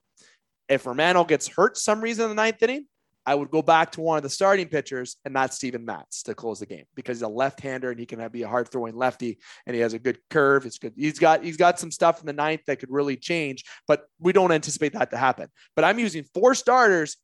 If 0.68 0.86
Romano 0.86 1.24
gets 1.24 1.48
hurt 1.48 1.78
some 1.78 2.02
reason 2.02 2.24
in 2.24 2.30
the 2.30 2.36
ninth 2.36 2.62
inning, 2.62 2.88
I 3.28 3.36
would 3.36 3.52
go 3.52 3.62
back 3.62 3.92
to 3.92 4.02
one 4.02 4.16
of 4.16 4.24
the 4.24 4.30
starting 4.30 4.70
pitchers, 4.70 5.18
and 5.26 5.36
that's 5.36 5.58
Steven 5.58 5.84
Matz 5.84 6.24
to 6.24 6.34
close 6.34 6.62
the 6.62 6.66
game 6.66 6.86
because 6.96 7.18
he's 7.18 7.24
a 7.24 7.28
left-hander 7.28 7.92
and 7.92 8.00
he 8.00 8.06
can 8.06 8.26
be 8.30 8.44
a 8.44 8.48
hard 8.48 8.70
throwing 8.70 8.96
lefty, 8.96 9.38
and 9.66 9.76
he 9.76 9.82
has 9.82 9.94
a 9.94 10.00
good 10.00 10.18
curve. 10.30 10.66
It's 10.66 10.80
good. 10.80 10.94
He's 10.96 11.20
got 11.20 11.44
he's 11.44 11.58
got 11.58 11.78
some 11.78 11.92
stuff 11.92 12.22
in 12.22 12.26
the 12.26 12.34
ninth 12.34 12.62
that 12.68 12.80
could 12.80 12.90
really 12.90 13.18
change, 13.18 13.66
but 13.86 14.06
we 14.20 14.32
don't 14.32 14.54
anticipate 14.54 14.94
that 14.94 15.12
to 15.12 15.18
happen. 15.18 15.50
But 15.76 15.84
I'm 15.84 16.00
using 16.00 16.24
four 16.34 16.56
starters 16.56 17.18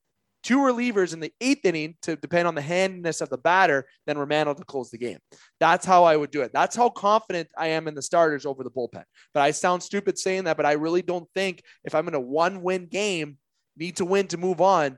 two 0.44 0.58
relievers 0.58 1.14
in 1.14 1.22
the 1.22 1.32
eighth 1.40 1.64
inning 1.64 1.96
to 2.02 2.18
depend 2.18 2.48
on 2.48 2.56
the 2.56 2.62
handiness 2.62 3.22
of 3.22 3.30
the 3.30 3.38
batter, 3.38 3.86
then 4.06 4.18
Romano 4.18 4.54
to 4.54 4.66
close 4.66 4.92
the 4.92 4.98
game. 4.98 5.20
That's 5.62 5.86
how 5.86 6.04
I 6.04 6.18
would 6.18 6.32
do 6.32 6.42
it. 6.42 6.52
That's 6.54 6.76
how 6.76 6.90
confident 6.90 7.48
I 7.58 7.68
am 7.68 7.88
in 7.88 7.96
the 7.96 8.02
starters 8.02 8.46
over 8.46 8.64
the 8.64 8.70
bullpen. 8.70 9.06
But 9.34 9.42
I 9.42 9.52
sound 9.52 9.82
stupid 9.82 10.20
saying 10.20 10.44
that, 10.44 10.58
but 10.58 10.66
I 10.66 10.74
really 10.74 11.02
don't 11.02 11.30
think 11.34 11.64
if 11.86 11.96
I'm 11.96 12.10
in 12.10 12.14
a 12.14 12.20
one 12.20 12.62
win 12.62 12.88
game, 12.88 13.38
need 13.78 13.96
to 13.98 14.06
win 14.06 14.28
to 14.28 14.38
move 14.38 14.62
on, 14.62 14.98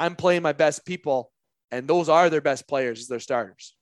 I'm 0.00 0.16
playing 0.16 0.42
my 0.42 0.52
best 0.52 0.84
people. 0.86 1.30
And 1.70 1.86
those 1.86 2.08
are 2.08 2.30
their 2.30 2.40
best 2.40 2.66
players 2.66 3.00
as 3.00 3.06
their 3.06 3.20
starters. 3.20 3.76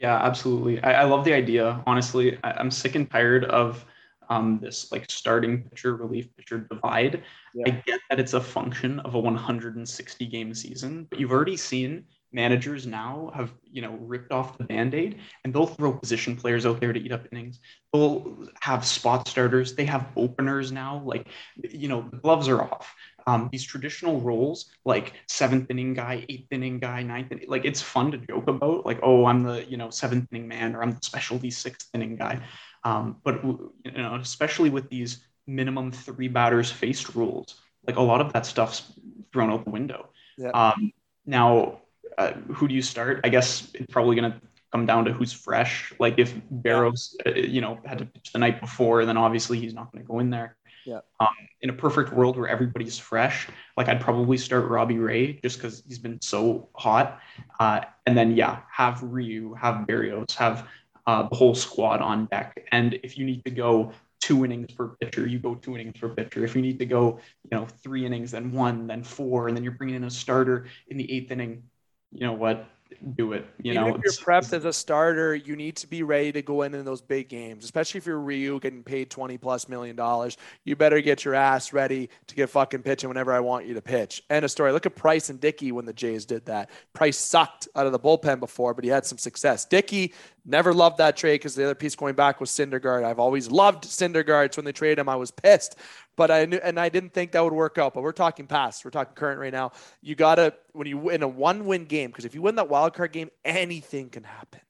Yeah, 0.00 0.16
absolutely. 0.16 0.82
I, 0.82 1.02
I 1.02 1.04
love 1.04 1.24
the 1.24 1.34
idea. 1.34 1.80
Honestly, 1.86 2.38
I, 2.42 2.58
am 2.58 2.70
sick 2.70 2.96
and 2.96 3.08
tired 3.08 3.44
of 3.44 3.84
um, 4.28 4.58
this 4.60 4.90
like 4.90 5.08
starting 5.08 5.62
pitcher, 5.62 5.94
relief 5.94 6.34
pitcher 6.36 6.58
divide. 6.58 7.22
Yeah. 7.54 7.64
I 7.66 7.82
get 7.86 8.00
that 8.10 8.18
it's 8.18 8.32
a 8.32 8.40
function 8.40 8.98
of 9.00 9.14
a 9.14 9.20
160 9.20 10.26
game 10.26 10.54
season, 10.54 11.06
but 11.08 11.20
you've 11.20 11.30
already 11.30 11.56
seen 11.56 12.06
managers 12.32 12.86
now 12.86 13.30
have 13.34 13.52
you 13.70 13.82
know 13.82 13.92
ripped 14.00 14.32
off 14.32 14.56
the 14.58 14.64
band-aid 14.64 15.18
and 15.44 15.52
they'll 15.52 15.66
throw 15.66 15.92
position 15.92 16.34
players 16.36 16.64
out 16.64 16.80
there 16.80 16.92
to 16.92 17.00
eat 17.00 17.12
up 17.12 17.26
innings 17.30 17.60
they'll 17.92 18.48
have 18.60 18.84
spot 18.84 19.28
starters 19.28 19.74
they 19.74 19.84
have 19.84 20.08
openers 20.16 20.72
now 20.72 21.02
like 21.04 21.26
you 21.70 21.88
know 21.88 22.08
the 22.10 22.16
gloves 22.16 22.48
are 22.48 22.62
off 22.62 22.94
um, 23.26 23.48
these 23.52 23.64
traditional 23.64 24.20
roles 24.20 24.70
like 24.84 25.14
seventh 25.28 25.70
inning 25.70 25.94
guy 25.94 26.24
eighth 26.28 26.48
inning 26.50 26.78
guy 26.78 27.02
ninth 27.02 27.32
inning 27.32 27.46
like 27.48 27.64
it's 27.64 27.80
fun 27.80 28.10
to 28.10 28.18
joke 28.18 28.48
about 28.48 28.84
like 28.86 28.98
oh 29.02 29.26
i'm 29.26 29.42
the 29.42 29.64
you 29.68 29.76
know 29.76 29.90
seventh 29.90 30.26
inning 30.32 30.48
man 30.48 30.74
or 30.74 30.82
i'm 30.82 30.90
the 30.92 30.98
specialty 31.02 31.50
sixth 31.50 31.88
inning 31.94 32.16
guy. 32.16 32.40
Um, 32.84 33.18
but 33.22 33.44
you 33.44 33.92
know 33.92 34.16
especially 34.16 34.70
with 34.70 34.88
these 34.90 35.24
minimum 35.46 35.92
three 35.92 36.28
batters 36.28 36.70
faced 36.70 37.14
rules 37.14 37.60
like 37.86 37.96
a 37.96 38.02
lot 38.02 38.20
of 38.20 38.32
that 38.32 38.46
stuff's 38.46 38.92
thrown 39.32 39.50
out 39.50 39.64
the 39.64 39.70
window. 39.70 40.10
Yeah. 40.38 40.50
um, 40.50 40.92
now 41.26 41.80
uh, 42.18 42.32
who 42.32 42.68
do 42.68 42.74
you 42.74 42.82
start? 42.82 43.20
I 43.24 43.28
guess 43.28 43.68
it's 43.74 43.92
probably 43.92 44.16
going 44.16 44.32
to 44.32 44.40
come 44.70 44.86
down 44.86 45.04
to 45.04 45.12
who's 45.12 45.32
fresh. 45.32 45.92
Like 45.98 46.18
if 46.18 46.34
Berrios 46.52 47.14
uh, 47.26 47.30
you 47.30 47.60
know 47.60 47.78
had 47.84 47.98
to 47.98 48.06
pitch 48.06 48.32
the 48.32 48.38
night 48.38 48.60
before 48.60 49.04
then 49.04 49.16
obviously 49.16 49.58
he's 49.58 49.74
not 49.74 49.92
going 49.92 50.04
to 50.04 50.08
go 50.08 50.18
in 50.18 50.30
there 50.30 50.56
yeah. 50.84 51.00
Um, 51.20 51.28
in 51.60 51.70
a 51.70 51.72
perfect 51.72 52.12
world 52.12 52.36
where 52.36 52.48
everybody's 52.48 52.98
fresh, 52.98 53.48
like 53.76 53.88
I'd 53.88 54.00
probably 54.00 54.36
start 54.36 54.68
Robbie 54.68 54.98
Ray 54.98 55.34
just 55.42 55.58
because 55.58 55.82
he's 55.86 55.98
been 55.98 56.20
so 56.20 56.68
hot. 56.74 57.20
Uh, 57.60 57.80
and 58.06 58.16
then 58.16 58.36
yeah, 58.36 58.60
have 58.70 59.02
Ryu, 59.02 59.54
have 59.54 59.86
Berrios, 59.86 60.32
have 60.34 60.68
uh, 61.06 61.28
the 61.28 61.34
whole 61.34 61.54
squad 61.54 62.00
on 62.00 62.26
deck. 62.26 62.66
And 62.72 62.98
if 63.02 63.16
you 63.16 63.24
need 63.24 63.44
to 63.44 63.50
go 63.50 63.92
two 64.20 64.44
innings 64.44 64.72
per 64.72 64.88
pitcher, 65.00 65.26
you 65.26 65.38
go 65.38 65.54
two 65.54 65.74
innings 65.74 65.98
per 65.98 66.08
pitcher. 66.08 66.44
If 66.44 66.54
you 66.54 66.62
need 66.62 66.78
to 66.78 66.86
go, 66.86 67.18
you 67.42 67.50
know, 67.50 67.66
three 67.66 68.06
innings, 68.06 68.30
then 68.30 68.52
one, 68.52 68.86
then 68.86 69.02
four, 69.02 69.48
and 69.48 69.56
then 69.56 69.64
you're 69.64 69.72
bringing 69.72 69.96
in 69.96 70.04
a 70.04 70.10
starter 70.10 70.66
in 70.88 70.96
the 70.96 71.12
eighth 71.12 71.30
inning, 71.32 71.64
you 72.12 72.26
know 72.26 72.32
what? 72.32 72.66
Do 73.14 73.32
it. 73.32 73.46
You 73.62 73.72
Even 73.72 73.82
know, 73.82 73.94
if 73.94 74.00
you're 74.04 74.12
prepped 74.12 74.52
as 74.52 74.64
a 74.64 74.72
starter, 74.72 75.34
you 75.34 75.56
need 75.56 75.76
to 75.76 75.86
be 75.86 76.02
ready 76.02 76.32
to 76.32 76.42
go 76.42 76.62
in 76.62 76.74
in 76.74 76.84
those 76.84 77.00
big 77.00 77.28
games, 77.28 77.64
especially 77.64 77.98
if 77.98 78.06
you're 78.06 78.20
Ryu 78.20 78.60
getting 78.60 78.82
paid 78.82 79.10
20 79.10 79.38
plus 79.38 79.68
million 79.68 79.96
dollars. 79.96 80.36
You 80.64 80.76
better 80.76 81.00
get 81.00 81.24
your 81.24 81.34
ass 81.34 81.72
ready 81.72 82.08
to 82.26 82.34
get 82.34 82.50
fucking 82.50 82.82
pitching 82.82 83.08
whenever 83.08 83.32
I 83.32 83.40
want 83.40 83.66
you 83.66 83.74
to 83.74 83.82
pitch. 83.82 84.22
End 84.30 84.44
of 84.44 84.50
story. 84.50 84.72
Look 84.72 84.86
at 84.86 84.94
Price 84.94 85.30
and 85.30 85.40
Dickey 85.40 85.72
when 85.72 85.84
the 85.84 85.92
Jays 85.92 86.24
did 86.24 86.46
that. 86.46 86.70
Price 86.92 87.18
sucked 87.18 87.68
out 87.76 87.86
of 87.86 87.92
the 87.92 88.00
bullpen 88.00 88.40
before, 88.40 88.74
but 88.74 88.84
he 88.84 88.90
had 88.90 89.06
some 89.06 89.18
success. 89.18 89.64
Dickey 89.64 90.12
never 90.44 90.74
loved 90.74 90.98
that 90.98 91.16
trade 91.16 91.36
because 91.36 91.54
the 91.54 91.64
other 91.64 91.74
piece 91.74 91.94
going 91.94 92.14
back 92.14 92.40
was 92.40 92.50
Syndergaard. 92.50 93.04
I've 93.04 93.18
always 93.18 93.50
loved 93.50 93.84
Syndergaard. 93.84 94.54
So 94.54 94.58
when 94.58 94.64
they 94.64 94.72
traded 94.72 94.98
him, 94.98 95.08
I 95.08 95.16
was 95.16 95.30
pissed 95.30 95.76
but 96.16 96.30
I 96.30 96.44
knew, 96.44 96.60
and 96.62 96.78
I 96.78 96.88
didn't 96.88 97.12
think 97.12 97.32
that 97.32 97.42
would 97.42 97.52
work 97.52 97.78
out. 97.78 97.94
But 97.94 98.02
we're 98.02 98.12
talking 98.12 98.46
past, 98.46 98.84
we're 98.84 98.90
talking 98.90 99.14
current 99.14 99.40
right 99.40 99.52
now. 99.52 99.72
You 100.00 100.14
gotta 100.14 100.54
when 100.72 100.86
you 100.86 100.98
win 100.98 101.22
a 101.22 101.28
one-win 101.28 101.84
game 101.86 102.10
because 102.10 102.24
if 102.24 102.34
you 102.34 102.42
win 102.42 102.56
that 102.56 102.68
wild 102.68 102.94
card 102.94 103.12
game, 103.12 103.30
anything 103.44 104.10
can 104.10 104.24
happen. 104.24 104.60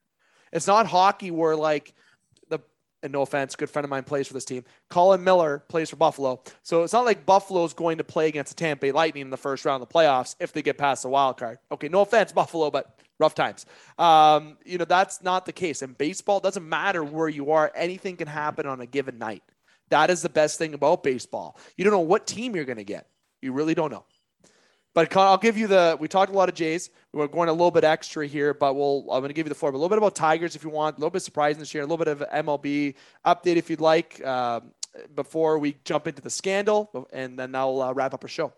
It's 0.52 0.66
not 0.66 0.86
hockey 0.86 1.30
where 1.30 1.56
like 1.56 1.94
and 3.02 3.12
no 3.12 3.22
offense, 3.22 3.56
good 3.56 3.70
friend 3.70 3.84
of 3.84 3.90
mine 3.90 4.04
plays 4.04 4.26
for 4.26 4.34
this 4.34 4.44
team. 4.44 4.64
Colin 4.88 5.22
Miller 5.24 5.64
plays 5.68 5.90
for 5.90 5.96
Buffalo, 5.96 6.42
so 6.62 6.82
it's 6.82 6.92
not 6.92 7.04
like 7.04 7.26
Buffalo's 7.26 7.74
going 7.74 7.98
to 7.98 8.04
play 8.04 8.28
against 8.28 8.56
the 8.56 8.64
Tampa 8.64 8.82
Bay 8.82 8.92
Lightning 8.92 9.22
in 9.22 9.30
the 9.30 9.36
first 9.36 9.64
round 9.64 9.82
of 9.82 9.88
the 9.88 9.94
playoffs 9.94 10.36
if 10.40 10.52
they 10.52 10.62
get 10.62 10.78
past 10.78 11.02
the 11.02 11.08
wild 11.08 11.36
card. 11.36 11.58
Okay, 11.70 11.88
no 11.88 12.02
offense, 12.02 12.32
Buffalo, 12.32 12.70
but 12.70 12.98
rough 13.18 13.34
times. 13.34 13.66
Um, 13.98 14.56
you 14.64 14.78
know 14.78 14.84
that's 14.84 15.22
not 15.22 15.46
the 15.46 15.52
case. 15.52 15.82
In 15.82 15.92
baseball, 15.92 16.40
doesn't 16.40 16.68
matter 16.68 17.02
where 17.02 17.28
you 17.28 17.52
are; 17.52 17.72
anything 17.74 18.16
can 18.16 18.28
happen 18.28 18.66
on 18.66 18.80
a 18.80 18.86
given 18.86 19.18
night. 19.18 19.42
That 19.90 20.10
is 20.10 20.22
the 20.22 20.28
best 20.28 20.58
thing 20.58 20.74
about 20.74 21.02
baseball. 21.02 21.58
You 21.76 21.84
don't 21.84 21.92
know 21.92 22.00
what 22.00 22.26
team 22.26 22.56
you're 22.56 22.64
going 22.64 22.78
to 22.78 22.84
get. 22.84 23.08
You 23.42 23.52
really 23.52 23.74
don't 23.74 23.90
know. 23.90 24.04
But 24.94 25.16
I'll 25.16 25.38
give 25.38 25.56
you 25.56 25.66
the. 25.66 25.96
We 25.98 26.08
talked 26.08 26.32
a 26.32 26.36
lot 26.36 26.48
of 26.48 26.54
Jays. 26.54 26.90
We're 27.12 27.26
going 27.26 27.48
a 27.48 27.52
little 27.52 27.70
bit 27.70 27.84
extra 27.84 28.26
here, 28.26 28.52
but 28.52 28.74
we'll. 28.74 29.00
I'm 29.10 29.20
going 29.20 29.28
to 29.28 29.34
give 29.34 29.46
you 29.46 29.50
the 29.50 29.54
floor. 29.54 29.72
But 29.72 29.78
a 29.78 29.80
little 29.80 29.88
bit 29.88 29.98
about 29.98 30.14
Tigers 30.14 30.54
if 30.54 30.64
you 30.64 30.70
want. 30.70 30.96
A 30.96 31.00
little 31.00 31.10
bit 31.10 31.22
surprising 31.22 31.60
this 31.60 31.72
year. 31.72 31.82
A 31.82 31.86
little 31.86 32.04
bit 32.04 32.08
of 32.08 32.22
MLB 32.30 32.94
update 33.24 33.56
if 33.56 33.70
you'd 33.70 33.80
like. 33.80 34.24
Um, 34.24 34.72
before 35.14 35.58
we 35.58 35.76
jump 35.84 36.06
into 36.06 36.20
the 36.20 36.28
scandal, 36.28 37.08
and 37.12 37.38
then 37.38 37.54
I'll 37.54 37.80
uh, 37.80 37.92
wrap 37.94 38.12
up 38.12 38.22
our 38.24 38.28
show. 38.28 38.52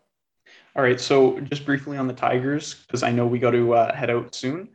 All 0.76 0.82
right. 0.82 1.00
So 1.00 1.38
just 1.40 1.64
briefly 1.64 1.96
on 1.96 2.08
the 2.08 2.12
Tigers, 2.12 2.74
because 2.74 3.02
I 3.04 3.12
know 3.12 3.26
we 3.26 3.38
got 3.38 3.52
to 3.52 3.74
uh, 3.74 3.94
head 3.94 4.10
out 4.10 4.34
soon. 4.34 4.68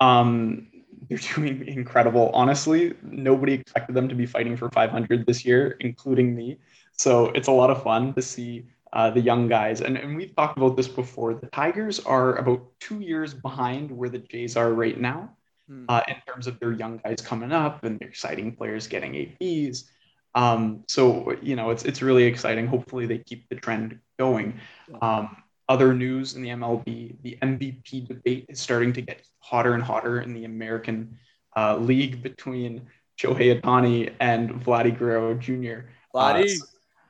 Um, 0.00 0.68
they're 1.08 1.18
doing 1.34 1.66
incredible. 1.66 2.30
Honestly, 2.34 2.94
nobody 3.02 3.54
expected 3.54 3.94
them 3.94 4.08
to 4.08 4.14
be 4.14 4.26
fighting 4.26 4.56
for 4.56 4.70
500 4.70 5.26
this 5.26 5.44
year, 5.44 5.76
including 5.80 6.34
me. 6.34 6.58
So 6.92 7.26
it's 7.28 7.48
a 7.48 7.52
lot 7.52 7.70
of 7.70 7.82
fun 7.82 8.12
to 8.14 8.22
see 8.22 8.66
uh, 8.92 9.10
the 9.10 9.20
young 9.20 9.48
guys. 9.48 9.80
And, 9.80 9.96
and 9.96 10.16
we've 10.16 10.34
talked 10.34 10.56
about 10.56 10.76
this 10.76 10.88
before. 10.88 11.34
The 11.34 11.46
Tigers 11.48 12.00
are 12.00 12.36
about 12.36 12.62
two 12.80 13.00
years 13.00 13.34
behind 13.34 13.90
where 13.90 14.08
the 14.08 14.18
Jays 14.18 14.56
are 14.56 14.72
right 14.72 14.98
now 14.98 15.30
hmm. 15.68 15.84
uh, 15.88 16.02
in 16.08 16.16
terms 16.26 16.46
of 16.46 16.58
their 16.60 16.72
young 16.72 17.00
guys 17.04 17.20
coming 17.20 17.52
up 17.52 17.84
and 17.84 17.98
their 17.98 18.08
exciting 18.08 18.54
players 18.54 18.86
getting 18.86 19.14
ABs. 19.14 19.90
Um, 20.34 20.84
so, 20.88 21.34
you 21.42 21.56
know, 21.56 21.70
it's, 21.70 21.84
it's 21.84 22.02
really 22.02 22.24
exciting. 22.24 22.66
Hopefully 22.66 23.06
they 23.06 23.18
keep 23.18 23.48
the 23.48 23.56
trend 23.56 23.98
going. 24.18 24.60
Um, 25.02 25.36
other 25.68 25.92
news 25.92 26.34
in 26.34 26.42
the 26.42 26.48
MLB, 26.50 27.16
the 27.22 27.38
MVP 27.42 28.08
debate 28.08 28.46
is 28.48 28.58
starting 28.58 28.92
to 28.94 29.02
get 29.02 29.26
hotter 29.40 29.74
and 29.74 29.82
hotter 29.82 30.20
in 30.20 30.32
the 30.32 30.44
American 30.44 31.18
uh, 31.56 31.76
League 31.76 32.22
between 32.22 32.86
Shohei 33.20 33.60
Ohtani 33.60 34.12
and 34.20 34.50
Vladdy 34.50 34.96
Guerrero 34.96 35.34
Jr. 35.34 35.88
Vladdy. 36.14 36.44
Uh, 36.44 36.48
so, 36.48 36.64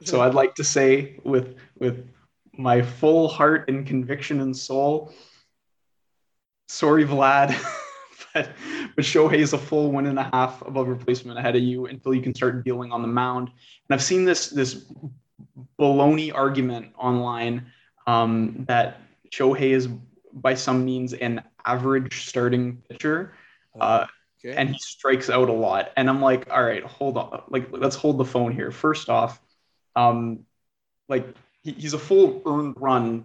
so 0.04 0.20
I'd 0.20 0.34
like 0.34 0.54
to 0.56 0.64
say 0.64 1.18
with 1.24 1.56
with 1.78 2.08
my 2.56 2.82
full 2.82 3.28
heart 3.28 3.68
and 3.68 3.86
conviction 3.86 4.40
and 4.40 4.56
soul, 4.56 5.12
sorry, 6.68 7.04
Vlad, 7.04 7.48
but 8.34 8.50
but 8.96 9.04
Shohei 9.04 9.38
is 9.38 9.52
a 9.52 9.58
full 9.58 9.92
one 9.92 10.06
and 10.06 10.18
a 10.18 10.30
half 10.32 10.62
above 10.62 10.88
replacement 10.88 11.38
ahead 11.38 11.56
of 11.56 11.62
you 11.62 11.86
until 11.86 12.14
you 12.14 12.22
can 12.22 12.34
start 12.34 12.64
dealing 12.64 12.92
on 12.92 13.02
the 13.02 13.08
mound. 13.08 13.48
And 13.48 13.94
I've 13.94 14.02
seen 14.02 14.24
this 14.24 14.48
this 14.48 14.84
baloney 15.78 16.34
argument 16.34 16.92
online 16.98 17.66
um, 18.06 18.64
that 18.68 19.00
Shohei 19.30 19.70
is 19.70 19.88
by 20.32 20.54
some 20.54 20.84
means 20.84 21.14
an 21.14 21.42
average 21.64 22.26
starting 22.26 22.82
pitcher. 22.88 23.34
Uh, 23.78 24.06
okay. 24.44 24.56
And 24.56 24.70
he 24.70 24.78
strikes 24.78 25.30
out 25.30 25.48
a 25.48 25.52
lot. 25.52 25.92
And 25.96 26.08
I'm 26.08 26.20
like, 26.20 26.50
all 26.50 26.64
right, 26.64 26.82
hold 26.82 27.16
on. 27.16 27.42
Like, 27.48 27.68
let's 27.70 27.96
hold 27.96 28.18
the 28.18 28.24
phone 28.24 28.52
here. 28.52 28.70
First 28.70 29.08
off, 29.08 29.40
um, 29.98 30.44
like 31.08 31.26
he, 31.64 31.72
he's 31.72 31.92
a 31.92 31.98
full 31.98 32.40
earned 32.46 32.76
run 32.78 33.24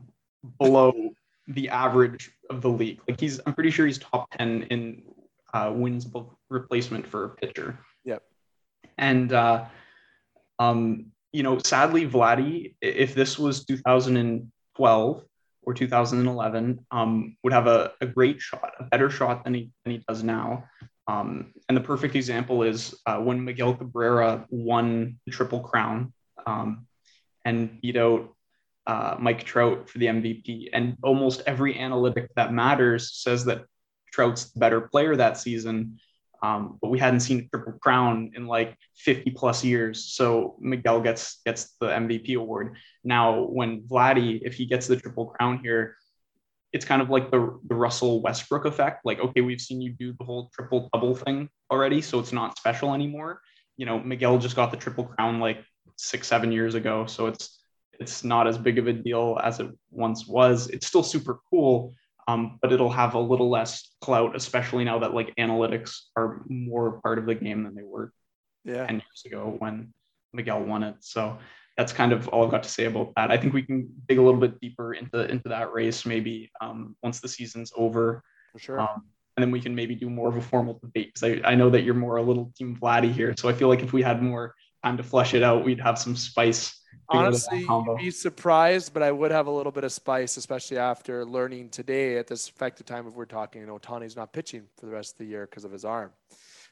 below 0.60 1.12
the 1.48 1.70
average 1.70 2.32
of 2.50 2.62
the 2.62 2.70
league. 2.70 3.00
Like 3.08 3.20
he's, 3.20 3.40
I'm 3.46 3.54
pretty 3.54 3.70
sure 3.70 3.86
he's 3.86 4.00
top 4.00 4.30
10 4.38 4.64
in 4.64 5.04
uh, 5.54 5.72
wins 5.74 6.08
replacement 6.50 7.06
for 7.06 7.26
a 7.26 7.30
pitcher. 7.30 7.78
Yep. 8.06 8.24
And, 8.98 9.32
uh, 9.32 9.66
um, 10.58 11.12
you 11.32 11.44
know, 11.44 11.60
sadly, 11.60 12.08
Vladdy, 12.08 12.76
if 12.82 13.14
this 13.14 13.38
was 13.38 13.66
2012 13.66 15.24
or 15.66 15.74
2011 15.74 16.86
um, 16.92 17.38
would 17.44 17.54
have 17.54 17.68
a, 17.68 17.92
a, 18.02 18.06
great 18.08 18.42
shot, 18.42 18.74
a 18.80 18.84
better 18.84 19.10
shot 19.10 19.44
than 19.44 19.54
he, 19.54 19.72
than 19.84 19.94
he 19.94 20.04
does 20.08 20.24
now. 20.24 20.66
Um, 21.08 21.54
and 21.68 21.78
the 21.78 21.82
perfect 21.82 22.16
example 22.16 22.64
is 22.64 22.96
uh, 23.06 23.18
when 23.18 23.44
Miguel 23.44 23.76
Cabrera 23.76 24.46
won 24.50 25.20
the 25.26 25.32
Triple 25.32 25.60
Crown 25.60 26.14
um, 26.46 26.88
and 27.46 27.82
beat 27.82 27.98
out 27.98 28.34
uh, 28.86 29.16
Mike 29.20 29.44
Trout 29.44 29.90
for 29.90 29.98
the 29.98 30.08
MVP. 30.08 30.70
And 30.74 30.98
almost 31.04 31.42
every 31.46 31.78
analytic 31.80 32.30
that 32.36 32.54
matters 32.54 33.14
says 33.14 33.46
that 33.46 33.66
Trout's 34.12 34.52
the 34.52 34.60
better 34.60 34.82
player 34.82 35.16
that 35.16 35.38
season. 35.38 36.00
Um, 36.42 36.78
but 36.82 36.90
we 36.90 37.00
hadn't 37.00 37.22
seen 37.22 37.40
a 37.40 37.48
triple 37.58 37.80
crown 37.80 38.32
in 38.36 38.48
like 38.48 38.78
50 38.98 39.32
plus 39.32 39.64
years. 39.64 40.14
So 40.14 40.58
Miguel 40.60 41.00
gets 41.00 41.42
gets 41.46 41.76
the 41.80 41.88
MVP 41.88 42.36
award. 42.36 42.76
Now, 43.04 43.44
when 43.44 43.84
Vladdy, 43.84 44.42
if 44.44 44.56
he 44.56 44.66
gets 44.66 44.88
the 44.88 44.98
triple 44.98 45.28
crown 45.28 45.60
here, 45.64 45.96
it's 46.74 46.84
kind 46.84 47.02
of 47.02 47.10
like 47.10 47.32
the, 47.32 47.58
the 47.68 47.76
Russell 47.76 48.22
Westbrook 48.22 48.66
effect. 48.66 49.06
Like, 49.06 49.20
okay, 49.20 49.42
we've 49.42 49.62
seen 49.62 49.80
you 49.80 49.94
do 49.94 50.14
the 50.14 50.26
whole 50.26 50.50
triple 50.54 50.90
double 50.92 51.16
thing 51.16 51.48
already, 51.72 52.02
so 52.02 52.20
it's 52.20 52.34
not 52.34 52.58
special 52.58 52.94
anymore. 52.94 53.40
You 53.78 53.86
know, 53.86 54.00
Miguel 54.00 54.38
just 54.40 54.56
got 54.56 54.72
the 54.72 54.78
triple 54.78 55.06
crown 55.06 55.40
like 55.40 55.64
six, 55.98 56.28
seven 56.28 56.52
years 56.52 56.76
ago. 56.76 57.06
So 57.06 57.28
it's 57.28 57.60
it's 58.00 58.24
not 58.24 58.48
as 58.48 58.58
big 58.58 58.80
of 58.80 58.88
a 58.88 58.94
deal 58.94 59.40
as 59.44 59.60
it 59.60 59.70
once 59.92 60.28
was. 60.28 60.68
It's 60.70 60.88
still 60.88 61.04
super 61.04 61.40
cool, 61.50 61.94
um, 62.28 62.58
but 62.62 62.72
it'll 62.74 62.90
have 62.92 63.14
a 63.14 63.20
little 63.20 63.50
less 63.50 63.96
clout, 64.02 64.36
especially 64.36 64.84
now 64.84 65.00
that 65.00 65.14
like 65.14 65.36
analytics 65.36 65.96
are 66.16 66.44
more 66.48 67.00
part 67.02 67.20
of 67.20 67.26
the 67.26 67.36
game 67.36 67.64
than 67.64 67.76
they 67.76 67.84
were 67.84 68.12
Yeah. 68.64 68.88
10 68.88 68.96
years 68.96 69.24
ago 69.26 69.56
when 69.60 69.94
Miguel 70.34 70.64
won 70.64 70.84
it. 70.84 70.96
So 71.02 71.38
that's 71.78 71.94
kind 71.94 72.12
of 72.12 72.28
all 72.30 72.44
I've 72.44 72.52
got 72.52 72.64
to 72.64 72.70
say 72.70 72.86
about 72.86 73.14
that. 73.16 73.32
I 73.32 73.38
think 73.38 73.54
we 73.54 73.64
can 73.64 73.90
dig 74.08 74.18
a 74.18 74.22
little 74.22 74.40
bit 74.40 74.60
deeper 74.60 74.94
into 74.94 75.30
into 75.30 75.50
that 75.50 75.72
race 75.74 76.06
maybe 76.06 76.52
um, 76.62 76.96
once 77.04 77.20
the 77.20 77.28
season's 77.28 77.72
over. 77.76 78.24
For 78.54 78.60
sure. 78.60 78.80
Um, 78.80 79.04
and 79.36 79.44
then 79.44 79.52
we 79.52 79.60
can 79.60 79.74
maybe 79.74 79.96
do 79.96 80.10
more 80.10 80.30
of 80.30 80.38
a 80.38 80.42
formal 80.42 80.80
debate 80.80 81.14
because 81.14 81.42
I, 81.44 81.52
I 81.52 81.56
know 81.56 81.70
that 81.72 81.82
you're 81.82 81.96
more 81.96 82.18
a 82.18 82.22
little 82.22 82.52
team 82.56 82.78
Vladdy 82.80 83.12
here. 83.12 83.34
So 83.38 83.50
I 83.50 83.54
feel 83.54 83.68
like 83.68 83.82
if 83.82 83.92
we 83.92 84.04
had 84.04 84.22
more 84.22 84.54
time 84.84 84.98
to 84.98 85.04
flush 85.04 85.34
it 85.34 85.44
out, 85.44 85.64
we'd 85.64 85.80
have 85.80 85.98
some 85.98 86.16
spice. 86.16 86.80
to 87.12 87.18
go 87.18 87.32
to 87.32 87.32
that 87.32 87.66
Honestly, 87.70 87.92
you'd 87.92 87.98
be 87.98 88.12
surprised, 88.12 88.94
but 88.94 89.04
I 89.04 89.12
would 89.12 89.32
have 89.32 89.48
a 89.48 89.52
little 89.52 89.72
bit 89.72 89.84
of 89.84 89.92
spice, 89.92 90.38
especially 90.38 90.78
after 90.78 91.26
learning 91.26 91.70
today 91.70 92.18
at 92.18 92.28
this 92.28 92.48
effective 92.50 92.86
time 92.86 93.08
of 93.08 93.16
we're 93.16 93.26
talking, 93.26 93.62
you 93.62 93.68
know, 93.68 93.78
Ohtani's 93.78 94.16
not 94.16 94.34
pitching 94.34 94.64
for 94.78 94.86
the 94.86 94.92
rest 94.92 95.14
of 95.14 95.18
the 95.20 95.26
year 95.26 95.48
because 95.50 95.64
of 95.64 95.72
his 95.72 95.86
arm. 95.86 96.12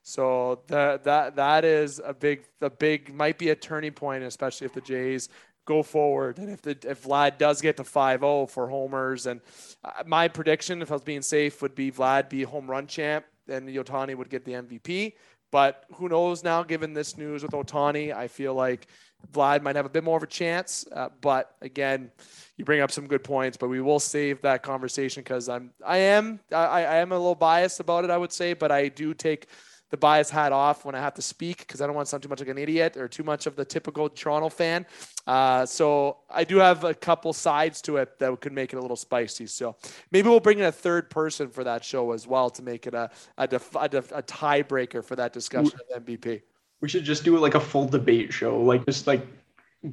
So 0.04 0.62
that 0.68 1.04
that 1.04 1.36
that 1.36 1.64
is 1.64 2.02
a 2.04 2.14
big 2.14 2.46
a 2.60 2.72
big 2.72 3.14
might 3.14 3.38
be 3.38 3.50
a 3.50 3.56
turning 3.56 3.92
point, 3.92 4.24
especially 4.24 4.66
if 4.66 4.74
the 4.74 4.82
Jays 4.82 5.30
go 5.66 5.84
forward 5.84 6.40
and 6.40 6.50
if 6.50 6.62
the 6.62 6.72
if 6.84 7.04
Vlad 7.04 7.38
does 7.38 7.62
get 7.62 7.78
to 7.78 7.84
5-0 7.84 8.50
for 8.50 8.68
homers 8.68 9.28
and 9.28 9.42
uh, 9.86 9.92
my 10.08 10.28
prediction 10.28 10.82
if 10.82 10.90
I 10.90 10.96
was 10.96 11.04
being 11.04 11.22
safe 11.22 11.62
would 11.62 11.76
be 11.76 11.92
Vlad 11.92 12.30
be 12.30 12.42
home 12.42 12.70
run 12.70 12.88
champ 12.88 13.26
and 13.48 13.70
Ohtani 13.70 14.16
would 14.16 14.30
get 14.30 14.44
the 14.44 14.54
MVP. 14.54 15.14
But 15.52 15.84
who 15.96 16.10
knows 16.10 16.44
now, 16.44 16.64
given 16.64 16.94
this 16.94 17.18
news 17.18 17.44
with 17.44 17.52
Ohtani, 17.52 18.16
I 18.16 18.28
feel 18.28 18.54
like 18.54 18.88
Vlad 19.34 19.62
might 19.62 19.76
have 19.76 19.86
a 19.86 19.90
bit 19.90 20.04
more 20.04 20.18
of 20.18 20.24
a 20.24 20.28
chance. 20.28 20.86
Uh, 20.92 21.10
but 21.20 21.56
again, 21.62 22.12
you 22.58 22.66
bring 22.66 22.82
up 22.82 22.92
some 22.92 23.06
good 23.06 23.24
points, 23.24 23.58
but 23.58 23.68
we 23.68 23.82
will 23.82 24.00
save 24.00 24.42
that 24.42 24.64
conversation 24.64 25.22
because 25.22 25.50
I'm, 25.50 25.72
I 25.86 25.98
am, 25.98 26.40
I, 26.52 26.84
I 26.84 26.96
am 26.98 27.12
a 27.12 27.18
little 27.18 27.36
biased 27.36 27.80
about 27.80 28.04
it, 28.06 28.10
I 28.10 28.18
would 28.18 28.32
say, 28.32 28.54
but 28.54 28.72
I 28.72 28.88
do 28.88 29.14
take 29.14 29.48
the 29.92 29.98
bias 29.98 30.30
hat 30.30 30.52
off 30.52 30.86
when 30.86 30.96
I 30.96 31.00
have 31.00 31.14
to 31.16 31.22
speak 31.22 31.60
because 31.60 31.82
I 31.82 31.86
don't 31.86 31.96
want 31.96 32.08
to 32.08 32.10
sound 32.10 32.24
too 32.24 32.30
much 32.30 32.40
like 32.40 32.50
an 32.50 32.58
idiot 32.58 32.98
or 32.98 33.08
too 33.08 33.24
much 33.24 33.46
of 33.46 33.56
the 33.56 33.66
typical 33.66 34.10
Toronto 34.10 34.50
fan. 34.50 34.86
Uh, 35.28 35.66
so 35.66 36.18
I 36.30 36.46
do 36.46 36.58
have 36.58 36.84
a 36.86 36.94
couple 36.94 37.34
sides 37.34 37.82
to 37.84 37.98
it 37.98 38.18
that 38.20 38.40
could 38.40 38.54
make 38.54 38.74
it 38.74 38.78
a 38.78 38.82
little 38.82 38.96
spicy. 38.96 39.46
So 39.48 39.76
maybe 40.12 40.30
we'll 40.30 40.40
bring 40.40 40.60
in 40.60 40.66
a 40.66 40.72
third 40.72 41.10
person 41.10 41.50
for 41.50 41.64
that 41.66 41.84
show 41.84 42.14
as 42.14 42.26
well 42.26 42.50
to 42.50 42.64
make 42.64 42.88
it 42.88 42.94
a 42.94 43.12
a, 43.38 43.48
def, 43.48 43.76
a, 43.80 43.90
def, 43.90 44.12
a 44.12 44.24
tiebreaker 44.24 45.04
for 45.04 45.16
that 45.18 45.34
discussion 45.34 45.78
of 45.94 46.06
MVP. 46.06 46.42
We 46.80 46.90
should 46.90 47.04
just 47.04 47.24
do 47.24 47.38
like 47.38 47.54
a 47.56 47.60
full 47.60 47.88
debate 47.88 48.34
show, 48.34 48.60
like 48.60 48.86
just 48.86 49.06
like 49.08 49.28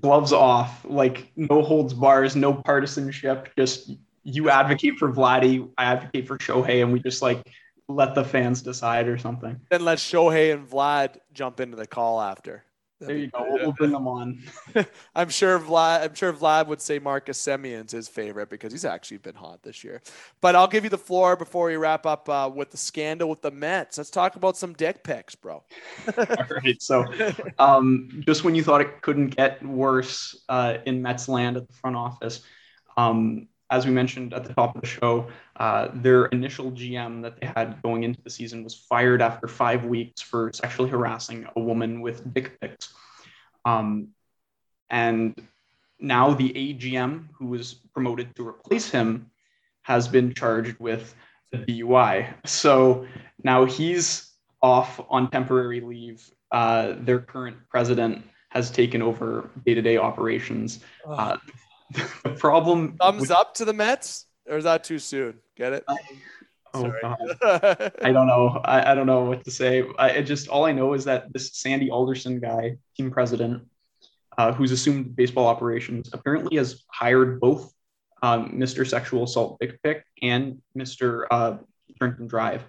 gloves 0.01 0.32
off, 0.32 0.86
like 0.88 1.30
no 1.36 1.62
holds 1.62 1.92
bars, 1.92 2.36
no 2.36 2.55
partisanship. 2.55 3.51
Just 3.57 3.90
you 4.22 4.49
advocate 4.49 4.96
for 4.99 5.12
Vladdy, 5.12 5.68
I 5.76 5.84
advocate 5.84 6.26
for 6.28 6.38
Shohei, 6.38 6.82
and 6.82 6.92
we 6.92 7.01
just 7.01 7.20
like 7.20 7.46
let 7.89 8.14
the 8.14 8.24
fans 8.24 8.62
decide 8.62 9.09
or 9.09 9.18
something. 9.18 9.61
Then 9.70 9.84
let 9.84 9.99
Shohei 9.99 10.53
and 10.53 10.68
Vlad 10.68 11.16
jump 11.32 11.61
into 11.61 11.76
the 11.76 11.86
call 11.86 12.20
after. 12.20 12.64
There 13.01 13.16
you 13.16 13.28
go. 13.28 13.45
We'll, 13.49 13.59
we'll 13.59 13.72
bring 13.72 13.93
them 13.93 14.09
on. 14.09 14.43
I'm 15.14 15.28
sure 15.28 15.59
Vlad. 15.61 16.03
I'm 16.03 16.14
sure 16.14 16.32
Vlad 16.32 16.66
would 16.66 16.80
say 16.80 16.99
Marcus 16.99 17.41
Semien's 17.41 17.93
his 17.93 18.09
favorite 18.09 18.51
because 18.51 18.72
he's 18.72 18.84
actually 18.84 19.18
been 19.18 19.36
hot 19.36 19.62
this 19.62 19.84
year. 19.84 20.03
But 20.41 20.57
I'll 20.57 20.66
give 20.66 20.82
you 20.82 20.91
the 20.91 20.99
floor 20.99 21.36
before 21.36 21.68
we 21.68 21.76
wrap 21.76 22.07
up 22.07 22.28
uh, 22.28 22.51
with 22.53 22.70
the 22.70 22.76
scandal 22.76 23.28
with 23.28 23.41
the 23.41 23.53
Mets. 23.53 23.99
Let's 23.99 24.11
talk 24.11 24.34
about 24.34 24.57
some 24.57 24.72
dick 24.72 25.05
pics, 25.05 25.36
bro. 25.36 25.62
All 26.18 26.24
right. 26.64 26.82
So, 26.82 27.05
um, 27.61 28.22
just 28.26 28.43
when 28.43 28.57
you 28.57 28.64
thought 28.64 28.80
it 28.80 29.01
couldn't 29.01 29.36
get 29.36 29.64
worse 29.64 30.36
uh, 30.49 30.78
in 30.84 31.01
Mets 31.01 31.28
land 31.28 31.57
at 31.57 31.68
the 31.68 31.74
front 31.74 31.95
office, 31.95 32.43
um, 32.97 33.47
as 33.71 33.85
we 33.85 33.93
mentioned 33.93 34.33
at 34.33 34.45
the 34.45 34.55
top 34.55 34.75
of 34.75 34.81
the 34.81 34.87
show, 34.87 35.29
uh, 35.57 35.89
their 35.95 36.27
initial 36.27 36.73
GM 36.73 37.23
that 37.23 37.39
they 37.41 37.47
had 37.47 37.81
going 37.83 38.03
into 38.03 38.21
the 38.23 38.31
season 38.31 38.64
was 38.64 38.75
fired 38.75 39.21
after 39.21 39.47
five 39.47 39.85
weeks 39.85 40.23
for 40.23 40.51
sexually 40.55 40.89
harassing 40.89 41.47
a 41.57 41.61
woman 41.61 42.01
with 42.01 42.33
dick 42.33 42.59
pics. 42.61 42.95
Um, 43.64 44.09
and 44.89 45.35
now 46.01 46.33
the 46.33 46.51
AGM, 46.51 47.29
who 47.35 47.47
was 47.47 47.75
promoted 47.75 48.35
to 48.37 48.47
replace 48.47 48.89
him, 48.91 49.31
has 49.83 50.09
been 50.09 50.33
charged 50.33 50.79
with 50.79 51.14
the 51.53 51.59
DUI. 51.59 52.35
So 52.47 53.07
now 53.43 53.64
he's 53.64 54.31
off 54.62 55.01
on 55.11 55.31
temporary 55.31 55.81
leave. 55.81 56.31
Uh, 56.51 56.95
their 57.01 57.21
current 57.21 57.57
president 57.69 58.25
has 58.51 58.71
taken 58.71 59.03
over 59.03 59.51
day-to-day 59.66 59.99
operations. 59.99 60.81
Uh, 61.07 61.37
the 62.24 62.30
problem. 62.39 62.97
Thumbs 63.01 63.22
with- 63.22 63.30
up 63.30 63.55
to 63.55 63.64
the 63.64 63.72
Mets, 63.72 64.26
or 64.49 64.57
is 64.57 64.64
that 64.64 64.84
too 64.84 64.99
soon? 64.99 65.39
Get 65.57 65.72
it? 65.72 65.84
Oh, 66.74 66.82
Sorry. 66.82 67.01
God. 67.03 67.93
I 68.03 68.12
don't 68.12 68.26
know. 68.26 68.61
I, 68.64 68.93
I 68.93 68.95
don't 68.95 69.07
know 69.07 69.24
what 69.24 69.45
to 69.45 69.51
say. 69.51 69.84
I 69.99 70.11
it 70.11 70.22
just 70.24 70.49
all 70.49 70.64
I 70.64 70.72
know 70.72 70.95
is 70.95 71.05
that 71.05 71.32
this 71.32 71.51
Sandy 71.55 71.91
Alderson 71.91 72.41
guy, 72.41 72.76
team 72.97 73.11
president, 73.11 73.64
uh, 74.36 74.53
who's 74.53 74.70
assumed 74.70 75.16
baseball 75.16 75.47
operations, 75.47 76.11
apparently 76.12 76.57
has 76.57 76.84
hired 76.93 77.41
both 77.41 77.72
um, 78.22 78.53
Mr. 78.53 78.86
Sexual 78.86 79.24
Assault 79.24 79.59
Dick 79.61 79.82
Pic 79.82 80.05
and 80.22 80.61
Mr. 80.76 81.24
Uh, 81.30 81.57
Drink 81.99 82.16
and 82.18 82.28
Drive. 82.28 82.64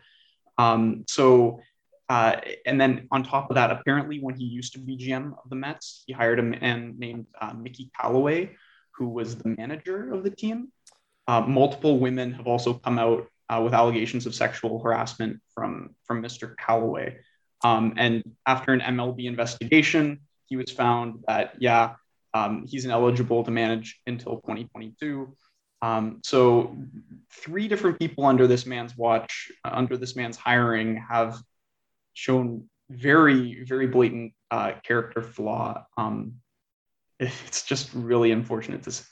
Um, 0.58 1.06
so, 1.08 1.62
uh, 2.10 2.38
and 2.66 2.80
then 2.80 3.08
on 3.12 3.24
top 3.24 3.50
of 3.50 3.56
that, 3.56 3.72
apparently 3.72 4.20
when 4.20 4.36
he 4.36 4.46
used 4.46 4.74
to 4.74 4.80
be 4.80 4.98
GM 4.98 5.34
of 5.44 5.50
the 5.50 5.56
Mets, 5.56 6.04
he 6.08 6.14
hired 6.14 6.40
a 6.40 6.44
man 6.44 6.96
named 6.98 7.28
uh, 7.40 7.54
Mickey 7.54 7.92
Callaway, 8.00 8.56
who 9.00 9.08
was 9.08 9.38
the 9.38 9.56
manager 9.58 10.14
of 10.14 10.24
the 10.24 10.30
team. 10.30 10.72
Uh, 11.28 11.42
multiple 11.42 11.98
women 12.00 12.34
have 12.34 12.48
also 12.48 12.74
come 12.74 13.00
out 13.00 13.28
uh, 13.50 13.62
with 13.64 13.74
allegations 13.74 14.26
of 14.26 14.36
sexual 14.36 14.84
harassment 14.84 15.40
from 15.56 15.96
from 16.04 16.22
Mr. 16.22 16.56
Callaway. 16.58 17.18
Um, 17.64 17.94
and 17.98 18.24
after 18.46 18.74
an 18.74 18.82
MLB 18.82 19.26
investigation, 19.26 20.20
he 20.48 20.58
was 20.58 20.70
found 20.70 21.24
that 21.28 21.56
yeah, 21.60 21.96
um, 22.34 22.66
he's 22.68 22.86
ineligible 22.86 23.44
to 23.44 23.52
manage 23.52 24.00
until 24.06 24.36
2022. 24.38 25.36
Um, 25.82 26.20
so 26.24 26.76
three 27.32 27.70
different 27.70 28.00
people 28.00 28.26
under 28.26 28.48
this 28.48 28.66
man's 28.66 28.98
watch, 28.98 29.50
uh, 29.64 29.72
under 29.74 29.96
this 29.96 30.16
man's 30.16 30.36
hiring, 30.36 30.98
have 31.10 31.42
shown 32.14 32.70
very 32.90 33.64
very 33.64 33.88
blatant 33.88 34.34
uh, 34.52 34.74
character 34.84 35.22
flaw. 35.22 35.86
Um, 35.96 36.42
it's 37.48 37.64
just 37.64 37.94
really 37.94 38.32
unfortunate 38.32 38.84
to 38.84 38.92
see. 38.92 39.06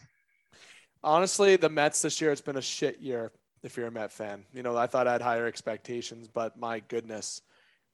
Honestly, 1.03 1.55
the 1.55 1.70
Mets 1.70 2.01
this 2.01 2.20
year, 2.20 2.32
it's 2.32 2.41
been 2.41 2.58
a 2.58 2.62
shit 2.62 2.99
year 2.99 3.32
if 3.64 3.78
you're 3.78 3.88
a 3.88 3.91
Met 3.91 4.12
fan. 4.12 4.45
You 4.53 4.64
know, 4.64 4.76
I 4.76 4.88
thought 4.88 5.08
I 5.08 5.14
had 5.14 5.22
higher 5.22 5.45
expectations, 5.45 6.28
but 6.28 6.58
my 6.58 6.80
goodness. 6.80 7.41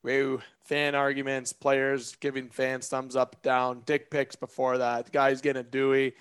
Woo, 0.02 0.42
fan 0.64 0.94
arguments, 0.94 1.52
players 1.52 2.14
giving 2.16 2.48
fans 2.50 2.88
thumbs 2.88 3.16
up, 3.16 3.42
down, 3.42 3.82
dick 3.86 4.10
pics 4.10 4.36
before 4.36 4.78
that. 4.78 5.10
Guys 5.12 5.40
getting 5.40 5.60
a 5.60 5.64
Dewey. 5.64 6.14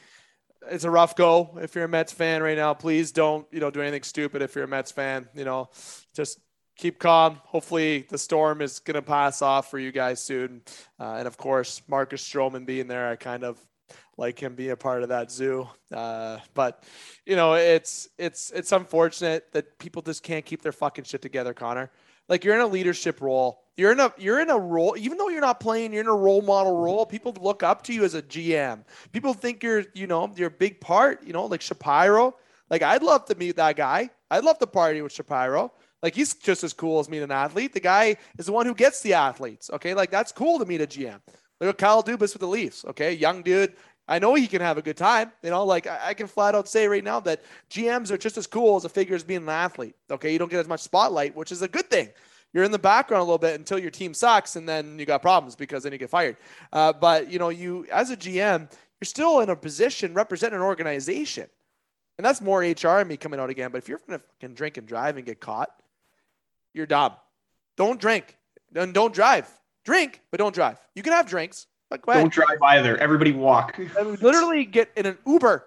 It's 0.71 0.85
a 0.85 0.89
rough 0.89 1.15
go 1.15 1.57
if 1.61 1.75
you're 1.75 1.83
a 1.83 1.89
Mets 1.89 2.13
fan 2.13 2.41
right 2.41 2.57
now. 2.57 2.73
Please 2.73 3.11
don't, 3.11 3.45
you 3.51 3.59
know, 3.59 3.69
do 3.69 3.81
anything 3.81 4.03
stupid 4.03 4.41
if 4.41 4.55
you're 4.55 4.63
a 4.63 4.69
Mets 4.69 4.91
fan. 4.91 5.27
You 5.35 5.43
know, 5.43 5.69
just 6.15 6.39
keep 6.77 6.97
calm. 6.97 7.41
Hopefully 7.43 8.05
the 8.09 8.17
storm 8.17 8.61
is 8.61 8.79
going 8.79 8.95
to 8.95 9.01
pass 9.01 9.41
off 9.41 9.69
for 9.69 9.77
you 9.77 9.91
guys 9.91 10.21
soon. 10.23 10.61
Uh, 10.97 11.15
and 11.17 11.27
of 11.27 11.37
course, 11.37 11.81
Marcus 11.89 12.27
Stroman 12.27 12.65
being 12.65 12.87
there, 12.87 13.09
I 13.09 13.17
kind 13.17 13.43
of 13.43 13.59
like 14.17 14.39
him 14.41 14.55
being 14.55 14.71
a 14.71 14.77
part 14.77 15.03
of 15.03 15.09
that 15.09 15.31
zoo. 15.31 15.67
Uh, 15.91 16.39
but 16.53 16.83
you 17.25 17.35
know, 17.35 17.53
it's 17.53 18.09
it's 18.17 18.51
it's 18.51 18.71
unfortunate 18.71 19.51
that 19.53 19.77
people 19.79 20.01
just 20.01 20.23
can't 20.23 20.45
keep 20.45 20.61
their 20.61 20.71
fucking 20.71 21.05
shit 21.05 21.21
together, 21.21 21.53
Connor. 21.53 21.91
Like 22.29 22.43
you're 22.43 22.55
in 22.55 22.61
a 22.61 22.67
leadership 22.67 23.21
role. 23.21 23.63
You're 23.75 23.91
in 23.91 23.99
a 23.99 24.13
you're 24.17 24.39
in 24.39 24.49
a 24.49 24.57
role, 24.57 24.95
even 24.97 25.17
though 25.17 25.29
you're 25.29 25.41
not 25.41 25.59
playing, 25.59 25.93
you're 25.93 26.03
in 26.03 26.07
a 26.07 26.15
role 26.15 26.41
model 26.41 26.77
role. 26.77 27.05
People 27.05 27.35
look 27.41 27.63
up 27.63 27.83
to 27.83 27.93
you 27.93 28.03
as 28.03 28.13
a 28.13 28.21
GM. 28.21 28.83
People 29.11 29.33
think 29.33 29.63
you're, 29.63 29.83
you 29.93 30.07
know, 30.07 30.31
you're 30.35 30.47
a 30.47 30.51
big 30.51 30.79
part, 30.79 31.23
you 31.25 31.33
know, 31.33 31.45
like 31.45 31.61
Shapiro. 31.61 32.35
Like 32.69 32.83
I'd 32.83 33.03
love 33.03 33.25
to 33.25 33.35
meet 33.35 33.55
that 33.57 33.75
guy. 33.75 34.09
I'd 34.29 34.43
love 34.43 34.59
to 34.59 34.67
party 34.67 35.01
with 35.01 35.11
Shapiro. 35.11 35.73
Like 36.01 36.15
he's 36.15 36.33
just 36.35 36.63
as 36.63 36.73
cool 36.73 36.99
as 36.99 37.09
meeting 37.09 37.23
an 37.23 37.31
athlete. 37.31 37.73
The 37.73 37.79
guy 37.79 38.17
is 38.37 38.45
the 38.45 38.51
one 38.51 38.65
who 38.65 38.75
gets 38.75 39.01
the 39.01 39.13
athletes. 39.13 39.69
Okay. 39.71 39.93
Like 39.93 40.11
that's 40.11 40.31
cool 40.31 40.59
to 40.59 40.65
meet 40.65 40.81
a 40.81 40.87
GM. 40.87 41.19
Look 41.59 41.69
at 41.69 41.77
Kyle 41.77 42.03
Dubas 42.03 42.33
with 42.33 42.39
the 42.39 42.47
Leafs. 42.47 42.85
Okay. 42.85 43.13
Young 43.13 43.41
dude. 43.41 43.73
I 44.07 44.19
know 44.19 44.33
he 44.33 44.47
can 44.47 44.61
have 44.61 44.77
a 44.77 44.81
good 44.81 44.97
time. 44.97 45.31
You 45.41 45.49
know, 45.49 45.65
like 45.65 45.87
I, 45.87 46.09
I 46.09 46.13
can 46.13 46.27
flat 46.27 46.55
out 46.55 46.67
say 46.67 46.87
right 46.87 47.03
now 47.03 47.19
that 47.21 47.41
GMs 47.69 48.11
are 48.11 48.17
just 48.17 48.37
as 48.37 48.47
cool 48.47 48.75
as 48.75 48.85
a 48.85 48.89
figure 48.89 49.15
as 49.15 49.23
being 49.23 49.43
an 49.43 49.49
athlete. 49.49 49.95
Okay. 50.11 50.33
You 50.33 50.39
don't 50.39 50.51
get 50.51 50.59
as 50.59 50.67
much 50.67 50.81
spotlight, 50.81 51.35
which 51.35 51.51
is 51.51 51.61
a 51.61 51.67
good 51.67 51.89
thing. 51.89 52.09
You're 52.53 52.63
in 52.63 52.71
the 52.71 52.79
background 52.79 53.21
a 53.21 53.23
little 53.23 53.39
bit 53.39 53.55
until 53.55 53.79
your 53.79 53.89
team 53.89 54.13
sucks 54.13 54.55
and 54.55 54.69
then 54.69 54.99
you 54.99 55.05
got 55.05 55.21
problems 55.21 55.55
because 55.55 55.83
then 55.83 55.91
you 55.91 55.97
get 55.97 56.09
fired. 56.09 56.37
Uh, 56.71 56.93
but, 56.93 57.31
you 57.31 57.39
know, 57.39 57.49
you 57.49 57.87
as 57.91 58.11
a 58.11 58.17
GM, 58.17 58.69
you're 59.01 59.05
still 59.05 59.39
in 59.39 59.49
a 59.49 59.55
position 59.55 60.13
representing 60.13 60.57
an 60.57 60.63
organization. 60.63 61.47
And 62.17 62.25
that's 62.25 62.41
more 62.41 62.59
HR 62.59 62.99
and 62.99 63.09
me 63.09 63.17
coming 63.17 63.39
out 63.39 63.49
again. 63.49 63.71
But 63.71 63.79
if 63.79 63.89
you're 63.89 63.97
to 63.97 64.19
fucking 64.19 64.53
drink 64.53 64.77
and 64.77 64.87
drive 64.87 65.17
and 65.17 65.25
get 65.25 65.39
caught, 65.39 65.69
you're 66.73 66.85
dumb. 66.85 67.13
Don't 67.75 67.99
drink 67.99 68.37
and 68.75 68.93
don't 68.93 69.13
drive. 69.13 69.49
Drink, 69.83 70.21
but 70.29 70.37
don't 70.37 70.53
drive. 70.53 70.79
You 70.95 71.03
can 71.03 71.13
have 71.13 71.27
drinks, 71.27 71.67
Go 72.01 72.11
ahead. 72.11 72.23
Don't 72.23 72.33
drive 72.33 72.61
either. 72.61 72.97
Everybody 72.97 73.31
walk. 73.31 73.77
literally 74.01 74.65
get 74.65 74.89
in 74.95 75.05
an 75.05 75.17
Uber. 75.25 75.65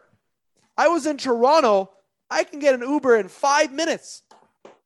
I 0.77 0.89
was 0.89 1.07
in 1.07 1.17
Toronto. 1.17 1.91
I 2.31 2.45
can 2.45 2.59
get 2.59 2.75
an 2.75 2.83
Uber 2.83 3.17
in 3.17 3.29
five 3.29 3.73
minutes. 3.73 4.23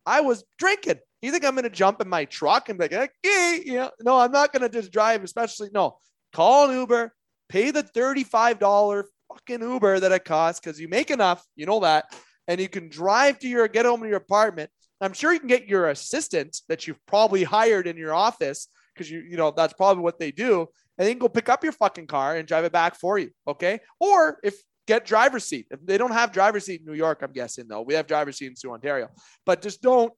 I 0.07 0.20
was 0.20 0.45
drinking. 0.59 0.99
You 1.22 1.32
think 1.32 1.45
I'm 1.45 1.55
going 1.55 1.64
to 1.64 1.70
jump 1.70 2.01
in 2.01 2.09
my 2.09 2.24
truck 2.24 2.68
and 2.68 2.78
be 2.78 2.88
like, 2.88 3.12
okay, 3.24 3.61
yeah, 3.64 3.88
no, 4.01 4.18
I'm 4.18 4.32
not 4.32 4.53
going 4.53 4.62
to 4.62 4.68
just 4.68 4.93
drive, 4.93 5.22
especially, 5.22 5.68
no, 5.72 5.99
call 6.32 6.70
an 6.70 6.76
Uber, 6.76 7.12
pay 7.49 7.70
the 7.70 7.82
$35 7.82 9.05
fucking 9.28 9.61
Uber 9.61 10.01
that 10.01 10.12
it 10.12 10.24
costs 10.24 10.61
because 10.61 10.80
you 10.80 10.88
make 10.88 11.11
enough, 11.11 11.45
you 11.57 11.66
know 11.66 11.80
that, 11.80 12.07
and 12.49 12.61
you 12.61 12.68
can 12.68 12.88
drive 12.88 13.38
to 13.41 13.49
your, 13.49 13.68
get 13.68 13.84
home 13.84 14.01
to 14.03 14.09
your 14.09 14.16
apartment. 14.16 14.70
I'm 15.01 15.12
sure 15.12 15.32
you 15.32 15.38
can 15.38 15.49
get 15.49 15.68
your 15.68 15.91
assistant 15.91 16.61
that 16.68 16.86
you've 16.86 17.05
probably 17.07 17.43
hired 17.43 17.86
in 17.86 17.97
your 17.97 18.14
office 18.14 18.68
because 18.95 19.11
you, 19.11 19.20
you 19.20 19.36
know, 19.36 19.51
that's 19.51 19.72
probably 19.72 20.03
what 20.03 20.18
they 20.18 20.30
do. 20.30 20.68
And 21.01 21.09
then 21.09 21.16
go 21.16 21.30
pick 21.30 21.48
up 21.48 21.64
your 21.64 21.72
fucking 21.72 22.09
car 22.09 22.36
and 22.36 22.46
drive 22.46 22.64
it 22.64 22.72
back 22.72 22.94
for 22.94 23.18
you. 23.18 23.30
Okay. 23.48 23.80
Or 23.98 24.38
if 24.44 24.55
get 24.86 25.07
driver's 25.07 25.44
seat. 25.44 25.66
If 25.70 25.86
they 25.86 25.96
don't 25.96 26.12
have 26.12 26.30
driver's 26.30 26.66
seat 26.66 26.80
in 26.80 26.86
New 26.86 26.98
York, 26.98 27.20
I'm 27.22 27.32
guessing 27.32 27.66
though. 27.68 27.80
We 27.80 27.94
have 27.94 28.07
driver's 28.07 28.36
seat 28.36 28.48
in 28.48 28.57
Soo, 28.57 28.72
Ontario. 28.72 29.09
But 29.46 29.62
just 29.62 29.80
don't 29.80 30.12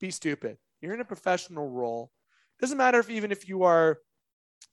be 0.00 0.10
stupid. 0.10 0.56
You're 0.80 0.94
in 0.94 1.00
a 1.00 1.04
professional 1.04 1.68
role. 1.68 2.10
Doesn't 2.60 2.78
matter 2.78 2.98
if 2.98 3.10
even 3.10 3.30
if 3.30 3.48
you 3.48 3.62
are 3.62 3.98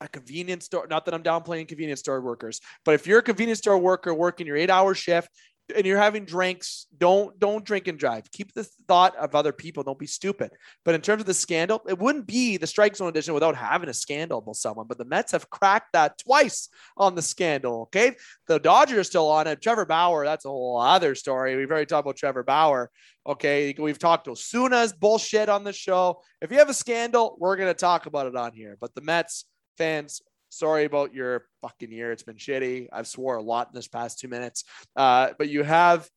a 0.01 0.07
convenience 0.07 0.65
store, 0.65 0.87
not 0.89 1.05
that 1.05 1.13
I'm 1.13 1.21
downplaying 1.21 1.67
convenience 1.67 1.99
store 1.99 2.21
workers, 2.21 2.59
but 2.83 2.95
if 2.95 3.05
you're 3.05 3.19
a 3.19 3.23
convenience 3.23 3.59
store 3.59 3.77
worker 3.77 4.13
working 4.13 4.47
your 4.47 4.57
eight 4.57 4.71
hour 4.71 4.95
shift, 4.95 5.29
and 5.74 5.86
you're 5.86 5.97
having 5.97 6.26
drinks, 6.26 6.86
don't 6.97 7.39
don't 7.39 7.66
drink 7.66 7.88
and 7.88 7.97
drive. 7.97 8.30
Keep 8.32 8.53
the 8.53 8.63
thought 8.88 9.16
of 9.16 9.34
other 9.34 9.51
people. 9.51 9.84
Don't 9.84 9.97
be 9.97 10.05
stupid. 10.05 10.51
But 10.84 10.95
in 10.95 11.01
terms 11.01 11.22
of 11.22 11.26
the 11.26 11.34
scandal, 11.34 11.82
it 11.88 11.97
wouldn't 11.97 12.28
be 12.28 12.57
the 12.57 12.68
strike 12.68 12.95
zone 12.95 13.09
edition 13.09 13.34
without 13.34 13.55
having 13.55 13.89
a 13.89 13.93
scandal 13.93 14.43
with 14.45 14.57
someone. 14.57 14.86
But 14.88 14.97
the 14.97 15.05
Mets 15.05 15.32
have 15.32 15.49
cracked 15.49 15.93
that 15.93 16.20
twice 16.20 16.70
on 16.97 17.16
the 17.16 17.22
scandal. 17.22 17.84
Okay, 17.84 18.16
the 18.47 18.59
Dodgers 18.59 18.97
are 18.97 19.03
still 19.03 19.30
on 19.30 19.47
it. 19.47 19.61
Trevor 19.61 19.86
Bauer, 19.86 20.26
that's 20.26 20.45
a 20.45 20.49
whole 20.49 20.80
other 20.80 21.16
story. 21.16 21.55
We've 21.55 21.70
already 21.70 21.88
talked 21.88 22.05
about 22.05 22.18
Trevor 22.18 22.43
Bauer. 22.43 22.91
Okay, 23.26 23.74
we've 23.80 23.99
talked 23.99 24.26
to 24.26 24.32
Osuna's 24.32 24.93
bullshit 24.93 25.49
on 25.49 25.63
the 25.63 25.74
show. 25.74 26.22
If 26.41 26.51
you 26.51 26.59
have 26.59 26.70
a 26.70 26.76
scandal, 26.76 27.38
we're 27.39 27.55
gonna 27.55 27.74
talk 27.74 28.05
about 28.05 28.28
it 28.28 28.36
on 28.36 28.53
here. 28.53 28.78
But 28.80 28.93
the 28.93 29.01
Mets 29.01 29.45
fans 29.78 30.22
sorry 30.56 30.86
about 30.86 31.14
your 31.14 31.45
fucking 31.62 31.91
year. 31.91 32.12
It's 32.12 32.24
been 32.24 32.38
shitty. 32.38 32.88
I've 32.91 33.08
swore 33.08 33.36
a 33.36 33.41
lot 33.41 33.68
in 33.68 33.76
this 33.76 33.88
past 33.88 34.20
two 34.20 34.28
minutes. 34.28 34.64
Uh, 34.95 35.30
but 35.38 35.49
you 35.49 35.64
have, 35.64 36.10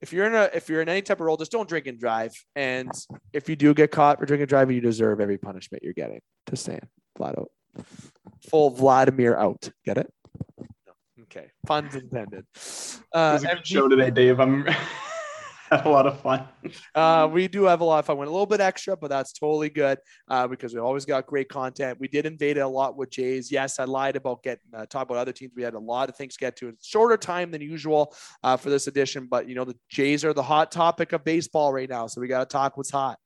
if 0.00 0.12
you're 0.12 0.26
in 0.26 0.34
a, 0.34 0.50
if 0.54 0.68
you're 0.68 0.82
in 0.82 0.88
any 0.88 1.02
type 1.02 1.20
of 1.20 1.26
role, 1.26 1.36
just 1.36 1.52
don't 1.52 1.68
drink 1.68 1.86
and 1.86 1.98
drive. 1.98 2.32
And 2.56 2.90
if 3.32 3.48
you 3.48 3.56
do 3.56 3.74
get 3.74 3.90
caught 3.90 4.18
for 4.18 4.26
drinking 4.26 4.42
and 4.42 4.48
driving, 4.48 4.74
you 4.74 4.80
deserve 4.80 5.20
every 5.20 5.38
punishment 5.38 5.82
you're 5.82 5.92
getting. 5.92 6.20
Just 6.48 6.64
saying, 6.64 6.80
flat 7.16 7.38
out. 7.38 7.50
Full 8.50 8.70
Vladimir 8.70 9.36
out. 9.36 9.70
Get 9.84 9.98
it? 9.98 10.12
Okay. 11.22 11.48
Puns 11.66 11.94
intended. 11.94 12.44
Uh, 13.14 13.30
it 13.30 13.42
was 13.42 13.44
a 13.44 13.46
good 13.54 13.66
show 13.66 13.88
today, 13.88 14.10
Dave. 14.10 14.40
I'm 14.40 14.66
had 15.76 15.86
a 15.86 15.88
lot 15.88 16.06
of 16.06 16.20
fun. 16.20 16.46
uh, 16.94 17.28
we 17.32 17.48
do 17.48 17.64
have 17.64 17.80
a 17.80 17.84
lot 17.84 18.00
of 18.00 18.06
fun. 18.06 18.18
Went 18.18 18.28
a 18.28 18.32
little 18.32 18.46
bit 18.46 18.60
extra, 18.60 18.96
but 18.96 19.08
that's 19.08 19.32
totally 19.32 19.70
good 19.70 19.98
uh, 20.28 20.46
because 20.46 20.74
we 20.74 20.80
always 20.80 21.04
got 21.04 21.26
great 21.26 21.48
content. 21.48 21.98
We 21.98 22.08
did 22.08 22.26
invade 22.26 22.58
it 22.58 22.60
a 22.60 22.68
lot 22.68 22.96
with 22.96 23.10
Jays. 23.10 23.50
Yes, 23.50 23.78
I 23.78 23.84
lied 23.84 24.16
about 24.16 24.42
getting 24.42 24.60
uh, 24.74 24.86
talk 24.86 25.08
about 25.08 25.18
other 25.18 25.32
teams. 25.32 25.52
We 25.56 25.62
had 25.62 25.74
a 25.74 25.78
lot 25.78 26.08
of 26.08 26.16
things 26.16 26.34
to 26.34 26.40
get 26.40 26.56
to. 26.56 26.68
It's 26.68 26.86
shorter 26.86 27.16
time 27.16 27.50
than 27.50 27.62
usual 27.62 28.14
uh, 28.42 28.56
for 28.56 28.68
this 28.68 28.86
edition, 28.86 29.28
but 29.30 29.48
you 29.48 29.54
know 29.54 29.64
the 29.64 29.76
Jays 29.88 30.24
are 30.24 30.34
the 30.34 30.42
hot 30.42 30.70
topic 30.70 31.12
of 31.12 31.24
baseball 31.24 31.72
right 31.72 31.88
now, 31.88 32.06
so 32.06 32.20
we 32.20 32.28
got 32.28 32.40
to 32.40 32.52
talk 32.52 32.76
what's 32.76 32.90
hot. 32.90 33.18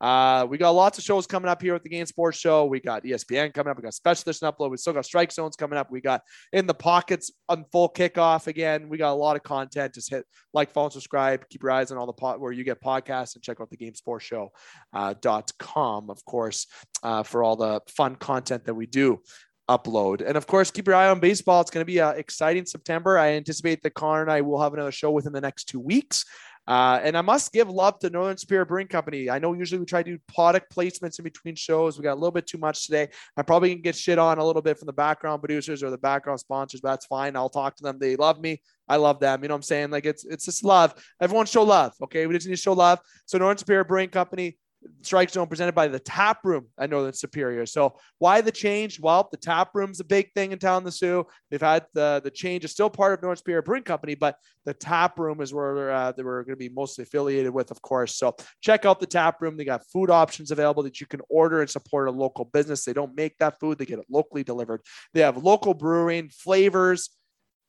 Uh, 0.00 0.46
we 0.48 0.56
got 0.56 0.70
lots 0.70 0.96
of 0.96 1.04
shows 1.04 1.26
coming 1.26 1.48
up 1.48 1.60
here 1.60 1.74
with 1.74 1.82
the 1.82 1.88
Game 1.88 2.06
Sports 2.06 2.38
Show. 2.38 2.64
We 2.64 2.80
got 2.80 3.04
ESPN 3.04 3.52
coming 3.52 3.70
up. 3.70 3.76
We 3.76 3.82
got 3.82 3.92
Special 3.92 4.22
Edition 4.22 4.48
Upload. 4.48 4.70
We 4.70 4.78
still 4.78 4.94
got 4.94 5.04
Strike 5.04 5.30
Zones 5.30 5.56
coming 5.56 5.78
up. 5.78 5.90
We 5.90 6.00
got 6.00 6.22
In 6.52 6.66
the 6.66 6.74
Pockets 6.74 7.30
on 7.48 7.64
full 7.70 7.88
kickoff 7.88 8.46
again. 8.46 8.88
We 8.88 8.96
got 8.96 9.12
a 9.12 9.14
lot 9.14 9.36
of 9.36 9.42
content. 9.42 9.94
Just 9.94 10.10
hit 10.10 10.24
like, 10.54 10.70
follow, 10.70 10.88
subscribe. 10.88 11.46
Keep 11.50 11.62
your 11.62 11.72
eyes 11.72 11.92
on 11.92 11.98
all 11.98 12.06
the 12.06 12.12
pot 12.14 12.40
where 12.40 12.52
you 12.52 12.64
get 12.64 12.82
podcasts 12.82 13.34
and 13.34 13.44
check 13.44 13.60
out 13.60 13.68
the 13.68 13.76
Game 13.76 13.94
Sports 13.94 14.24
Show 14.24 14.52
uh, 14.94 15.14
dot 15.20 15.52
com, 15.58 16.08
of 16.08 16.24
course, 16.24 16.66
uh, 17.02 17.22
for 17.22 17.42
all 17.42 17.56
the 17.56 17.80
fun 17.88 18.16
content 18.16 18.64
that 18.64 18.74
we 18.74 18.86
do 18.86 19.20
upload. 19.68 20.26
And 20.26 20.36
of 20.36 20.46
course, 20.46 20.70
keep 20.70 20.86
your 20.86 20.96
eye 20.96 21.08
on 21.08 21.20
baseball. 21.20 21.60
It's 21.60 21.70
going 21.70 21.82
to 21.82 21.92
be 21.92 21.98
an 21.98 22.16
exciting 22.16 22.66
September. 22.66 23.16
I 23.16 23.32
anticipate 23.34 23.82
that 23.82 23.94
Connor 23.94 24.22
and 24.22 24.32
I 24.32 24.40
will 24.40 24.60
have 24.60 24.74
another 24.74 24.90
show 24.90 25.10
within 25.12 25.32
the 25.32 25.40
next 25.40 25.64
two 25.64 25.78
weeks. 25.78 26.24
Uh, 26.66 27.00
and 27.02 27.16
I 27.16 27.22
must 27.22 27.52
give 27.52 27.68
love 27.68 27.98
to 28.00 28.10
Northern 28.10 28.36
Superior 28.36 28.64
Brewing 28.64 28.86
Company. 28.86 29.28
I 29.28 29.38
know 29.38 29.54
usually 29.54 29.80
we 29.80 29.86
try 29.86 30.02
to 30.02 30.12
do 30.12 30.18
product 30.32 30.74
placements 30.74 31.18
in 31.18 31.24
between 31.24 31.56
shows. 31.56 31.98
We 31.98 32.04
got 32.04 32.12
a 32.12 32.14
little 32.14 32.30
bit 32.30 32.46
too 32.46 32.58
much 32.58 32.86
today. 32.86 33.08
I'm 33.36 33.44
probably 33.44 33.70
gonna 33.70 33.82
get 33.82 33.96
shit 33.96 34.18
on 34.18 34.38
a 34.38 34.44
little 34.44 34.62
bit 34.62 34.78
from 34.78 34.86
the 34.86 34.92
background 34.92 35.40
producers 35.42 35.82
or 35.82 35.90
the 35.90 35.98
background 35.98 36.40
sponsors, 36.40 36.80
but 36.80 36.90
that's 36.90 37.06
fine. 37.06 37.34
I'll 37.34 37.48
talk 37.48 37.76
to 37.76 37.82
them. 37.82 37.98
They 37.98 38.16
love 38.16 38.40
me. 38.40 38.60
I 38.88 38.96
love 38.96 39.20
them. 39.20 39.42
You 39.42 39.48
know 39.48 39.54
what 39.54 39.58
I'm 39.58 39.62
saying? 39.62 39.90
Like 39.90 40.06
it's 40.06 40.24
it's 40.24 40.44
just 40.44 40.64
love. 40.64 40.94
Everyone 41.20 41.46
show 41.46 41.62
love. 41.62 41.92
Okay. 42.02 42.26
We 42.26 42.34
just 42.34 42.46
need 42.46 42.56
to 42.56 42.60
show 42.60 42.72
love. 42.72 43.00
So 43.26 43.38
Northern 43.38 43.58
Superior 43.58 43.84
Brewing 43.84 44.10
Company, 44.10 44.58
Strike 45.02 45.30
Zone 45.30 45.46
presented 45.46 45.74
by 45.74 45.88
the 45.88 45.98
Tap 45.98 46.38
Room 46.44 46.66
at 46.78 46.90
Northern 46.90 47.12
Superior. 47.12 47.66
So 47.66 47.96
why 48.18 48.40
the 48.40 48.52
change? 48.52 48.98
Well, 49.00 49.28
the 49.30 49.36
Tap 49.36 49.70
Room's 49.74 50.00
a 50.00 50.04
big 50.04 50.32
thing 50.34 50.52
in 50.52 50.58
town. 50.58 50.84
The 50.84 50.92
Soo. 50.92 51.26
They've 51.50 51.60
had 51.60 51.86
the 51.94 52.20
the 52.22 52.30
change 52.30 52.64
is 52.64 52.72
still 52.72 52.90
part 52.90 53.12
of 53.12 53.22
Northern 53.22 53.36
Superior 53.36 53.62
Brewing 53.62 53.82
Company, 53.82 54.14
but 54.14 54.36
the 54.64 54.74
Tap 54.74 55.18
Room 55.18 55.40
is 55.40 55.52
where 55.52 55.92
uh, 55.92 56.12
they 56.12 56.22
were 56.22 56.44
going 56.44 56.54
to 56.54 56.58
be 56.58 56.68
mostly 56.68 57.02
affiliated 57.02 57.52
with, 57.52 57.70
of 57.70 57.82
course. 57.82 58.16
So 58.16 58.36
check 58.60 58.84
out 58.84 59.00
the 59.00 59.06
Tap 59.06 59.40
Room. 59.40 59.56
They 59.56 59.64
got 59.64 59.86
food 59.92 60.10
options 60.10 60.50
available 60.50 60.82
that 60.84 61.00
you 61.00 61.06
can 61.06 61.20
order 61.28 61.60
and 61.60 61.68
support 61.68 62.08
a 62.08 62.12
local 62.12 62.46
business. 62.46 62.84
They 62.84 62.92
don't 62.92 63.16
make 63.16 63.36
that 63.38 63.60
food; 63.60 63.78
they 63.78 63.86
get 63.86 63.98
it 63.98 64.06
locally 64.10 64.44
delivered. 64.44 64.80
They 65.14 65.20
have 65.20 65.42
local 65.42 65.74
brewing 65.74 66.30
flavors 66.30 67.10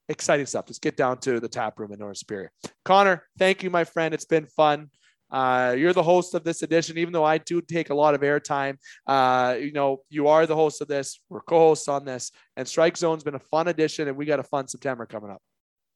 exciting 0.09 0.45
stuff. 0.45 0.67
Just 0.67 0.81
get 0.81 0.97
down 0.97 1.17
to 1.19 1.39
the 1.39 1.47
tap 1.47 1.79
room 1.79 1.91
in 1.91 1.99
North 1.99 2.17
Superior. 2.17 2.51
Connor, 2.85 3.23
thank 3.39 3.63
you, 3.63 3.69
my 3.69 3.83
friend. 3.83 4.13
It's 4.13 4.25
been 4.25 4.45
fun. 4.45 4.89
Uh, 5.31 5.75
you're 5.77 5.93
the 5.93 6.03
host 6.03 6.33
of 6.33 6.43
this 6.43 6.61
edition, 6.61 6.97
even 6.97 7.13
though 7.13 7.23
I 7.23 7.37
do 7.37 7.61
take 7.61 7.89
a 7.89 7.95
lot 7.95 8.13
of 8.13 8.21
airtime. 8.21 8.77
Uh, 9.07 9.55
you 9.59 9.71
know, 9.71 10.01
you 10.09 10.27
are 10.27 10.45
the 10.45 10.55
host 10.55 10.81
of 10.81 10.87
this. 10.87 11.21
We're 11.29 11.41
co-hosts 11.41 11.87
on 11.87 12.05
this, 12.05 12.31
and 12.57 12.67
Strike 12.67 12.97
Zone's 12.97 13.23
been 13.23 13.35
a 13.35 13.39
fun 13.39 13.67
edition, 13.67 14.07
and 14.07 14.17
we 14.17 14.25
got 14.25 14.39
a 14.39 14.43
fun 14.43 14.67
September 14.67 15.05
coming 15.05 15.31
up. 15.31 15.41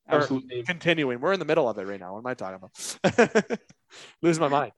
Absolutely. 0.07 0.61
Or 0.61 0.63
continuing. 0.63 1.19
We're 1.19 1.33
in 1.33 1.39
the 1.39 1.45
middle 1.45 1.67
of 1.67 1.77
it 1.77 1.88
right 1.88 1.99
now. 1.99 2.13
What 2.13 2.19
am 2.19 2.27
I 2.27 2.33
talking 2.36 2.59
about? 3.03 3.59
Losing 4.21 4.41
my 4.41 4.47
mind. 4.47 4.71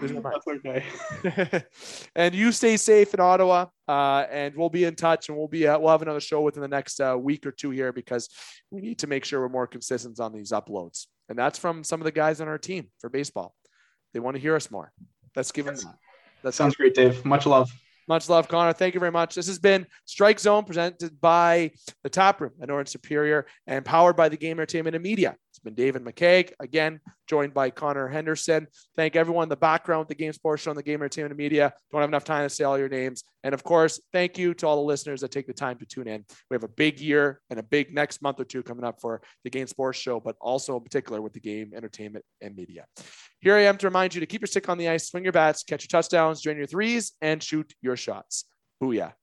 Losing 0.00 0.22
my 0.22 0.30
mind. 0.30 0.42
That's 0.46 1.32
okay. 1.32 1.64
and 2.14 2.34
you 2.34 2.52
stay 2.52 2.76
safe 2.76 3.14
in 3.14 3.20
Ottawa, 3.20 3.66
uh, 3.88 4.26
and 4.30 4.54
we'll 4.54 4.68
be 4.68 4.84
in 4.84 4.94
touch, 4.94 5.28
and 5.28 5.38
we'll 5.38 5.48
be 5.48 5.66
uh, 5.66 5.78
we'll 5.78 5.90
have 5.90 6.02
another 6.02 6.20
show 6.20 6.42
within 6.42 6.62
the 6.62 6.68
next 6.68 7.00
uh, 7.00 7.16
week 7.18 7.46
or 7.46 7.50
two 7.50 7.70
here 7.70 7.92
because 7.92 8.28
we 8.70 8.80
need 8.80 8.98
to 9.00 9.06
make 9.06 9.24
sure 9.24 9.40
we're 9.40 9.48
more 9.48 9.66
consistent 9.66 10.20
on 10.20 10.32
these 10.32 10.52
uploads. 10.52 11.06
And 11.28 11.38
that's 11.38 11.58
from 11.58 11.84
some 11.84 12.00
of 12.00 12.04
the 12.04 12.12
guys 12.12 12.40
on 12.40 12.48
our 12.48 12.58
team 12.58 12.88
for 13.00 13.10
baseball. 13.10 13.54
They 14.12 14.20
want 14.20 14.36
to 14.36 14.40
hear 14.40 14.56
us 14.56 14.70
more. 14.70 14.92
Let's 15.36 15.52
give 15.52 15.66
them 15.66 15.76
that. 15.76 15.94
That 16.42 16.52
sounds 16.52 16.76
great, 16.76 16.94
Dave. 16.94 17.24
Much 17.24 17.46
love. 17.46 17.70
Much 18.08 18.28
love, 18.28 18.48
Connor. 18.48 18.72
Thank 18.72 18.94
you 18.94 19.00
very 19.00 19.12
much. 19.12 19.34
This 19.34 19.46
has 19.48 19.58
been 19.58 19.86
Strike 20.06 20.40
Zone 20.40 20.64
presented 20.64 21.20
by 21.20 21.72
the 22.02 22.08
Tap 22.08 22.40
Room 22.40 22.52
at 22.62 22.70
Orange 22.70 22.88
Superior 22.88 23.46
and 23.66 23.84
powered 23.84 24.16
by 24.16 24.30
the 24.30 24.36
Game 24.36 24.58
Entertainment 24.58 24.96
and 24.96 25.02
Media. 25.02 25.36
It's 25.58 25.64
been 25.64 25.74
David 25.74 26.04
McKeag, 26.04 26.52
again, 26.60 27.00
joined 27.26 27.52
by 27.52 27.70
Connor 27.70 28.06
Henderson. 28.06 28.68
Thank 28.94 29.16
everyone 29.16 29.42
in 29.42 29.48
the 29.48 29.56
background, 29.56 30.06
the 30.06 30.14
games 30.14 30.38
portion 30.38 30.70
and 30.70 30.78
the 30.78 30.84
Game 30.84 31.00
Entertainment 31.00 31.36
Media. 31.36 31.74
Don't 31.90 32.00
have 32.00 32.08
enough 32.08 32.22
time 32.22 32.44
to 32.44 32.48
say 32.48 32.62
all 32.62 32.78
your 32.78 32.88
names. 32.88 33.24
And 33.42 33.52
of 33.52 33.64
course, 33.64 34.00
thank 34.12 34.38
you 34.38 34.54
to 34.54 34.68
all 34.68 34.76
the 34.76 34.82
listeners 34.82 35.20
that 35.22 35.32
take 35.32 35.48
the 35.48 35.52
time 35.52 35.76
to 35.78 35.84
tune 35.84 36.06
in. 36.06 36.24
We 36.48 36.54
have 36.54 36.62
a 36.62 36.68
big 36.68 37.00
year 37.00 37.40
and 37.50 37.58
a 37.58 37.64
big 37.64 37.92
next 37.92 38.22
month 38.22 38.38
or 38.38 38.44
two 38.44 38.62
coming 38.62 38.84
up 38.84 39.00
for 39.00 39.20
the 39.42 39.50
Game 39.50 39.66
Sports 39.66 39.98
Show, 39.98 40.20
but 40.20 40.36
also 40.40 40.76
in 40.76 40.84
particular 40.84 41.20
with 41.20 41.32
the 41.32 41.40
Game 41.40 41.72
Entertainment 41.74 42.24
and 42.40 42.54
Media. 42.54 42.84
Here 43.40 43.56
I 43.56 43.62
am 43.62 43.78
to 43.78 43.88
remind 43.88 44.14
you 44.14 44.20
to 44.20 44.26
keep 44.26 44.42
your 44.42 44.46
stick 44.46 44.68
on 44.68 44.78
the 44.78 44.88
ice, 44.88 45.08
swing 45.08 45.24
your 45.24 45.32
bats, 45.32 45.64
catch 45.64 45.82
your 45.82 46.00
touchdowns, 46.00 46.40
drain 46.40 46.56
your 46.56 46.66
threes, 46.66 47.14
and 47.20 47.42
shoot 47.42 47.74
your 47.82 47.96
shots. 47.96 48.44
Booyah. 48.80 49.14